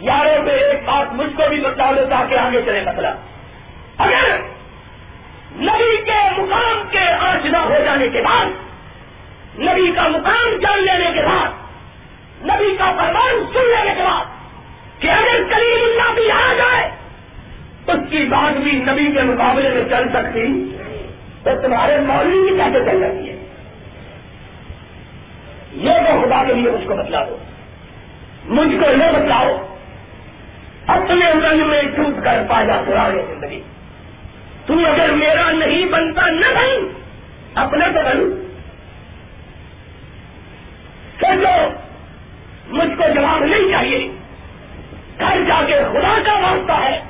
یاروں 0.00 0.42
میں 0.42 0.52
ایک 0.52 0.84
بات 0.84 1.12
مجھ 1.12 1.36
کو 1.36 1.42
بھی 1.48 1.60
بتا 1.60 1.90
لو 1.90 2.06
تاکہ 2.10 2.34
آگے 2.34 2.62
چلے۔ 2.62 2.80
مسئلہ 2.80 3.08
اگر 3.98 4.36
نبی 5.56 6.02
کے 6.04 6.40
مقام 6.40 6.82
کے 6.90 7.12
آشنا 7.20 7.64
ہو 7.64 7.74
جانے 7.84 8.08
کے 8.08 8.22
بعد، 8.22 8.46
نبی 9.58 9.92
کا 9.92 10.08
مقام 10.08 10.58
جان 10.60 10.78
لینے 10.78 11.10
کے 11.14 11.22
بعد، 11.22 11.48
نبی 12.44 12.76
کا 12.76 12.92
فرمان 12.92 13.44
سن 13.52 13.66
لینے 13.66 13.94
کے 13.96 14.02
بعد 14.02 14.24
کہ 14.98 15.10
اگر 15.10 15.42
کریم 15.50 15.82
اللہ 15.82 16.14
بھی 16.14 16.30
آ 16.30 16.54
جائے، 16.56 16.90
اس 17.86 18.10
کی 18.10 18.24
بات 18.24 18.56
بھی 18.56 18.72
نبی 18.72 19.12
کے 19.12 19.22
مقابلے 19.22 19.68
میں 19.68 19.84
چل 19.90 20.08
سکتی، 20.08 20.76
تو 21.42 21.50
تمہارے 21.62 21.96
مولوی 21.98 22.50
بھی 22.50 22.58
کیسے 22.58 22.90
چل 22.90 23.00
جاتی 23.00 23.30
ہے۔ 23.30 23.36
یہ 25.72 25.90
تو 25.90 26.22
خدا 26.22 26.44
کے 26.46 26.54
لیے 26.54 26.70
مجھ 26.70 26.88
کو 26.88 26.96
بتلا 26.96 27.24
دو 27.24 27.36
مجھ 28.44 28.68
کو 28.68 28.90
یہ 28.90 29.12
بتلاؤ۔ 29.12 29.74
اپنے 30.86 31.32
رنگ 31.32 31.68
میں 31.68 31.82
ٹوٹ 31.82 32.24
کر 32.24 32.42
پایا 32.48 32.82
پرانے 32.86 33.22
زندگی۔ 33.28 33.62
تم 34.66 34.84
اگر 34.86 35.10
میرا 35.10 35.50
نہیں 35.50 35.84
بنتا، 35.84 36.26
نہ 36.26 36.46
بن 36.54 36.88
اپنے 37.54 37.86
تو 37.94 38.02
بن 38.04 38.20
سوچو 41.20 41.56
مجھ 42.68 42.98
کو 42.98 43.04
جواب 43.14 43.44
نہیں 43.44 43.70
چاہیے، 43.72 43.98
گھر 45.18 45.42
جا 45.48 45.60
کے 45.66 45.78
خدا 45.92 46.14
کا 46.26 46.32
واسطہ 46.38 46.72
ہے۔ 46.72 47.00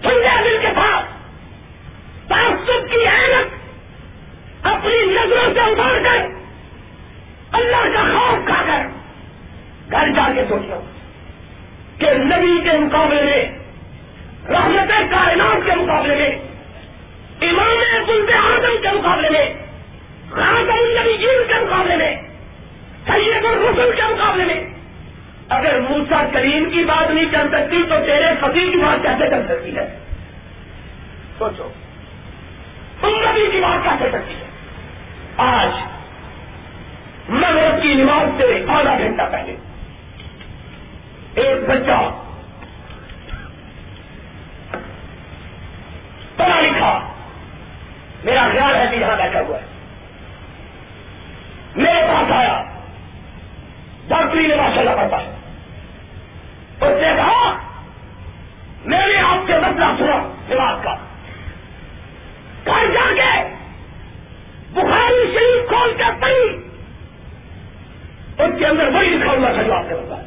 ٹھنڈے 0.00 0.36
دل 0.44 0.56
کے 0.62 0.68
پاس 0.76 1.10
تعصب 2.28 2.90
کی 2.90 3.06
اہمیت 3.06 4.66
اپنی 4.66 5.04
نظروں 5.06 5.54
سے 5.54 5.60
اتار 5.60 5.98
کر، 6.04 6.26
اللہ 7.52 7.82
کا 7.94 8.02
خوف 8.12 8.46
کھا 8.46 8.62
کر 8.66 8.86
گھر 9.90 10.12
جا 10.16 10.28
کے 10.34 10.44
سوچو 10.48 10.80
کہ 11.98 12.12
نبی 12.14 12.70
کے 12.70 12.78
مقابلے 12.78 13.22
میں 13.22 13.42
رحمت 14.48 14.92
کائنات 15.10 15.66
کے 15.66 15.74
مقابلے 15.74 16.14
میں 16.14 16.30
امام 17.50 17.82
سلط 18.06 18.30
اعظم 18.34 18.82
کے 18.82 18.88
مقابلے 18.92 19.28
میں 19.30 19.46
خاتم 20.30 20.78
النبی 20.78 21.16
جین 21.16 21.42
کے 21.48 21.54
مقابلے 21.54 21.96
میں 21.96 22.14
رسول 23.62 23.96
کے 23.96 24.02
مقابلے 24.02 24.44
میں۔ 24.44 24.64
اگر 25.48 25.80
موسا 25.80 26.24
کریم 26.32 26.70
کی 26.70 26.84
بات 26.84 27.10
نہیں 27.10 27.32
کر 27.32 27.46
سکتی، 27.52 27.82
تو 27.88 27.94
تیرے 28.06 28.26
فقیر 28.40 28.70
کی 28.70 28.76
بات 28.76 29.02
کیسے 29.02 29.30
کر 29.30 29.42
سکتی 29.48 29.76
ہے؟ 29.76 29.98
سوچو۔ 31.38 31.68
تم 33.00 33.08
نبی 33.08 33.48
کی 33.52 33.60
بات 33.60 33.84
کیسے 33.84 34.10
کرتی 34.12 34.34
ہے؟ 34.34 34.44
آج 35.36 35.68
مغرب 37.28 37.82
کی 37.82 37.94
نماز 37.94 38.28
سے 38.38 38.64
آدھا 38.68 38.98
گھنٹہ 38.98 39.22
پہلے۔ 39.32 39.56
ایک 41.34 41.70
بچہ 41.70 42.18
پڑھا 46.36 46.60
لکھا 46.60 47.00
میرا 48.24 48.48
خیال 48.52 48.74
ہے 48.74 48.86
کہ 48.90 48.96
یہاں 48.96 49.16
بیٹھا 49.16 49.40
ہوا 49.40 49.58
ہے 49.58 49.66
میرے 51.76 52.00
پاس 52.00 52.32
آیا 52.32 52.62
ڈاکٹری 54.08 54.46
نے 54.46 54.54
ماشاء 54.54 54.80
اللہ 54.80 54.90
پڑھتا 54.90 55.16
ہے 55.16 55.30
اس 56.80 57.02
نے 57.02 57.12
کہا 57.16 57.58
میں 58.84 59.06
نے 59.06 59.18
آپ 59.18 59.38
سے 59.46 59.52
مسئلہ 59.58 59.84
سنا 59.98 60.32
دماغ 60.48 60.82
کا 60.82 60.94
گھر 62.66 62.90
جا 62.94 63.14
کے 63.14 63.54
بخاری 64.70 65.32
شریف 65.32 65.68
کھول 65.68 65.94
کے 65.96 66.04
پڑی 66.20 66.64
اس 68.38 68.58
کے 68.58 68.66
اندر 68.66 68.88
وہی 68.88 69.08
لکھا 69.08 69.32
ہوا 69.32 69.52
تھا 69.52 69.62
جو 69.62 69.74
آپ 69.74 69.84
نے 69.84 69.94
بتایا 69.94 70.22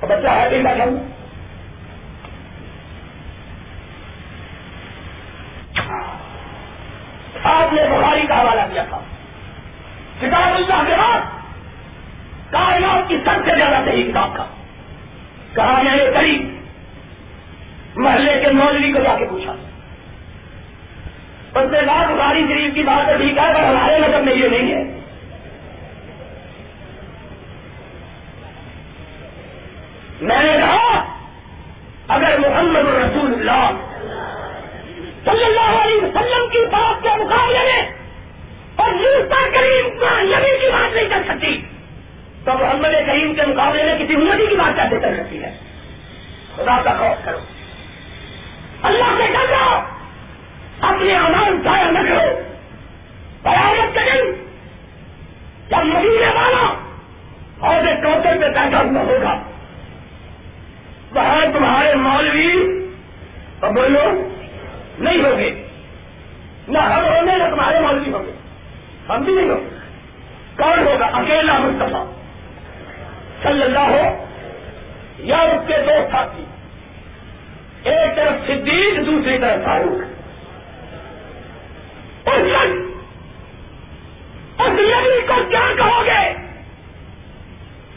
بچہ 0.00 0.28
ہے 0.28 0.48
دن 0.50 0.62
کا 0.62 0.84
آپ 7.44 7.72
نے 7.72 7.82
بخاری 7.82 8.26
کا 8.26 8.40
حوالہ 8.40 8.60
دیا 8.72 8.84
تھا 8.88 8.98
کتاب 10.20 10.54
اللہ 10.54 10.82
کے 10.86 10.94
بعد 10.96 11.20
کائنات 12.50 13.08
کی 13.08 13.16
سب 13.24 13.44
سے 13.44 13.56
زیادہ 13.56 13.84
صحیح 13.84 14.10
کتاب 14.10 14.36
کا 14.36 14.44
کہا 15.54 15.82
میں 15.82 15.96
نے 15.96 16.04
قریب 16.14 16.54
محلے 17.96 18.40
کے 18.44 18.50
مولوی 18.50 18.92
کو 18.92 18.98
جا 18.98 19.18
کے 19.18 19.24
پوچھا 19.30 19.52
اس 21.54 21.72
نے 21.72 21.78
کہا 21.86 22.14
بخاری 22.14 22.42
شریف 22.48 22.74
کی 22.74 22.82
بات 22.82 23.08
ہے 23.08 23.16
ٹھیک 23.16 23.38
ہے 23.38 23.54
پر 23.54 23.64
ہمارے 23.64 23.98
مطلب 23.98 24.24
میں 24.24 24.34
یہ 24.34 24.48
نہیں 24.48 24.72
ہے 24.74 25.00
میں 30.20 30.42
نے 30.42 30.52
کہا 30.52 31.04
اگر 32.08 32.38
محمد 32.38 32.86
رسول 32.86 33.34
اللہ 33.34 33.70
صلی 35.24 35.44
اللہ 35.44 35.82
علیہ 35.82 35.96
وسلم 35.96 36.48
کی 36.48 36.66
بات 36.70 37.02
کے 37.02 37.08
مقابلے 37.08 37.58
میں 37.58 37.90
اور 38.76 38.92
موسا 38.92 39.48
کریم 39.54 39.86
نبی 40.20 40.58
کی 40.60 40.66
بات 40.72 40.94
نہیں 40.94 41.08
کر 41.08 41.22
سکتی 41.28 41.62
تو 42.44 42.52
محمد 42.54 43.06
کریم 43.06 43.34
کے 43.34 43.42
مقابلے 43.46 43.82
میں 43.82 43.94
کسی 43.98 44.14
امتی 44.14 44.46
کی 44.46 44.54
بات 44.54 44.76
کیسے 44.76 45.00
کر 45.00 45.14
سکتی 45.14 45.42
ہے 45.42 45.58
خدا 46.56 46.82
کا 46.84 46.92
خوف 46.98 47.24
کرو 47.24 47.38
اللہ 48.82 49.04
سے 49.18 49.32
ڈر 49.32 49.46
جاؤ 49.50 49.80
اپنے 50.80 51.16
امان 51.16 51.60
ضائع 51.64 51.90
نہ 51.90 51.98
کرو 51.98 52.40
قیامت 53.42 53.94
کے 53.94 54.00
دن 54.00 54.32
جب 55.68 55.84
مدینے 55.84 56.30
والا 56.34 56.74
اور 57.58 57.82
ایک 58.44 58.54
کوتر 58.54 58.84
پہ 58.84 58.88
بیٹھا 58.88 59.00
ہوا 59.00 59.02
ہوگا۔ 59.02 59.42
وہاں 61.14 61.46
تمہارے 61.52 61.94
مولوی 61.94 62.52
اور 63.60 63.70
بولو 63.70 64.28
نہیں 64.98 65.24
ہوگے 65.24 65.66
نہ 66.68 66.78
ہم 66.78 67.04
ہوں 67.04 67.26
گے، 67.26 67.36
نہ 67.36 67.44
تمہارے 67.44 67.80
مولوی 67.80 68.12
ہوں 68.12 68.26
گے۔ 68.26 68.32
ہم 69.08 69.22
بھی 69.22 69.34
نہیں 69.34 69.50
ہوں 69.50 69.60
گے۔ 69.60 69.76
کون 70.56 70.86
ہوگا؟ 70.86 71.06
اکیلا 71.06 71.58
مصطفیٰ۔ 71.58 72.06
صلی 73.42 73.62
اللہ 73.62 73.78
ہو 73.78 74.26
یا 75.18 75.36
اس 75.36 75.60
کے 75.66 75.74
دو 75.86 76.08
ساتھی۔ 76.12 76.44
ایک 77.84 78.16
طرف 78.16 78.46
صدیق، 78.46 79.06
دوسری 79.06 79.38
طرف 79.38 79.64
فاروق۔ 79.64 80.14
اس 84.60 84.68
نبی 84.68 85.26
کو 85.26 85.34
کیا 85.48 85.74
کہو 85.76 86.04
گے 86.04 86.34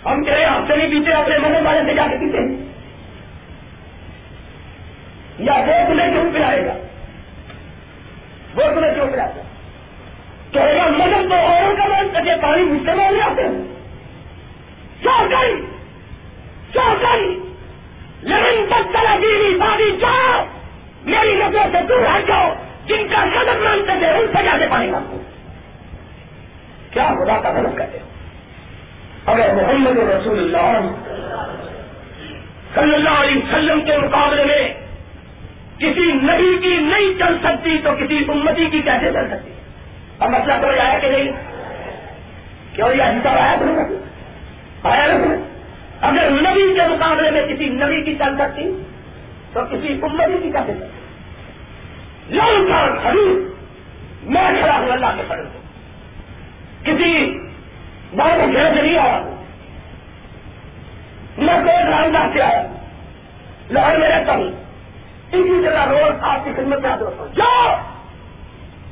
ہم 0.05 0.23
کہہ 0.23 0.33
رہے 0.33 0.45
آپ 0.45 0.56
سے 0.67 0.75
نہیں 0.75 0.89
پیتے، 0.89 1.13
اپنے 1.13 1.37
مدد 1.37 1.65
والے 1.65 1.81
سے 1.85 1.93
جا 1.93 2.07
کے 2.09 2.15
پیتے 2.15 2.67
یا 5.39 5.53
وہ 5.53 5.93
تمہیں 5.93 6.11
کیوں 6.11 6.31
پلائے 6.33 6.65
گا؟ 6.65 6.73
وہ 8.55 8.75
تمہیں 8.75 8.93
کیوں 8.93 9.07
پلاتا 9.07 9.37
گا؟ 9.37 9.41
کہے 10.51 10.75
گا 10.75 10.87
مدد 10.87 11.29
تو 11.29 11.35
اوروں 11.35 11.75
کا 11.77 11.85
من 11.85 12.07
کر 12.13 12.37
پانی 12.41 12.63
مجھ 12.63 12.81
میں 12.81 13.11
لے 13.11 13.21
آتے 13.21 13.41
ہیں۔ 13.41 13.77
چوکئی 15.03 15.65
چوکئی 16.73 17.39
لیکن 18.21 18.65
تک 18.67 18.91
چلا 18.93 19.17
دیوی 19.21 19.55
بادی 19.59 19.97
جاؤ، 19.99 20.45
میری 21.05 21.33
نظروں 21.33 21.63
سے 21.71 21.77
دور 21.89 22.17
ہٹ 22.17 22.27
جاؤ، 22.27 22.53
جن 22.85 23.07
کا 23.07 23.25
قدم 23.33 23.63
مانتے 23.63 23.99
تھے، 23.99 24.07
ان 24.07 24.27
سے 24.27 24.43
جاتے 24.43 24.65
پانی 24.69 24.91
مانگو۔ 24.91 25.21
کیا 26.91 27.07
خدا 27.07 27.41
کا 27.41 27.51
مدد 27.51 27.77
کرتے 27.77 27.99
ہو 27.99 28.16
اگر 29.27 29.53
محمد 29.53 29.97
رسول 29.97 30.39
اللہ 30.39 30.87
صلی 32.75 32.93
اللہ 32.93 33.09
علیہ 33.09 33.37
وسلم 33.37 33.81
کے 33.85 33.97
مقابلے 33.97 34.43
میں 34.45 34.67
کسی 35.77 36.11
نبی 36.11 36.57
کی 36.61 36.75
نہیں 36.77 37.19
چل 37.19 37.37
سکتی 37.43 37.77
تو 37.83 37.89
کسی 37.99 38.23
امتی 38.27 38.65
کی 38.65 38.81
کیسے 38.81 39.11
چل 39.13 39.27
سکتی؟ 39.27 39.51
اب 40.19 40.29
مسئلہ 40.29 40.53
تو 40.61 40.67
آیا 40.67 40.99
کہ 40.99 41.09
نہیں؟ 41.09 41.31
کیوں 42.75 42.89
یہ 42.93 43.03
حساب 43.03 43.37
آیا 43.37 43.55
تھا 43.55 44.91
آیا 44.91 45.03
اگر 46.01 46.29
نبی 46.29 46.73
کے 46.73 46.87
مقابلے 46.89 47.31
میں 47.31 47.45
کسی 47.47 47.69
نبی 47.69 48.01
کی 48.03 48.15
چل 48.15 48.37
سکتی 48.37 48.69
تو 49.53 49.65
کسی 49.71 49.99
امتی 50.01 50.37
کی 50.43 50.51
کیسے 50.51 50.73
چل 50.73 50.85
سکتی؟ 50.85 52.35
لال 52.35 52.71
خان 52.71 52.97
خرید 53.03 53.45
میں 54.23 54.61
کھڑا 54.61 54.77
ہوں 54.77 54.91
اللہ 54.91 55.13
کے 55.17 55.23
پڑھ 55.27 55.41
کسی 56.83 57.13
بہت 58.15 58.53
گھر 58.53 58.75
سے 58.75 58.81
نہیں 58.81 58.97
آیا 58.97 59.21
میں 61.37 61.53
کوئی 61.53 62.11
رام 62.13 62.33
سے 62.33 62.41
آیا 62.41 62.63
لاہور 63.71 63.97
میں 63.97 64.09
رہتا 64.09 64.33
ہوں۔ 64.33 64.51
اسی 65.31 65.63
جگہ 65.63 65.89
روز 65.89 66.15
آپ 66.21 66.45
کی 66.45 66.51
خدمت 66.55 66.79
میں 66.79 66.89
آتے 66.89 67.05
جو 67.33 67.43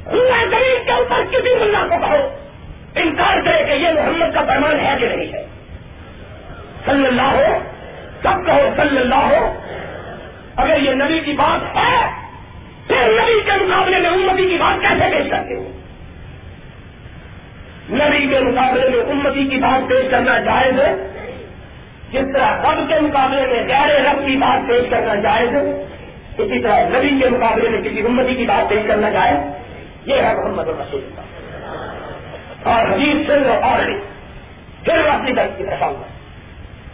اللہ 0.05 0.51
کریم 0.51 0.86
کے 0.86 0.91
اوپر 0.91 1.24
کسی 1.32 1.55
ملا 1.59 1.88
کو 1.88 2.05
کہو۔ 2.05 2.36
انکار 2.95 3.41
کرے 3.45 3.63
کہ 3.63 3.72
یہ 3.72 3.91
محمد 3.93 4.34
کا 4.34 4.41
فرمان 4.41 4.80
ہے 4.80 4.95
کہ 4.99 5.07
نہیں 5.07 5.34
ہے۔ 5.34 5.45
صلی 6.86 7.07
اللہ 7.07 7.22
ہو۔ 7.22 7.59
سب 8.24 8.45
کہو 8.45 8.70
صلی 8.78 8.97
اللہ 8.97 9.16
ہو۔ 9.16 9.59
اگر 10.55 10.80
یہ 10.82 10.91
نبی 10.91 11.20
کی 11.20 11.34
بات 11.34 11.76
ہے، 11.76 12.11
پھر 12.88 13.22
نبی 13.22 13.41
کے 13.45 13.51
مقابلے 13.51 13.99
میں 13.99 14.09
امتی 14.09 14.49
کی 14.49 14.57
بات 14.57 14.82
کیسے 14.82 15.18
پیش 15.18 15.32
کرتے 15.32 15.55
ہو؟ 15.55 15.72
نبی 17.89 18.27
کے 18.27 18.39
مقابلے 18.39 18.89
میں 18.89 19.11
امتی 19.11 19.45
کی 19.45 19.57
بات 19.57 19.89
پیش 19.89 20.11
کرنا 20.11 20.39
جائز 20.39 20.79
ہے؟ 20.79 20.95
جس 22.11 22.25
طرح 22.33 22.73
رب 22.73 22.89
کے 22.89 22.99
مقابلے 22.99 23.41
میں 23.41 23.63
غیر 23.67 24.01
رب 24.01 24.25
کی 24.25 24.38
بات 24.38 24.67
پیش 24.67 24.83
کرنا 24.89 25.15
جائز 25.15 25.49
ہے، 25.49 25.86
اسی 26.38 26.59
طرح 26.59 26.79
نبی 26.89 27.19
کے 27.19 27.29
مقابلے 27.29 27.69
میں 27.69 27.81
کسی 27.81 28.01
امتی 28.01 28.36
کی 28.36 28.45
بات 28.45 28.69
پیش 28.69 28.79
کرنا 28.88 29.11
چاہے 29.11 29.59
یہ 30.05 30.15
ہے 30.15 30.33
محمد 30.36 30.67
الرسول 30.67 31.01
اللہ 31.03 31.21
اور 32.69 32.86
حدیث 32.86 33.27
سے 33.27 33.49
اور 33.49 33.79
پھر 34.86 35.07
اپنی 35.07 35.31
درد 35.33 35.57
کی 35.57 35.65
رکھا 35.65 35.86
ہوں 35.86 36.03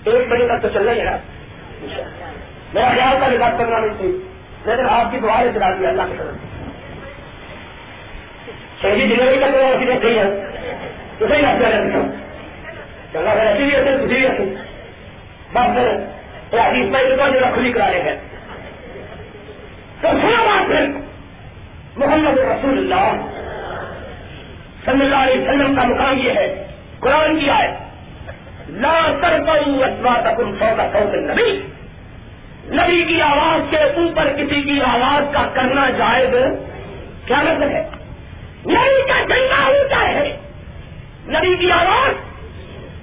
ایک 0.05 0.27
بجے 0.29 0.47
تک 0.47 0.61
تو 0.61 0.69
چل 0.69 0.89
رہی 0.89 0.99
ہے 0.99 1.03
نا؟ 1.03 1.17
میرا 2.73 2.89
خیال 2.89 3.17
کا 3.19 3.27
نکال 3.27 3.51
کرنا 3.57 3.79
نہیں 3.79 3.97
تھی۔ 3.97 4.17
لیکن 4.65 4.85
آپ 4.89 5.11
کی 5.11 5.17
دعا 5.19 5.43
نے 5.43 5.51
چلا 5.53 5.69
دیا 5.79 5.89
اللہ 5.89 6.01
کی 6.01 6.13
طرف۔ 6.17 6.35
شہری 8.81 9.07
ڈلیوری 9.07 9.39
کا 9.39 9.45
میرا 9.47 9.67
اسی 9.67 9.85
دیکھ 9.85 10.05
رہی 10.05 10.19
ہے 10.19 10.50
تو 11.21 11.27
صحیح 11.27 11.45
آپ 11.45 11.59
کیا 11.59 11.69
چلنا 13.13 13.33
پھر 13.33 13.45
ایسی 13.45 13.63
بھی 13.63 13.75
ایسے 13.75 13.91
دوسری 13.91 14.15
بھی 14.15 14.25
ایسی 14.25 14.55
بس 15.53 15.75
پھر 16.49 16.59
حدیث 16.59 16.85
میں 16.85 17.03
جو 17.09 17.45
کھلی 17.53 17.71
کرا 17.71 17.89
لے 17.89 18.03
گئے 18.05 18.19
تو 20.01 20.07
سنا 20.21 20.43
بات 20.43 20.67
پھر۔ 20.67 20.87
محمد 21.97 22.37
رسول 22.37 22.77
اللہ 22.77 23.11
صلی 24.85 25.05
اللہ 25.05 25.15
علیہ 25.15 25.41
وسلم 25.41 25.75
کا 25.75 25.83
مقام 25.83 26.17
یہ 26.17 26.31
ہے۔ 26.31 26.67
قرآن 26.99 27.39
کی 27.39 27.49
آئے 27.49 27.77
لا 28.69 29.01
کر 29.21 29.39
تکن 30.21 30.55
سو 30.59 30.65
کا 30.77 30.99
نبی 31.15 31.61
نبی 32.65 33.03
کی 33.03 33.21
آواز 33.21 33.61
کے 33.69 33.77
اوپر 33.77 34.33
کسی 34.37 34.61
کی 34.61 34.81
آواز 34.81 35.33
کا 35.33 35.47
کرنا 35.53 35.89
جائز 35.89 36.29
کیا 37.25 37.37
مطلب 37.37 37.69
ہے؟ 37.69 37.89
نبی 38.65 39.01
کا 39.07 39.23
جنگا 39.23 39.65
اونچا 39.65 40.07
ہے۔ 40.07 40.37
نبی 41.27 41.55
کی 41.55 41.71
آواز 41.71 42.13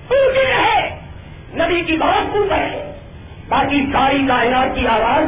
اونچی 0.09 0.53
ہے، 0.53 1.01
نبی 1.55 1.81
کی 1.81 1.97
بہت 1.97 2.37
اوپر 2.37 2.59
ہے۔ 2.59 2.93
باقی 3.49 3.87
ساری 3.93 4.19
کائنات 4.29 4.75
کی 4.75 4.87
آواز 4.87 5.25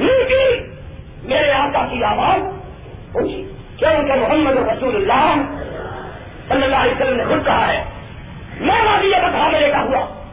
نیچی 0.00 0.60
میرے 1.22 1.52
آقا 1.52 1.86
کی 1.90 2.04
آواز 2.04 2.40
پوچھی۔ 3.12 3.52
کیوں 3.76 4.02
کہ 4.02 4.12
محمد 4.12 4.56
رسول 4.56 4.96
اللہ 4.96 5.34
صلی 6.48 6.62
اللہ 6.62 6.76
علیہ 6.76 6.92
وسلم 6.92 7.16
نے 7.16 7.24
خود 7.24 7.46
کہا 7.46 7.72
ہے، 7.72 7.84
میں 8.60 8.82
واضح 8.86 9.06
یہ 9.06 9.16
بتا 9.16 9.48
میرے 9.52 9.70
کا 9.70 9.82
ہوا۔ 9.82 10.24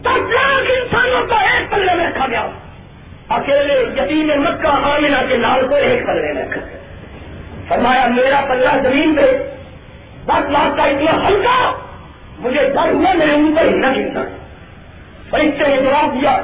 دس 0.00 0.30
لاکھ 0.30 0.70
انسانوں 0.70 1.26
کو 1.26 1.34
ایک 1.34 1.70
پلے 1.70 1.94
میں 1.94 2.06
رکھا 2.06 2.26
گیا۔ 2.26 2.46
اکیلے 3.28 4.02
یتیم 4.02 4.42
مکہ 4.42 4.66
آمینہ 4.66 5.16
کے 5.28 5.36
نال 5.36 5.68
کو 5.68 5.74
ایک 5.74 6.06
پلے 6.06 6.32
میں 6.32 6.42
رکھا۔ 6.42 6.60
فرمایا، 7.68 8.06
میرا 8.06 8.40
پلہ 8.48 8.88
زمین 8.88 9.14
پہ 9.14 9.59
دس 10.26 10.50
لاکھ 10.50 10.76
کا 10.76 10.82
اتنا 10.82 11.28
ہلکا 11.28 11.72
مجھے 12.38 12.68
ڈر 12.68 12.92
ہوا 12.92 13.12
میرے 13.12 13.32
اوپر 13.32 13.64
ہی 13.64 13.70
نہ 13.70 13.86
گرتا۔ 13.86 14.20
فرشتے 15.30 15.68
نے 15.68 15.76
جواب 15.76 16.14
دیا، 16.14 16.40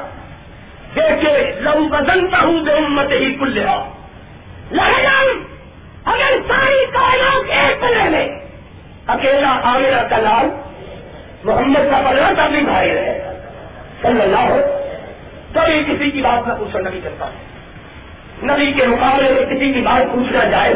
دیکھے 0.95 1.51
لو 1.59 1.87
بدنتا 1.89 2.39
ہوں 2.41 2.61
بے 2.61 2.71
امت 2.71 3.11
ہی 3.11 3.33
کل 3.33 3.51
لیا 3.51 3.83
اگر 6.05 6.37
ساری 6.47 6.85
کائنات 6.93 7.49
ایک 7.49 7.81
پلے 7.81 8.09
میں، 8.09 8.27
اکیلا 9.07 9.59
عامرہ 9.63 10.07
کا 10.09 10.17
نام 10.17 10.49
محمد 11.43 11.91
کا 11.91 12.01
پڑھنا 12.05 12.31
تھا 12.35 12.47
بھی 12.47 12.61
بھائی 12.61 12.93
رہے۔ 12.93 13.33
صلی 14.01 14.21
اللہ 14.21 14.37
ہو 14.37 14.57
کبھی 15.53 15.83
کسی 15.83 16.11
کی 16.11 16.21
بات 16.21 16.47
میں 16.47 16.55
پوچھنا 16.55 16.89
نہیں 16.89 17.01
کرتا۔ 17.03 17.29
نبی 18.43 18.73
کے 18.73 18.87
مقابلے 18.87 19.31
میں 19.31 19.45
کسی 19.45 19.73
کی 19.73 19.81
بات 19.81 20.15
پوچھنا 20.15 20.43
جائے 20.43 20.73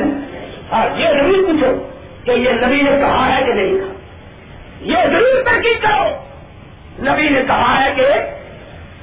ہاں 0.72 1.00
یہ 1.00 1.08
ضرور 1.08 1.44
پوچھو۔ 1.48 1.91
کہ 2.24 2.32
یہ 2.32 2.52
نبی 2.52 2.82
نے 2.82 2.92
کہا 2.92 3.38
ہے 3.38 3.44
کہ 3.44 3.54
نہیں 3.54 3.74
کہا۔ 3.74 3.94
یہ 4.82 4.98
ضرور 5.12 5.44
تحقیق 5.44 5.82
کرو۔ 5.82 6.24
نبی 7.00 7.30
نے 7.30 7.42
کہا 7.48 7.86
ہے 7.86 7.94
کہ 7.96 8.08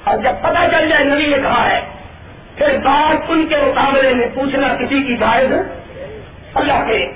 اور 0.04 0.18
جب 0.18 0.32
پتہ 0.42 0.58
چل 0.70 0.88
جائے 0.88 1.04
نبی 1.04 1.26
نے 1.26 1.36
کہا 1.42 1.70
ہے، 1.70 1.80
پھر 2.54 2.78
بات 2.78 3.24
ان 3.28 3.46
کے 3.46 3.56
مقابلے 3.56 4.14
میں 4.14 4.26
پوچھنا 4.34 4.74
کسی 4.74 5.02
کی 5.02 5.16
جائز 5.16 5.50
اللہ 6.54 6.72
کے 6.72 7.12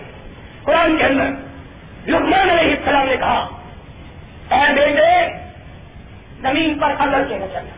قرآن 0.63 0.97
کے 0.97 1.05
اندر 1.05 1.25
لکمان 2.07 2.51
علیہ 2.51 2.77
السلام 2.77 3.07
نے 3.07 3.17
کہا، 3.17 3.49
اے 4.51 4.73
بیٹے، 4.75 5.29
زمین 6.41 6.79
پر 6.79 6.95
اگر 6.99 7.25
کے 7.29 7.39
چلنا۔ 7.39 7.75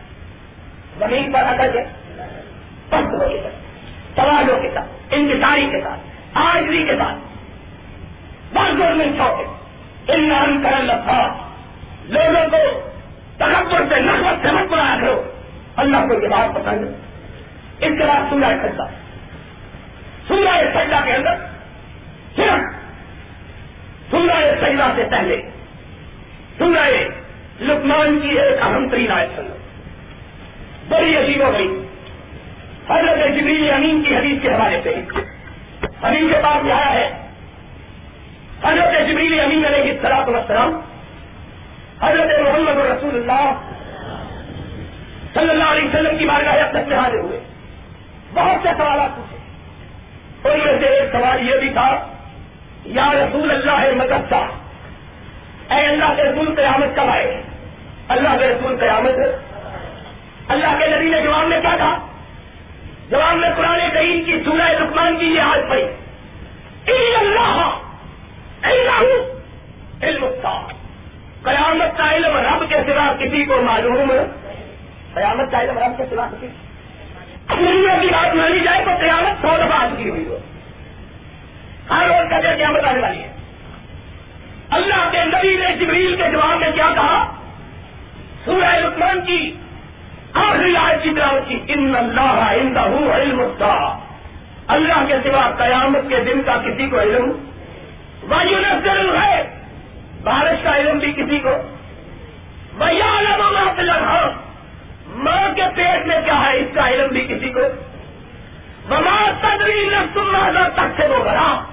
زمین 1.07 1.31
پر 1.31 1.39
اگر 1.39 1.71
کے 1.71 1.79
پست 2.89 3.13
ہو 3.13 3.29
کے 3.29 3.49
سوالوں 4.15 4.61
کے 4.61 4.69
ساتھ، 4.73 4.87
انتظاری 5.11 5.69
کے 5.71 5.81
ساتھ 5.81 5.99
آجری 6.33 6.83
کے 6.83 6.95
ساتھ 6.97 7.24
بازور 8.55 8.95
میں 8.95 9.05
چھوٹے 9.05 9.43
ان 10.13 10.29
نام 10.29 10.63
کرن 10.63 10.85
لگا 10.85 11.49
لوگوں 12.03 12.49
کو 12.49 12.89
تکبر 13.37 13.81
سے 13.89 13.99
نقبت 13.99 14.47
سے 14.47 14.51
مت 14.51 14.71
بنا 14.71 14.97
کرو۔ 15.01 15.23
اللہ 15.75 15.97
کو 15.97 16.23
یہ 16.23 16.27
بات 16.27 16.55
پسند 16.55 16.87
ہے۔ 16.87 16.93
اس 17.87 17.99
کے 17.99 18.05
بعد 18.05 18.21
سورہ 18.29 18.53
سجدہ۔ 18.63 18.87
سورہ 20.27 20.61
سجدہ 20.73 20.99
کے 21.03 21.13
اندر 21.13 21.35
صرف 22.35 22.75
سورہ 24.11 24.55
سجدہ 24.61 24.91
سے 24.95 25.03
پہلے 25.11 25.41
سورہ 26.57 26.89
لکمان 27.59 28.19
کی 28.19 28.39
ایک 28.39 28.61
اہم 28.61 28.89
ترین 28.89 29.11
آیت 29.11 29.29
سن 29.35 29.47
بڑی 30.89 31.17
عجیب 31.17 31.43
ہو 31.43 31.53
گئی 31.53 31.87
حضرت 32.89 33.17
جبریل 33.17 33.71
امین 33.71 34.03
کی 34.03 34.15
حدیث 34.15 34.41
کے 34.41 34.49
حوالے 34.49 34.79
سے۔ 34.83 34.89
امین 36.01 36.29
کے 36.29 36.39
پاس 36.43 36.71
آیا 36.71 36.93
ہے 36.93 37.24
حضرت 38.63 39.07
جبریل 39.07 39.39
امین 39.39 39.65
علیہ 39.65 39.91
السلام 39.91 40.29
وسلام 40.29 40.79
حضرت 42.01 42.39
محمد 42.39 42.77
رسول 42.77 43.15
اللہ 43.15 43.71
صلی 45.33 45.49
اللہ 45.49 45.63
علیہ 45.63 45.85
وسلم 45.85 46.17
کی 46.17 46.25
بارگاہ 46.25 46.71
تک 46.71 46.77
سے 46.87 46.95
حاضر 46.95 47.19
ہوئے۔ 47.19 47.39
بہت 48.33 48.63
سے 48.63 48.69
سوالات 48.77 49.15
پوچھے۔ 49.15 49.37
ان 50.49 50.59
میں 50.59 50.79
سے 50.79 50.85
ایک 50.85 51.11
سوال 51.11 51.49
یہ 51.49 51.55
بھی 51.55 51.69
تھا، 51.69 52.07
یا 52.85 53.11
رسول 53.13 53.51
اللہ 53.51 53.79
ہے 53.79 53.91
مدد 53.91 54.33
اے 55.71 55.85
اللہ 55.85 56.13
کے 56.15 56.23
رسول 56.23 56.55
قیامت 56.55 56.95
کب 56.95 57.09
آئے؟ 57.09 57.41
اللہ 58.07 58.29
کے 58.39 58.47
رسول 58.47 58.77
قیامت۔ 58.77 59.15
اللہ 60.47 60.79
کے 60.79 60.87
نبی 60.87 61.09
نے 61.09 61.21
جواب 61.21 61.47
میں 61.47 61.61
کیا 61.61 61.75
کہا؟ 61.77 62.07
جواب 63.09 63.35
میں 63.35 63.49
قرآن 63.57 63.79
کریم 63.93 64.23
کی 64.25 64.43
سورہ 64.45 64.69
رکمان 64.69 65.17
کی 65.17 65.25
یہ 65.25 65.41
آج 65.41 65.59
پڑی 65.69 65.83
اللہ 67.19 67.71
علم 70.03 70.25
قیامت 71.43 71.97
کا 71.97 72.15
علم 72.15 72.37
رب 72.37 72.69
کے 72.69 72.75
سوا 72.87 73.13
کسی 73.19 73.45
کو 73.45 73.61
معلوم 73.61 74.13
قیامت 75.13 75.51
کا 75.51 75.61
علم 75.61 75.77
رب 75.77 75.97
کے 75.97 76.03
سوا 76.09 76.27
کسی 76.27 76.47
دنیا 77.49 77.97
کی 78.01 78.07
بات 78.07 78.35
مانی 78.35 78.59
جائے 78.59 78.85
تو 78.85 78.91
قیامت 78.99 79.41
سو 79.41 79.47
دفعہ 79.47 79.87
کی 79.97 80.09
ہوئی 80.09 80.25
ہو. 80.27 80.37
ہر 81.89 82.07
روز 82.07 82.29
کا 82.29 82.39
قیامت 82.39 82.83
آنے 82.83 82.99
والی 82.99 83.19
ہے. 83.19 83.31
اللہ 84.69 85.09
کے 85.11 85.25
نبی 85.25 85.55
نے 85.55 85.75
جبریل 85.75 86.15
کے 86.15 86.23
جواب 86.31 86.59
میں 86.59 86.71
کیا 86.71 86.89
کہا؟ 86.95 87.33
سورہ 88.45 88.75
رکمان 88.75 89.21
کی 89.21 89.55
آخری 90.33 90.77
آئے 90.77 90.97
کی 91.03 91.09
طرح 91.09 91.39
کی، 91.47 91.59
ان 91.67 91.95
اللہ 91.95 92.53
علم 93.11 93.41
اللہ 94.67 95.05
کے 95.07 95.15
سوا 95.23 95.51
قیامت 95.57 96.09
کے 96.09 96.19
دن 96.19 96.41
کا 96.43 96.57
کسی 96.57 96.87
کو 96.89 96.99
علم 96.99 97.31
وایو 98.29 98.59
نظر 98.59 99.17
ہے 99.23 99.43
بارش 100.23 100.63
کا 100.63 100.77
علم 100.77 100.97
بھی 100.97 101.11
کسی 101.11 101.39
کو۔ 101.39 101.49
بھیا 102.77 103.21
لگا 103.21 104.29
ماں 105.07 105.55
کے 105.55 105.61
پیٹ 105.75 106.05
میں 106.05 106.21
کیا 106.25 106.43
ہے؟ 106.45 106.57
اس 106.57 106.67
کا 106.73 106.89
علم 106.89 107.07
بھی 107.07 107.21
کسی 107.21 107.49
کو۔ 107.49 107.59
بما 108.87 109.31
تدری 109.41 109.89
نہ 109.89 110.67
تک 110.73 111.01
سے 111.01 111.07
وہ 111.07 111.23
بڑا 111.23 111.63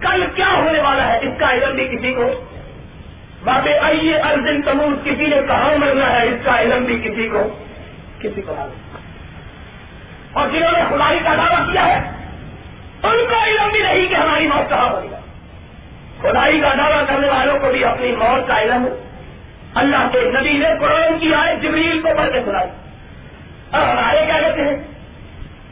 کل 0.00 0.26
کیا 0.34 0.48
ہونے 0.52 0.80
والا 0.80 1.06
ہے؟ 1.06 1.18
اس 1.18 1.32
کا 1.38 1.52
علم 1.52 1.74
بھی 1.74 1.96
کسی 1.96 2.14
کو۔ 2.14 2.44
بابے 3.44 3.78
آئیے 3.78 4.16
ارجن 4.16 4.62
تمور 4.62 5.04
کسی 5.04 5.26
نے 5.26 5.36
کہاں 5.46 5.78
مرنا 5.78 6.12
ہے؟ 6.12 6.28
اس 6.28 6.44
کا 6.44 6.60
علم 6.60 6.84
بھی 6.84 6.98
کسی 6.98 7.28
کو۔ 7.28 7.64
کسی 8.20 8.42
کو 8.42 8.54
اور 10.32 10.48
جنہوں 10.48 10.72
نے 10.72 10.82
خدائی 10.88 11.18
کا 11.24 11.34
دعویٰ 11.34 11.72
کیا 11.72 11.86
ہے، 11.86 12.10
ان 13.02 13.18
کو 13.28 13.44
علم 13.44 13.68
بھی 13.72 13.82
نہیں 13.82 14.06
کہ 14.06 14.14
ہماری 14.14 14.46
موت 14.46 14.68
کہاں 14.68 14.88
ہوگی۔ 14.88 15.19
خدائی 16.22 16.60
کا 16.60 16.74
دعویٰ 16.78 17.06
کرنے 17.06 17.28
والوں 17.28 17.58
کو 17.58 17.72
بھی 17.72 17.84
اپنی 17.84 18.12
موت 18.12 18.48
کا 18.48 18.60
علم 18.60 18.84
اللہ 19.74 20.08
کے 20.12 20.20
نبی 20.20 20.52
نے 20.52 20.68
قرآن 20.80 21.18
کی 21.18 21.34
آئے 21.34 21.56
جبریل 21.56 22.00
کو 22.02 22.08
پڑھ 22.16 22.32
کے 22.32 22.40
سنائی۔ 22.44 22.70
اور 23.70 23.88
ہمارے 23.88 24.26
کیا 24.26 24.40
کہتے 24.40 24.62
ہیں؟ 24.62 24.76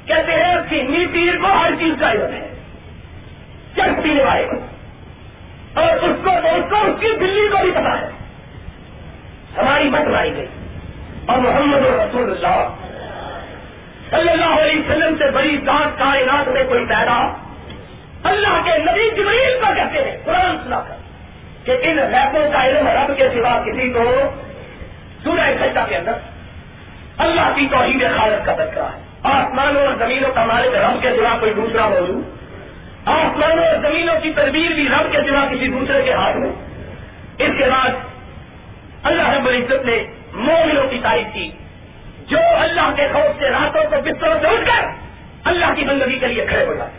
کہتے 0.06 0.32
ہیں 0.32 0.56
سنی 0.68 1.06
پیر 1.06 1.36
کو 1.36 1.46
ہر 1.46 1.72
چیز 1.78 1.94
کا 2.00 2.10
علم 2.10 2.32
ہے۔ 2.32 2.48
چک 3.72 4.02
پینے 4.02 4.24
والے 4.24 4.44
کو۔ 4.44 4.66
اور 5.80 5.96
اس 5.96 6.16
کو 6.24 6.30
اس 6.30 6.70
کو 6.70 6.76
اس 6.76 7.00
کی 7.00 7.06
دلی 7.20 7.48
کو 7.48 7.56
بھی 7.62 7.70
پتا 7.70 8.00
ہے۔ 8.00 8.10
ہماری 9.58 9.88
مت 9.90 10.08
لائی 10.08 10.36
گئی۔ 10.36 10.46
اور 11.26 11.38
محمد 11.38 11.78
رسول 11.78 12.30
اللہ 12.30 12.68
صلی 14.10 14.30
اللہ 14.30 14.60
علیہ 14.60 14.80
وسلم 14.80 15.16
سے 15.18 15.30
بڑی 15.30 15.58
ذات 15.64 15.98
کائنات 15.98 16.48
میں 16.48 16.64
کوئی 16.64 16.86
پیدا 16.86 17.47
اللہ 18.22 18.60
کے 18.64 18.78
نبی 18.78 19.10
جبریل 19.10 19.58
کو 19.60 19.74
کہتے 19.74 20.10
ہیں، 20.10 20.18
قرآن 20.24 20.56
سنا 20.64 20.80
کر 20.80 20.94
کہ 21.64 21.76
ان 21.82 21.98
ریپوں 21.98 22.50
کا 22.52 22.66
علم 22.66 22.88
رب 22.88 23.16
کے 23.16 23.28
سوا 23.28 23.62
کسی 23.66 23.92
کو 23.92 24.22
سورہ 25.24 25.52
سجدہ 25.60 25.84
کے 25.88 25.96
اندر 25.96 26.12
اللہ 27.18 27.52
کی 27.54 27.66
توحید 27.70 28.04
خالد 28.16 28.46
کا 28.46 28.52
تذکرہ 28.52 28.84
ہے۔ 28.84 29.08
آسمانوں 29.22 29.86
اور 29.86 29.94
زمینوں 29.98 30.32
کا 30.32 30.44
مالک 30.44 30.76
رب 30.76 31.02
کے 31.02 31.10
سوا 31.16 31.36
کوئی 31.40 31.54
دوسرا 31.54 31.88
موجود 31.88 32.24
آسمانوں 33.04 33.64
اور 33.64 33.76
زمینوں 33.82 34.20
کی 34.20 34.32
تدبیر 34.32 34.72
بھی 34.72 34.88
رب 34.88 35.12
کے 35.12 35.18
سوا 35.28 35.44
کسی 35.50 35.68
دوسرے 35.68 36.02
کے 36.02 36.12
ہاتھ 36.12 36.36
میں۔ 36.36 36.50
اس 37.38 37.50
کے 37.58 37.70
بعد 37.70 37.88
اللہ 39.02 39.30
رب 39.30 39.46
العزت 39.46 39.84
نے 39.84 40.04
مومنوں 40.32 40.86
کی 40.86 40.98
تعریف 41.02 41.34
کی۔ 41.34 41.50
جو 42.28 42.38
اللہ 42.60 42.90
کے 42.96 43.08
خوف 43.12 43.40
سے 43.40 43.50
راتوں 43.50 43.84
کو 43.90 43.96
بستروں 44.04 44.34
سے 44.40 44.46
اٹھ 44.46 44.66
کر 44.66 44.86
اللہ 45.44 45.66
کی 45.76 45.84
بندگی 45.84 46.18
کے 46.18 46.26
لیے 46.26 46.46
کھڑے 46.46 46.66
ہو 46.66 46.74
جاتے 46.74 46.97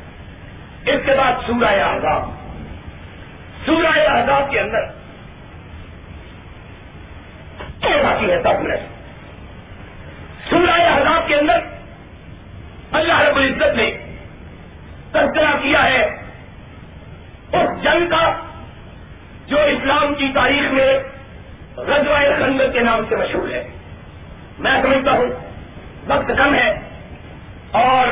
اس 0.85 1.05
کے 1.05 1.11
بعد 1.17 1.33
سورہ 1.47 1.81
آزاد 1.81 2.21
سورہ 3.65 4.07
آزاد 4.07 4.51
کے 4.51 4.59
اندر 4.59 4.99
باقی 8.03 8.31
ہے 8.31 8.41
سب 8.43 8.61
میں 8.61 8.77
سورہ 10.49 10.71
آزاد 10.71 11.27
کے 11.27 11.35
اندر 11.35 11.59
اللہ 12.91 13.19
رب 13.19 13.35
العزت 13.35 13.75
نے 13.75 13.97
تذکرہ 15.11 15.57
کیا 15.61 15.83
ہے 15.83 16.05
اس 17.53 17.83
جنگ 17.83 18.09
کا 18.09 18.35
جو 19.47 19.57
اسلام 19.57 20.13
کی 20.13 20.31
تاریخ 20.35 20.71
میں 20.71 20.99
رضوائے 21.77 22.33
خندر 22.39 22.71
کے 22.71 22.79
نام 22.79 23.01
سے 23.09 23.15
مشہور 23.15 23.49
ہے۔ 23.49 23.67
میں 24.59 24.81
سمجھتا 24.81 25.11
ہوں، 25.11 25.25
وقت 26.07 26.31
کم 26.37 26.55
ہے 26.55 26.79
اور 27.71 28.07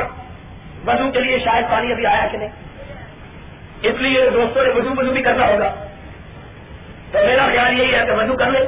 وضو 0.88 1.10
کے 1.10 1.20
لیے 1.20 1.38
شاید 1.38 1.64
پانی 1.70 1.92
ابھی 1.92 2.06
آیا 2.06 2.26
کہ 2.32 2.38
نہیں؟ 2.38 2.48
اس 3.82 3.94
لیے 3.98 4.30
دوستوں 4.30 4.64
نے 4.64 4.70
وضو 4.70 4.90
وضو 4.96 5.12
بھی 5.12 5.22
کرنا 5.22 5.46
ہوگا۔ 5.46 5.74
تو 7.12 7.18
میرا 7.26 7.46
خیال 7.46 7.80
یہی 7.80 7.94
ہے 7.94 8.06
کہ 8.06 8.12
وضو 8.12 8.36
کر 8.36 8.50
لیں 8.50 8.66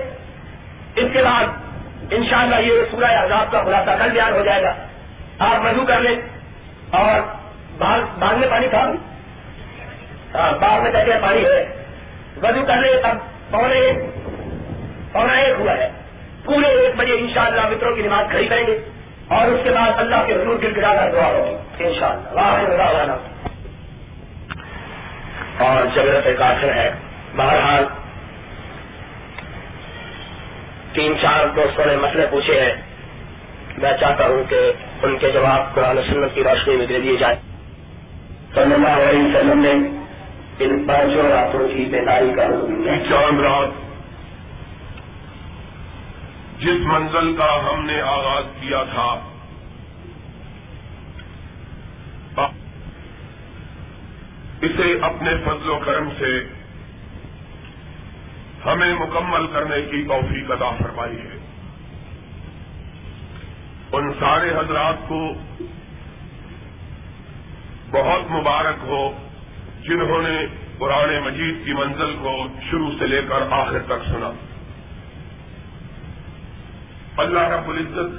اس 0.97 1.09
کے 1.12 1.23
بعد 1.23 1.45
انشاءاللہ 2.11 2.57
یہ 2.57 2.73
سورہ 2.91 3.05
عذاب 3.05 3.53
کا 3.53 3.64
خلاصہ 3.64 3.91
کل 3.99 4.11
بیان 4.11 4.33
ہو 4.33 4.45
جائے 4.45 4.62
گا۔ 4.62 4.75
آپ 5.39 5.64
وضو 5.64 5.87
کر 5.87 6.01
لیں 6.01 6.14
اور 6.91 7.21
باغ 8.18 8.39
میں 8.39 8.49
پانی 8.51 8.68
تھا؟ 8.68 8.93
ہاں 10.35 10.53
باغ 10.59 10.83
میں 10.83 10.93
کہتے 10.93 11.12
ہیں 11.12 11.21
پانی 11.21 11.45
ہے۔ 11.45 11.85
وضو 12.43 12.66
کر 12.66 12.77
لیں 12.77 12.93
اب 13.03 13.16
پونے 13.51 13.93
پونا 15.12 15.33
ایک 15.33 15.55
ہوا 15.59 15.73
ہے۔ 15.73 15.91
پورے 16.45 16.66
ایک 16.66 16.97
بجے 16.97 17.12
ان 17.12 17.29
شاء 17.35 17.47
اللہ 17.47 17.61
متروں 17.61 17.97
کی 17.97 18.03
نماز 18.03 18.27
کھڑی 18.31 18.49
کریں 18.49 18.66
گے۔ 18.66 18.79
اور 19.31 19.47
اس 19.47 19.61
کے 19.64 19.70
بعد 19.70 19.93
اللہ 19.97 20.16
کے 20.26 20.33
حضور 20.33 20.57
گر 20.62 20.76
گرا 20.76 20.95
کر 20.95 21.12
دعا 21.12 21.26
ہوگی 21.26 21.85
ان 21.85 21.93
شاء 22.01 22.07
اللہ 22.07 23.16
اور 25.59 25.87
جگرت 25.95 26.39
کافر 26.39 26.72
ہے۔ 26.74 26.91
بہرحال 27.37 27.85
تین 30.93 31.14
چار 31.22 31.47
دوستوں 31.57 31.87
نے 31.87 31.97
مسئلے 31.97 32.26
پوچھے 32.31 32.61
ہیں۔ 32.61 32.72
میں 33.78 33.93
چاہتا 34.01 34.26
ہوں 34.26 34.51
کہ 34.51 34.72
ان 35.03 35.18
کے 35.18 35.31
جواب 35.31 35.74
قرآن 35.74 35.99
سنت 36.09 36.35
کی 36.35 36.45
روشنی 36.45 36.76
میں 36.76 36.87
دے 36.87 37.01
دیے 37.01 37.16
جائے 37.16 37.37
صلی 38.55 38.74
اللہ 38.74 38.89
علیہ 38.89 39.24
وسلم 39.24 39.59
نے 39.59 39.70
ان 40.64 40.85
پانچوں 40.89 41.31
راتوں 41.31 41.68
کی 41.68 41.85
بیداری 41.85 42.33
کا 42.37 42.47
حکم۔ 42.47 42.89
چاند 43.11 43.41
رات 43.41 43.80
جس 46.61 46.80
منزل 46.84 47.36
کا 47.36 47.70
ہم 47.70 47.84
نے 47.84 48.00
آغاز 48.00 48.44
کیا 48.61 48.82
تھا۔ 48.82 49.26
اسے 54.62 54.98
اپنے 55.02 55.30
فضل 55.44 55.70
و 55.70 55.78
کرم 55.78 56.08
سے 56.18 56.44
ہمیں 58.66 58.94
مکمل 58.94 59.46
کرنے 59.46 59.82
کی 59.82 60.04
توفیق 60.08 60.50
ادا 60.50 60.70
فرمائی 60.70 61.16
ہے۔ 61.16 61.38
ان 63.92 64.12
سارے 64.20 64.50
حضرات 64.50 64.94
کو 65.08 65.32
بہت 67.90 68.30
مبارک 68.30 68.76
ہو 68.82 69.28
جنہوں 69.82 70.22
نے 70.22 70.46
قرآن 70.78 71.20
مجید 71.24 71.64
کی 71.64 71.72
منزل 71.72 72.16
کو 72.22 72.46
شروع 72.70 72.90
سے 72.98 73.06
لے 73.06 73.22
کر 73.28 73.42
آخر 73.50 73.78
تک 73.78 74.06
سنا۔ 74.06 74.49
اللہ 77.21 77.41
رب 77.41 77.68
العزت 77.71 78.18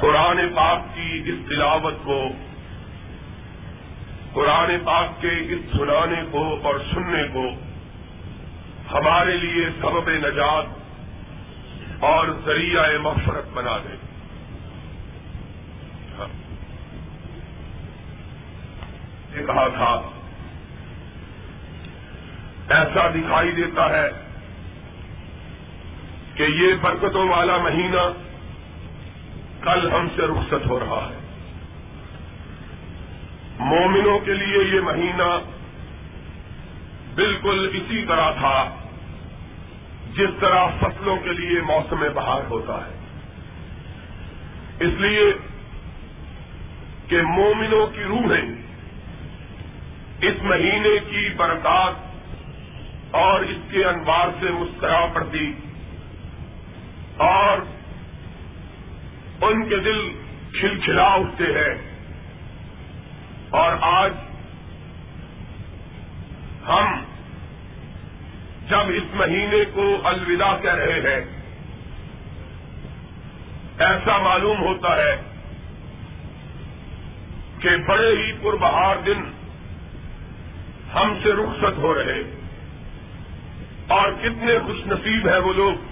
قرآن 0.00 0.38
پاک 0.56 0.94
کی 0.94 1.22
اس 1.24 1.48
تلاوت 1.48 1.94
کو، 2.04 2.28
قرآن 4.32 4.70
پاک 4.84 5.20
کے 5.22 5.28
اس 5.28 5.60
سنانے 5.72 6.22
کو 6.30 6.60
اور 6.62 6.74
سننے 6.94 7.22
کو 7.32 7.44
ہمارے 8.92 9.36
لیے 9.36 9.68
سبب 9.80 10.08
نجات 10.08 12.04
اور 12.04 12.28
ذریعہ 12.44 12.98
مفرت 13.02 13.52
بنا 13.52 13.76
دے۔ 13.78 13.94
یہ 19.34 19.46
کہا 19.46 19.68
تھا، 19.68 19.92
ایسا 22.78 23.08
دکھائی 23.08 23.52
دیتا 23.52 23.90
ہے 23.90 24.29
کہ 26.40 26.44
یہ 26.44 26.74
برکتوں 26.80 27.28
والا 27.28 27.56
مہینہ 27.56 28.12
کل 29.60 29.90
ہم 29.90 30.08
سے 30.16 30.22
رخصت 30.22 30.66
ہو 30.66 30.80
رہا 30.80 31.10
ہے۔ 31.10 31.18
مومنوں 33.58 34.18
کے 34.18 34.34
لیے 34.34 34.74
یہ 34.74 34.80
مہینہ 34.80 35.38
بالکل 37.14 37.70
اسی 37.72 38.04
طرح 38.08 38.30
تھا 38.30 38.74
جس 40.14 40.30
طرح 40.40 40.66
فصلوں 40.66 41.16
کے 41.16 41.32
لیے 41.32 41.60
موسم 41.60 42.04
بہار 42.14 42.50
ہوتا 42.50 42.76
ہے۔ 42.76 42.98
اس 44.80 44.92
لیے 44.98 45.32
کہ 47.08 47.22
مومنوں 47.22 47.86
کی 47.86 48.04
روحیں 48.04 48.62
اس 50.20 50.42
مہینے 50.42 50.98
کی 51.10 51.28
برکات 51.36 51.94
اور 53.10 53.40
اس 53.40 53.56
کے 53.70 53.84
انوار 53.84 54.28
سے 54.40 54.46
مسکرا 54.50 55.06
پڑتی۔ 55.12 55.52
اور 57.20 57.58
ان 59.40 59.68
کے 59.68 59.76
دل 59.76 60.08
کھلکھلا 60.60 61.02
اٹھتے 61.02 61.44
ہیں۔ 61.44 61.74
اور 63.50 63.72
آج 63.80 64.12
ہم 66.68 67.02
جب 68.68 68.78
اس 68.78 69.14
مہینے 69.14 69.64
کو 69.74 70.00
الوداع 70.04 70.56
کہہ 70.62 70.74
رہے 70.74 71.00
ہیں، 71.00 71.20
ایسا 73.78 74.18
معلوم 74.18 74.60
ہوتا 74.60 74.96
ہے 74.96 75.22
کہ 77.58 77.68
بڑے 77.88 78.08
ہی 78.08 78.32
پربہار 78.32 78.96
دن 79.06 79.22
ہم 80.94 81.14
سے 81.22 81.32
رخصت 81.32 81.78
ہو 81.78 81.94
رہے۔ 81.94 82.22
اور 83.88 84.12
کتنے 84.12 84.58
خوش 84.58 84.86
نصیب 84.86 85.28
ہیں 85.28 85.38
وہ 85.38 85.52
لوگ۔ 85.52 85.89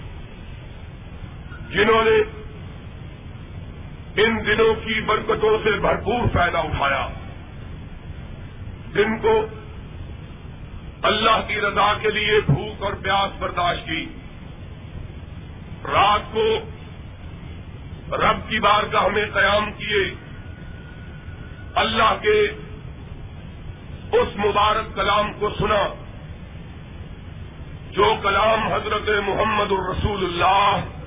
جنہوں 1.69 2.03
نے 2.03 2.39
ان 4.21 4.45
دنوں 4.45 4.75
کی 4.75 5.01
برکتوں 5.01 5.57
سے 5.63 5.71
بھرپور 5.71 6.27
فائدہ 6.33 6.57
اٹھایا۔ 6.57 7.07
جن 8.93 9.19
کو 9.19 9.45
اللہ 11.01 11.41
کی 11.47 11.61
رضا 11.61 11.93
کے 11.93 12.11
لیے 12.11 12.39
بھوک 12.45 12.83
اور 12.83 12.93
پیاس 12.93 13.41
برداشت 13.41 13.85
کی۔ 13.85 14.05
رات 15.83 16.33
کو 16.33 16.57
رب 18.15 18.49
کی 18.49 18.59
بار 18.59 18.83
کا 18.83 19.05
ہمیں 19.05 19.25
قیام 19.33 19.71
کیے۔ 19.71 20.13
اللہ 21.75 22.15
کے 22.21 22.41
اس 24.11 24.27
مبارک 24.37 24.95
کلام 24.95 25.33
کو 25.33 25.49
سنا 25.59 25.93
جو 27.91 28.15
کلام 28.23 28.73
حضرت 28.73 29.09
محمد 29.27 29.71
الرسول 29.71 30.23
اللہ 30.23 30.98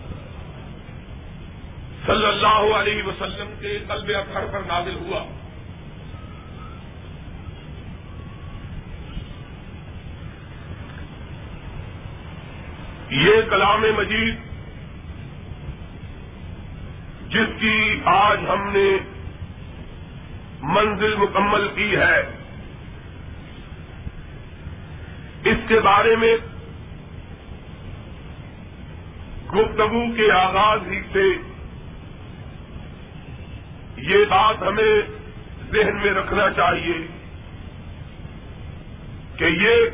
صلی 2.06 2.26
اللہ 2.26 2.76
علیہ 2.76 3.02
وسلم 3.02 3.54
کے 3.60 3.78
قلب 3.88 4.10
اکثر 4.18 4.46
پر 4.52 4.60
نازل 4.66 4.94
ہوا۔ 4.94 5.24
یہ 13.10 13.42
کلام 13.50 13.84
مجید 13.96 14.34
جس 17.28 17.60
کی 17.60 18.00
آج 18.04 18.38
ہم 18.48 18.70
نے 18.72 18.88
منزل 20.62 21.14
مکمل 21.16 21.68
کی 21.74 21.96
ہے، 21.96 22.20
اس 25.44 25.56
کے 25.68 25.80
بارے 25.80 26.16
میں 26.16 26.36
گفتگو 29.54 30.04
کے 30.16 30.30
آغاز 30.32 30.80
ہی 30.86 31.00
سے 31.12 31.51
یہ 34.02 34.24
بات 34.24 34.62
ہمیں 34.62 35.00
ذہن 35.72 35.96
میں 35.96 36.10
رکھنا 36.10 36.50
چاہیے 36.50 37.06
کہ 39.36 39.44
یہ 39.44 39.86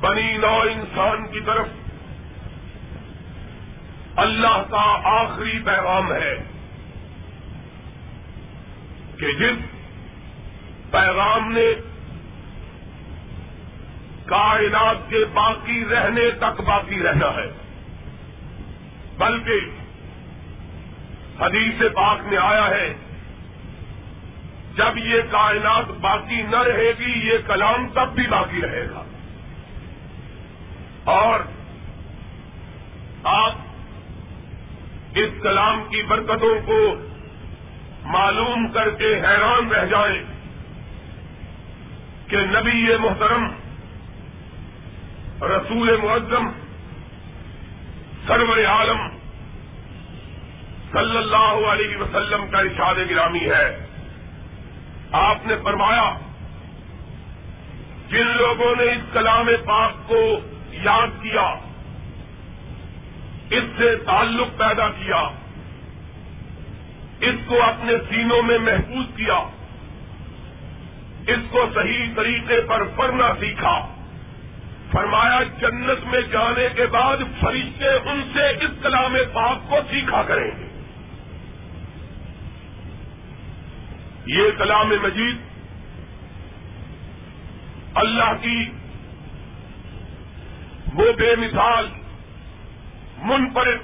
بنی 0.00 0.36
نو 0.36 0.60
انسان 0.60 1.26
کی 1.26 1.40
طرف 1.40 1.66
اللہ 4.16 4.62
کا 4.70 4.84
آخری 5.04 5.58
پیغام 5.64 6.12
ہے 6.12 6.36
کہ 9.16 9.32
جس 9.32 9.58
پیغام 10.90 11.52
نے 11.52 11.66
کائنات 14.26 15.10
کے 15.10 15.24
باقی 15.34 15.84
رہنے 15.90 16.30
تک 16.30 16.60
باقی 16.60 17.02
رہنا 17.02 17.34
ہے، 17.34 17.50
بلکہ 19.18 19.60
حدیث 21.40 21.82
پاک 21.94 22.18
میں 22.24 22.38
آیا 22.38 22.68
ہے۔ 22.68 22.94
جب 24.76 24.98
یہ 24.98 25.20
کائنات 25.30 25.90
باقی 26.00 26.42
نہ 26.42 26.62
رہے 26.62 26.92
گی، 26.98 27.28
یہ 27.28 27.38
کلام 27.46 27.88
تب 27.94 28.08
بھی 28.14 28.26
باقی 28.26 28.62
رہے 28.62 28.86
گا۔ 28.90 29.02
اور 31.04 31.40
آپ 33.24 33.52
اس 35.14 35.42
کلام 35.42 35.84
کی 35.90 36.02
برکتوں 36.02 36.60
کو 36.66 36.94
معلوم 38.02 38.68
کر 38.72 38.90
کے 38.90 39.14
حیران 39.14 39.68
رہ 39.68 39.86
جائیں 39.86 40.22
کہ 42.28 42.36
نبی 42.36 42.90
یہ 42.90 42.96
محترم، 42.96 43.48
رسول 45.42 45.96
معظم، 45.96 46.48
سرور 48.26 48.64
عالم 48.64 49.17
صلی 50.92 51.16
اللہ 51.16 51.68
علیہ 51.72 51.96
وسلم 51.96 52.48
کا 52.50 52.58
ارشاد 52.58 52.94
گرامی 53.10 53.50
ہے۔ 53.50 53.86
آپ 55.12 55.46
نے 55.46 55.54
فرمایا، 55.64 56.18
جن 58.08 58.26
لوگوں 58.26 58.74
نے 58.76 58.84
اس 58.84 59.02
کلام 59.12 59.48
پاک 59.66 60.08
کو 60.08 60.40
یاد 60.72 61.22
کیا، 61.22 61.54
اس 63.50 63.64
سے 63.78 63.96
تعلق 63.96 64.48
پیدا 64.58 64.88
کیا، 64.88 65.28
اس 67.20 67.34
کو 67.46 67.62
اپنے 67.62 67.92
سینوں 68.08 68.42
میں 68.42 68.58
محفوظ 68.58 69.06
کیا، 69.16 69.38
اس 71.26 71.40
کو 71.50 71.66
صحیح 71.74 72.06
طریقے 72.16 72.60
پر 72.60 72.82
پڑھنا 72.96 73.32
سیکھا۔ 73.40 73.86
فرمایا، 74.92 75.42
جنت 75.58 76.06
میں 76.06 76.20
جانے 76.20 76.68
کے 76.76 76.86
بعد 76.86 77.16
فرشتے 77.40 77.88
ان 77.88 78.30
سے 78.32 78.48
اس 78.48 78.70
کلام 78.82 79.16
پاک 79.32 79.70
کو 79.70 79.76
سیکھا 79.90 80.22
کریں 80.22 80.50
گے۔ 80.58 80.67
یہ 84.28 84.50
کلام 84.58 84.88
مجید 84.88 85.36
اللہ 87.94 88.32
کی 88.40 88.70
وہ 90.94 91.12
بے 91.12 91.36
مثال، 91.36 91.88
منفرد 93.18 93.80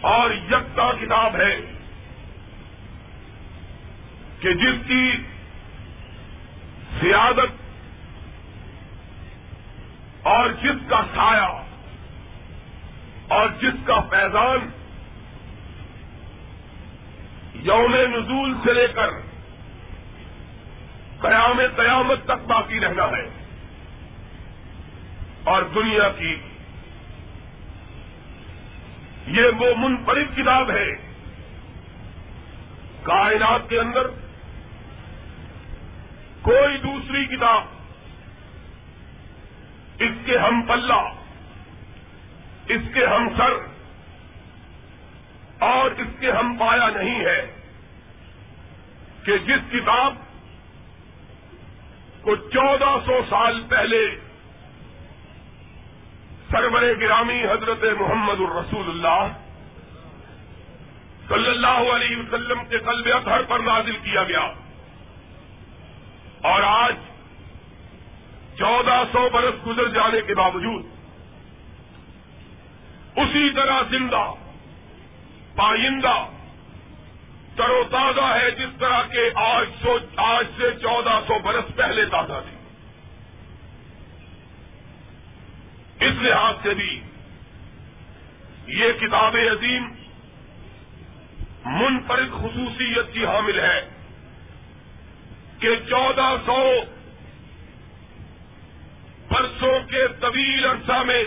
اور 0.00 0.30
یکتا 0.30 0.92
کتاب 1.00 1.36
ہے 1.36 1.60
کہ 4.40 4.52
جس 4.52 4.74
کی 4.86 5.12
سیادت 7.00 7.52
اور 10.22 10.50
جس 10.50 10.90
کا 10.90 11.00
سایہ 11.14 11.62
اور 13.28 13.48
جس 13.60 13.86
کا 13.86 14.00
فیضان 14.00 14.83
یوم 17.64 17.94
نزول 17.94 18.54
سے 18.64 18.72
لے 18.72 18.86
کر 18.88 19.08
قیام 21.20 21.60
قیامت 21.76 22.24
تک 22.24 22.46
باقی 22.46 22.80
رہنا 22.80 23.04
ہے۔ 23.04 23.44
اور 25.44 25.62
دنیا 25.62 26.08
کی 26.08 26.36
یہ 29.26 29.42
وہ 29.58 29.74
منفرد 29.76 30.36
کتاب 30.36 30.70
ہے۔ 30.70 30.90
کائنات 33.02 33.68
کے 33.68 33.80
اندر 33.80 34.06
کوئی 36.42 36.76
دوسری 36.78 37.36
کتاب 37.36 37.64
اس 39.98 40.26
کے 40.26 40.38
ہم 40.38 40.62
پلہ، 40.62 41.12
اس 42.68 42.80
کے 42.94 43.06
ہم 43.06 43.28
سر 43.36 43.52
اور 45.58 45.90
اس 45.90 46.08
کے 46.20 46.32
ہم 46.32 46.56
پایا 46.60 46.90
نہیں 46.90 47.24
ہے۔ 47.24 47.53
کہ 49.26 49.38
جس 49.38 49.60
کتاب 49.72 50.14
کو 52.22 52.36
چودہ 52.36 52.96
سو 53.06 53.20
سال 53.30 53.62
پہلے 53.68 54.16
سرور 56.50 56.82
گرامی 57.00 57.40
حضرت 57.44 57.84
محمد 58.00 58.40
الرسول 58.40 58.88
اللہ 58.88 59.32
صلی 61.28 61.48
اللہ 61.48 61.92
علیہ 61.92 62.16
وسلم 62.16 62.64
کے 62.64 62.78
قلب 62.78 63.08
اطہر 63.14 63.42
پر 63.42 63.58
نازل 63.58 63.96
کیا 63.96 64.24
گیا 64.24 64.52
اور 66.42 66.62
آج 66.62 66.94
چودہ 68.58 69.02
سو 69.12 69.28
برس 69.32 69.66
گزر 69.66 69.88
جانے 69.88 70.20
کے 70.20 70.34
باوجود 70.34 70.84
اسی 73.16 73.50
طرح 73.50 73.82
زندہ، 73.90 74.32
پائندہ 75.56 76.14
تر 77.56 77.70
و 77.70 77.84
تازہ 77.90 78.38
ہے 78.40 78.50
جس 78.50 78.78
طرح 78.78 79.02
کے 79.02 79.30
آج 79.34 79.68
سو 79.82 79.98
آج 80.16 80.46
سے 80.56 80.70
چودہ 80.82 81.20
سو 81.26 81.38
برس 81.38 81.76
پہلے 81.76 82.06
تازہ 82.06 82.40
تھی۔ 82.48 82.56
اس 86.06 86.12
لحاظ 86.14 86.54
سے 86.62 86.74
بھی 86.74 87.00
یہ 88.66 88.92
کتاب 88.92 89.36
عظیم 89.52 89.94
منفرد 91.64 92.30
خصوصیت 92.32 93.12
کی 93.12 93.26
حامل 93.26 93.60
ہے 93.60 93.88
کہ 95.58 95.76
چودہ 95.88 96.36
سو 96.46 96.80
برسوں 99.28 99.80
کے 99.90 100.08
طویل 100.20 100.64
عرصہ 100.64 101.02
میں 101.02 101.24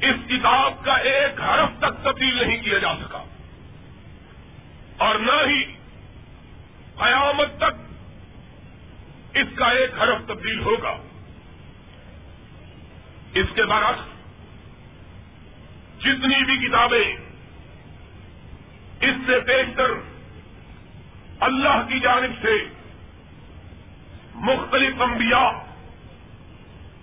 اس 0.00 0.16
کتاب 0.28 0.84
کا 0.84 0.94
ایک 0.94 1.40
حرف 1.40 1.78
تک 1.78 2.04
تبدیل 2.04 2.46
نہیں 2.46 2.62
کیا 2.62 2.78
جا 2.78 2.94
سکا۔ 2.94 3.24
اور 4.98 5.14
نہ 5.14 5.48
ہی 5.48 5.64
قیامت 6.94 7.56
تک 7.58 9.36
اس 9.36 9.46
کا 9.54 9.66
ایک 9.66 9.90
حرف 10.02 10.26
تبدیل 10.26 10.60
ہوگا۔ 10.60 10.96
اس 13.34 13.46
کے 13.54 13.64
برعکس 13.64 14.06
جتنی 16.00 16.44
بھی 16.44 16.68
کتابیں 16.68 17.16
اس 19.00 19.14
سے 19.26 19.40
دیکھ 19.40 19.76
کر 19.76 19.90
اللہ 21.40 21.82
کی 21.88 22.00
جانب 22.00 22.42
سے 22.42 22.52
مختلف 24.34 25.02
انبیاء 25.02 25.48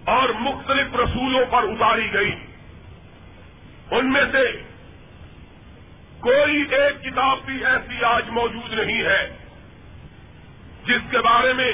اور 0.05 0.29
مختلف 0.29 0.95
رسولوں 0.95 1.45
پر 1.49 1.63
اتاری 1.63 2.13
گئی 2.13 2.31
ان 3.91 4.11
میں 4.13 4.23
سے 4.31 4.43
کوئی 6.19 6.61
ایک 6.61 7.03
کتاب 7.03 7.39
بھی 7.45 7.65
ایسی 7.65 8.03
آج 8.03 8.29
موجود 8.29 8.73
نہیں 8.73 9.03
ہے 9.03 9.37
جس 10.85 11.01
کے 11.11 11.19
بارے 11.19 11.53
میں 11.53 11.71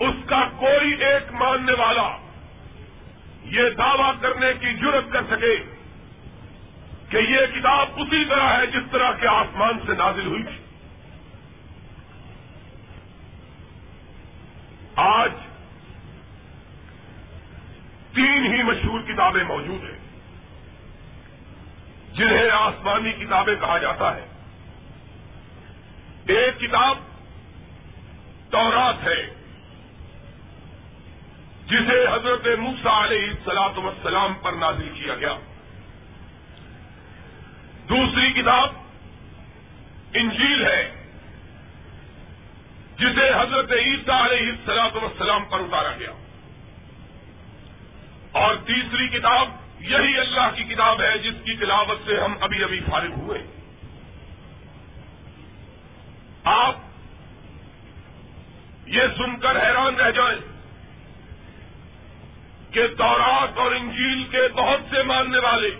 اس 0.00 0.14
کا 0.26 0.48
کوئی 0.56 1.04
ایک 1.04 1.32
ماننے 1.32 1.72
والا 1.72 2.16
یہ 3.44 3.70
دعوی 3.70 4.10
کرنے 4.20 4.52
کی 4.60 4.74
جرت 4.74 5.12
کر 5.12 5.22
سکے 5.30 5.56
کہ 7.08 7.16
یہ 7.16 7.60
کتاب 7.60 7.88
اسی 7.96 8.24
طرح 8.24 8.56
ہے 8.56 8.66
جس 8.66 8.90
طرح 8.90 9.12
کے 9.12 9.28
آسمان 9.28 9.78
سے 9.86 9.92
نازل 9.92 10.26
ہوئی 10.26 10.42
تھی۔ 10.42 10.64
آج 14.96 15.32
تین 18.14 18.54
ہی 18.54 18.62
مشہور 18.62 19.00
کتابیں 19.00 19.44
موجود 19.44 19.84
ہیں۔ 19.84 20.01
جنہیں 22.12 22.50
آسمانی 22.50 23.12
کتابیں 23.12 23.54
کہا 23.60 23.78
جاتا 23.78 24.16
ہے۔ 24.16 24.26
ایک 26.28 26.60
کتاب 26.60 26.98
تورات 28.50 29.04
ہے، 29.04 29.26
جسے 31.66 32.06
حضرت 32.12 32.46
موسا 32.58 33.04
علیہ 33.04 33.30
السلاط 33.30 33.78
وسلام 33.78 34.34
پر 34.34 34.52
نازل 34.52 34.88
کیا 34.94 35.14
گیا۔ 35.14 35.34
دوسری 37.88 38.32
کتاب 38.32 38.70
انجیل 40.14 40.66
ہے، 40.66 41.08
جسے 42.98 43.30
حضرت 43.30 43.72
عیسیٰ 43.72 44.30
علیہ 44.30 44.48
السلاط 44.48 44.96
وسلام 44.96 45.44
پر 45.44 45.58
اتارا 45.58 45.96
گیا۔ 45.98 46.10
اور 48.32 48.54
تیسری 48.54 49.08
کتاب 49.08 49.50
یہی 49.82 50.18
اللہ 50.18 50.50
کی 50.56 50.64
کتاب 50.64 51.00
ہے 51.00 51.18
جس 51.18 51.34
کی 51.44 51.54
تلاوت 51.54 51.98
سے 52.06 52.20
ہم 52.20 52.34
ابھی 52.40 52.64
ابھی 52.64 52.80
فارغ 52.90 53.12
ہوئے۔ 53.12 53.42
آپ 56.44 56.74
یہ 58.86 59.02
سن 59.16 59.36
کر 59.36 59.66
حیران 59.66 59.94
رہ 59.94 60.10
جائیں 60.10 60.38
کہ 62.70 62.86
دورات 62.88 63.58
اور 63.58 63.72
انجیل 63.72 64.24
کے 64.30 64.48
بہت 64.54 64.80
سے 64.90 65.02
ماننے 65.02 65.38
والے 65.38 65.70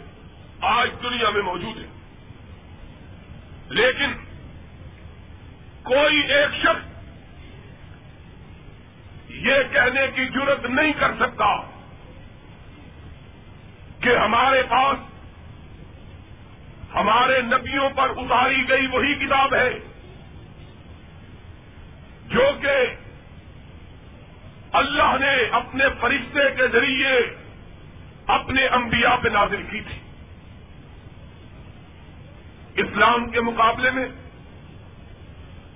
آج 0.60 0.90
دنیا 1.02 1.30
میں 1.30 1.42
موجود 1.42 1.76
ہیں۔ 1.76 1.92
لیکن 3.68 4.12
کوئی 5.82 6.20
ایک 6.20 6.50
شخص 6.62 6.92
یہ 9.28 9.54
کہنے 9.72 10.06
کی 10.14 10.24
ضرورت 10.24 10.64
نہیں 10.64 10.92
کر 10.92 11.14
سکتا 11.20 11.71
کہ 14.02 14.16
ہمارے 14.16 14.62
پاس 14.62 14.98
ہمارے 16.94 17.42
نبیوں 17.42 17.90
پر 17.90 18.10
اتاری 18.16 18.68
گئی 18.68 18.86
وہی 18.86 19.14
کتاب 19.14 19.54
ہے 19.54 19.70
جو 22.26 22.50
کہ 22.62 22.96
اللہ 24.72 25.16
نے 25.20 25.48
اپنے 25.52 25.84
فرشتے 26.00 26.50
کے 26.56 26.68
ذریعے 26.68 27.36
اپنے 28.26 28.66
انبیاء 28.66 29.16
پہ 29.22 29.28
نازل 29.28 29.62
کی 29.62 29.80
تھی۔ 29.80 29.98
اسلام 32.82 33.30
کے 33.30 33.40
مقابلے 33.40 33.90
میں 33.90 34.06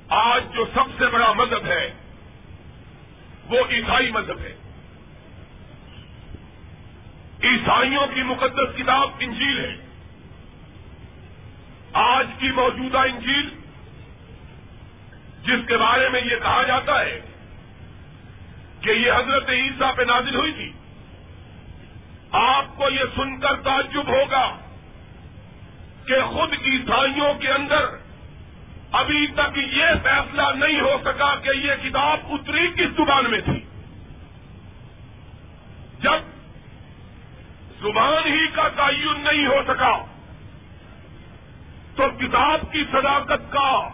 آج 0.08 0.44
جو 0.52 0.64
سب 0.74 0.98
سے 0.98 1.06
بڑا 1.06 1.32
مذہب 1.32 1.66
ہے 1.66 1.92
وہ 3.48 3.58
عیسائی 3.70 4.10
مذہب 4.10 4.38
ہے۔ 4.38 4.65
عیسائیوں 7.46 8.06
کی 8.14 8.22
مقدس 8.22 8.76
کتاب 8.76 9.10
انجیل 9.18 9.64
ہے۔ 9.64 9.76
آج 11.92 12.26
کی 12.38 12.50
موجودہ 12.50 12.98
انجیل، 12.98 13.48
جس 15.42 15.68
کے 15.68 15.76
بارے 15.76 16.08
میں 16.08 16.20
یہ 16.20 16.36
کہا 16.42 16.62
جاتا 16.62 17.00
ہے 17.00 17.20
کہ 18.80 18.90
یہ 18.90 19.12
حضرت 19.12 19.48
عیسیٰ 19.48 19.94
پہ 19.96 20.02
نازل 20.02 20.34
ہوئی 20.34 20.52
تھی، 20.52 20.72
آپ 22.32 22.76
کو 22.76 22.90
یہ 22.90 23.04
سن 23.16 23.40
کر 23.40 23.54
تعجب 23.54 24.08
ہوگا 24.08 24.56
کہ 26.06 26.22
خود 26.22 26.52
عیسائیوں 26.52 27.34
کے 27.34 27.48
اندر 27.48 27.84
ابھی 28.92 29.26
تک 29.26 29.56
یہ 29.56 29.86
فیصلہ 30.02 30.42
نہیں 30.54 30.80
ہو 30.80 30.96
سکا 31.04 31.34
کہ 31.34 31.50
یہ 31.56 31.72
کتاب 31.82 32.20
اتری 32.30 32.68
کس 32.76 32.90
زبان 32.96 33.30
میں 33.30 33.40
تھی۔ 33.40 33.64
جب 36.00 36.35
زبان 37.80 38.32
ہی 38.32 38.46
کا 38.46 38.68
تعین 38.68 39.20
نہیں 39.20 39.46
ہو 39.46 39.62
سکا۔ 39.68 40.04
تو 41.96 42.08
کتاب 42.18 42.72
کی 42.72 42.84
صداقت 42.92 43.52
کا 43.52 43.88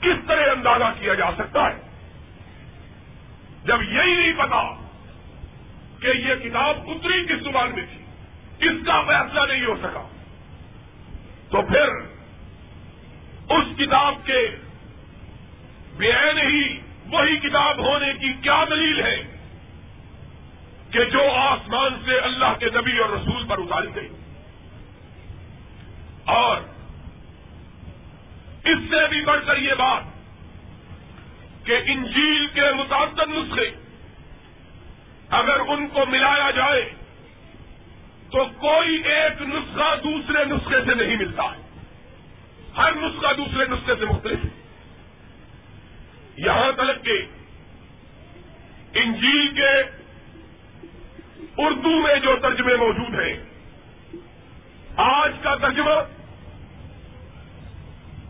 کس 0.00 0.26
طرح 0.26 0.50
اندازہ 0.50 0.84
کیا 1.00 1.14
جا 1.14 1.30
سکتا 1.38 1.70
ہے؟ 1.70 1.80
جب 3.64 3.82
یہی 3.82 4.16
نہیں 4.16 4.32
پتا 4.32 4.74
کہ 6.00 6.06
یہ 6.06 6.34
کتاب 6.34 6.76
اتری 6.86 7.24
کس 7.24 7.42
زبان 7.42 7.70
میں 7.74 7.82
تھی، 7.82 8.04
اس 8.68 8.86
کا 8.86 9.02
فیصلہ 9.02 9.52
نہیں 9.52 9.64
ہو 9.64 9.76
سکا۔ 9.82 10.08
تو 11.50 11.62
پھر 11.62 11.88
اس 13.48 13.78
کتاب 13.78 14.14
کے 14.24 14.56
بے 15.96 16.12
ہی 16.12 16.80
وہی 17.06 17.36
کتاب 17.36 17.78
ہونے 17.78 18.12
کی 18.12 18.32
کیا 18.32 18.64
دلیل 18.70 19.06
ہے؟ 19.06 19.31
کہ 20.92 21.04
جو 21.04 21.32
آسمان 21.32 22.02
سے 22.04 22.18
اللہ 22.18 22.52
کے 22.60 22.66
نبی 22.66 22.98
اور 22.98 23.10
رسول 23.10 23.46
پر 23.46 23.58
اتاری 23.58 23.94
گئی۔ 23.94 24.08
اور 26.24 26.60
اس 28.64 28.78
سے 28.90 29.08
بھی 29.08 29.24
بڑھ 29.24 29.46
کر 29.46 29.56
یہ 29.56 29.74
بات 29.74 30.02
کہ 31.66 31.78
انجیل 31.86 32.46
کے 32.46 32.72
متعدد 32.76 33.28
نسخے 33.28 33.70
اگر 35.30 35.60
ان 35.68 35.88
کو 35.88 36.06
ملایا 36.06 36.50
جائے 36.50 36.90
تو 38.32 38.44
کوئی 38.44 39.02
ایک 39.02 39.42
نسخہ 39.42 39.94
دوسرے 40.04 40.44
نسخے 40.44 40.76
سے 40.86 40.94
نہیں 40.94 41.16
ملتا 41.16 41.42
ہر 42.76 42.94
نسخہ 42.94 43.32
دوسرے 43.36 43.64
نسخے 43.66 43.92
سے 43.98 44.04
مختلف 44.04 44.44
ہے۔ 44.44 44.50
یہاں 46.36 46.72
تک 46.72 47.04
کہ 47.04 47.24
انجیل 48.94 49.54
کے 49.54 50.01
اردو 51.56 52.02
میں 52.02 52.16
جو 52.16 52.36
ترجمے 52.42 52.76
موجود 52.76 53.20
ہیں۔ 53.20 53.44
آج 54.96 55.32
کا 55.42 55.54
ترجمہ، 55.54 55.90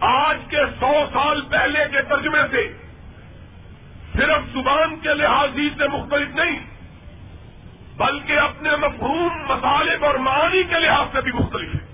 آج 0.00 0.36
کے 0.48 0.60
سو 0.80 0.92
سال 1.12 1.40
پہلے 1.40 1.78
کے 1.92 2.02
ترجمے 2.02 2.38
سے 2.50 2.76
صرف 4.12 4.52
زبان 4.52 5.00
کے 5.00 5.14
لحاظ 5.14 5.50
سے 5.54 5.88
مختلف 5.88 6.28
نہیں، 6.28 6.58
بلکہ 7.96 8.38
اپنے 8.38 8.76
مفہوم 8.76 9.28
مصالح 9.48 10.06
اور 10.06 10.14
معانی 10.14 10.62
کے 10.62 10.80
لحاظ 10.80 11.06
سے 11.12 11.20
بھی 11.20 11.32
مختلف 11.32 11.74
ہے 11.74 11.92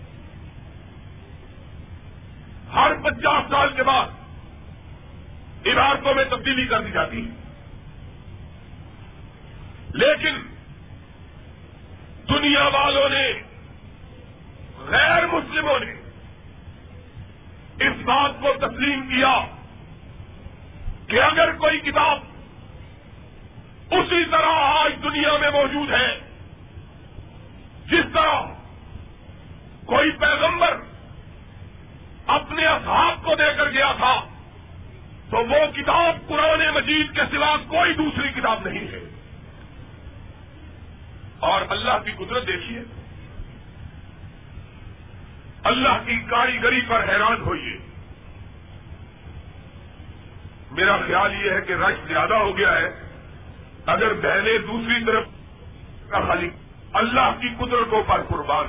ہر 2.74 2.94
پچاس 2.94 3.50
سال 3.50 3.72
کے 3.76 3.82
بعد 3.82 4.06
عمارتوں 5.66 6.14
میں 6.14 6.24
تبدیلی 6.24 6.66
کر 6.66 6.80
دی 6.80 6.90
جاتی 6.90 7.26
ہے۔ 7.26 7.30
لیکن 9.94 10.57
دنیا 12.28 12.68
والوں 12.68 13.08
نے، 13.08 13.32
غیر 14.78 15.26
مسلموں 15.26 15.78
نے 15.80 15.94
اس 17.86 17.96
بات 18.04 18.30
کو 18.40 18.52
تسلیم 18.60 19.08
کیا 19.08 19.46
کہ 21.06 21.22
اگر 21.22 21.52
کوئی 21.52 21.80
کتاب 21.80 22.18
اسی 23.90 24.24
طرح 24.30 24.54
آج 24.54 24.92
دنیا 25.02 25.36
میں 25.40 25.50
موجود 25.50 25.90
ہے، 25.90 26.18
جس 27.86 28.04
طرح 28.14 28.40
کوئی 29.84 30.10
پیغمبر 30.10 30.76
اپنے 32.26 32.66
اصحاب 32.66 33.24
کو 33.24 33.34
دے 33.34 33.54
کر 33.56 33.70
گیا 33.70 33.92
تھا، 33.92 34.20
تو 35.30 35.36
وہ 35.36 35.66
کتاب 35.76 36.28
قرآن 36.28 36.74
مجید 36.74 37.14
کے 37.14 37.22
سوا 37.30 37.56
کوئی 37.68 37.94
دوسری 37.94 38.28
کتاب 38.40 38.68
نہیں 38.68 38.88
ہے۔ 38.92 39.07
اور 41.40 41.62
اللہ 41.68 41.98
کی 42.04 42.10
قدرت 42.12 42.46
دیکھیے 42.46 42.80
اللہ 45.64 45.98
کی 46.06 46.16
کاریگری 46.30 46.80
پر 46.88 47.08
حیران 47.08 47.40
ہوئیے۔ 47.40 47.78
میرا 50.70 50.96
خیال 50.96 51.44
یہ 51.44 51.50
ہے 51.50 51.60
کہ 51.60 51.72
رش 51.72 52.08
زیادہ 52.08 52.34
ہو 52.34 52.58
گیا 52.58 52.72
ہے۔ 52.72 52.88
اگر 53.86 54.12
بہنیں 54.12 54.58
دوسری 54.58 55.04
طرف 55.04 55.24
کا 56.10 56.20
خالی 56.20 56.50
اللہ 56.92 57.30
کی 57.40 57.48
قدرتوں 57.58 58.02
پر 58.02 58.22
قربان 58.22 58.66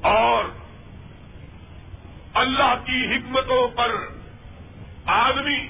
اور 0.00 0.44
اللہ 2.34 2.74
کی 2.86 3.16
حکمتوں 3.16 3.68
پر 3.68 3.90
آدمی 5.06 5.68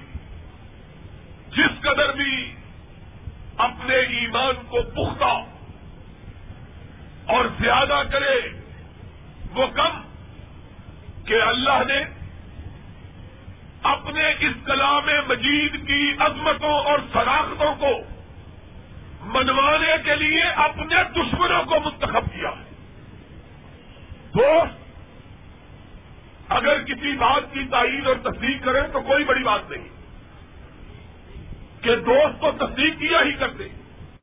جس 1.51 1.81
قدر 1.81 2.13
بھی 2.13 2.55
اپنے 3.59 3.95
ایمان 3.95 4.55
کو 4.55 4.83
پختہ 4.83 5.45
اور 7.27 7.45
زیادہ 7.61 8.03
کرے 8.13 8.63
وہ 9.55 9.67
کم 9.67 10.03
کہ 11.25 11.43
اللہ 11.43 11.83
نے 11.89 12.05
اپنے 13.83 14.33
اس 14.41 14.53
کلام 14.67 15.07
مجید 15.29 15.87
کی 15.87 16.13
عظمتوں 16.19 16.85
اور 16.85 16.99
شناختوں 17.13 17.75
کو 17.75 17.91
منوانے 19.21 19.97
کے 20.05 20.15
لیے 20.15 20.43
اپنے 20.43 20.95
دشمنوں 21.17 21.65
کو 21.65 21.75
منتخب 21.81 22.25
کیا 22.33 22.51
دوست 24.35 24.87
اگر 26.49 26.83
کسی 26.83 27.17
بات 27.17 27.55
کی 27.55 27.65
تعین 27.71 28.07
اور 28.07 28.15
تصدیق 28.23 28.65
کریں 28.65 28.83
تو 28.93 29.01
کوئی 29.01 29.25
بڑی 29.25 29.43
بات 29.43 29.71
نہیں۔ 29.71 29.96
کہ 31.81 31.97
دوست 31.97 32.41
تو 32.41 32.51
تصدیق 32.51 32.99
کیا 32.99 33.19
ہی 33.25 33.33
کرتے 33.33 33.69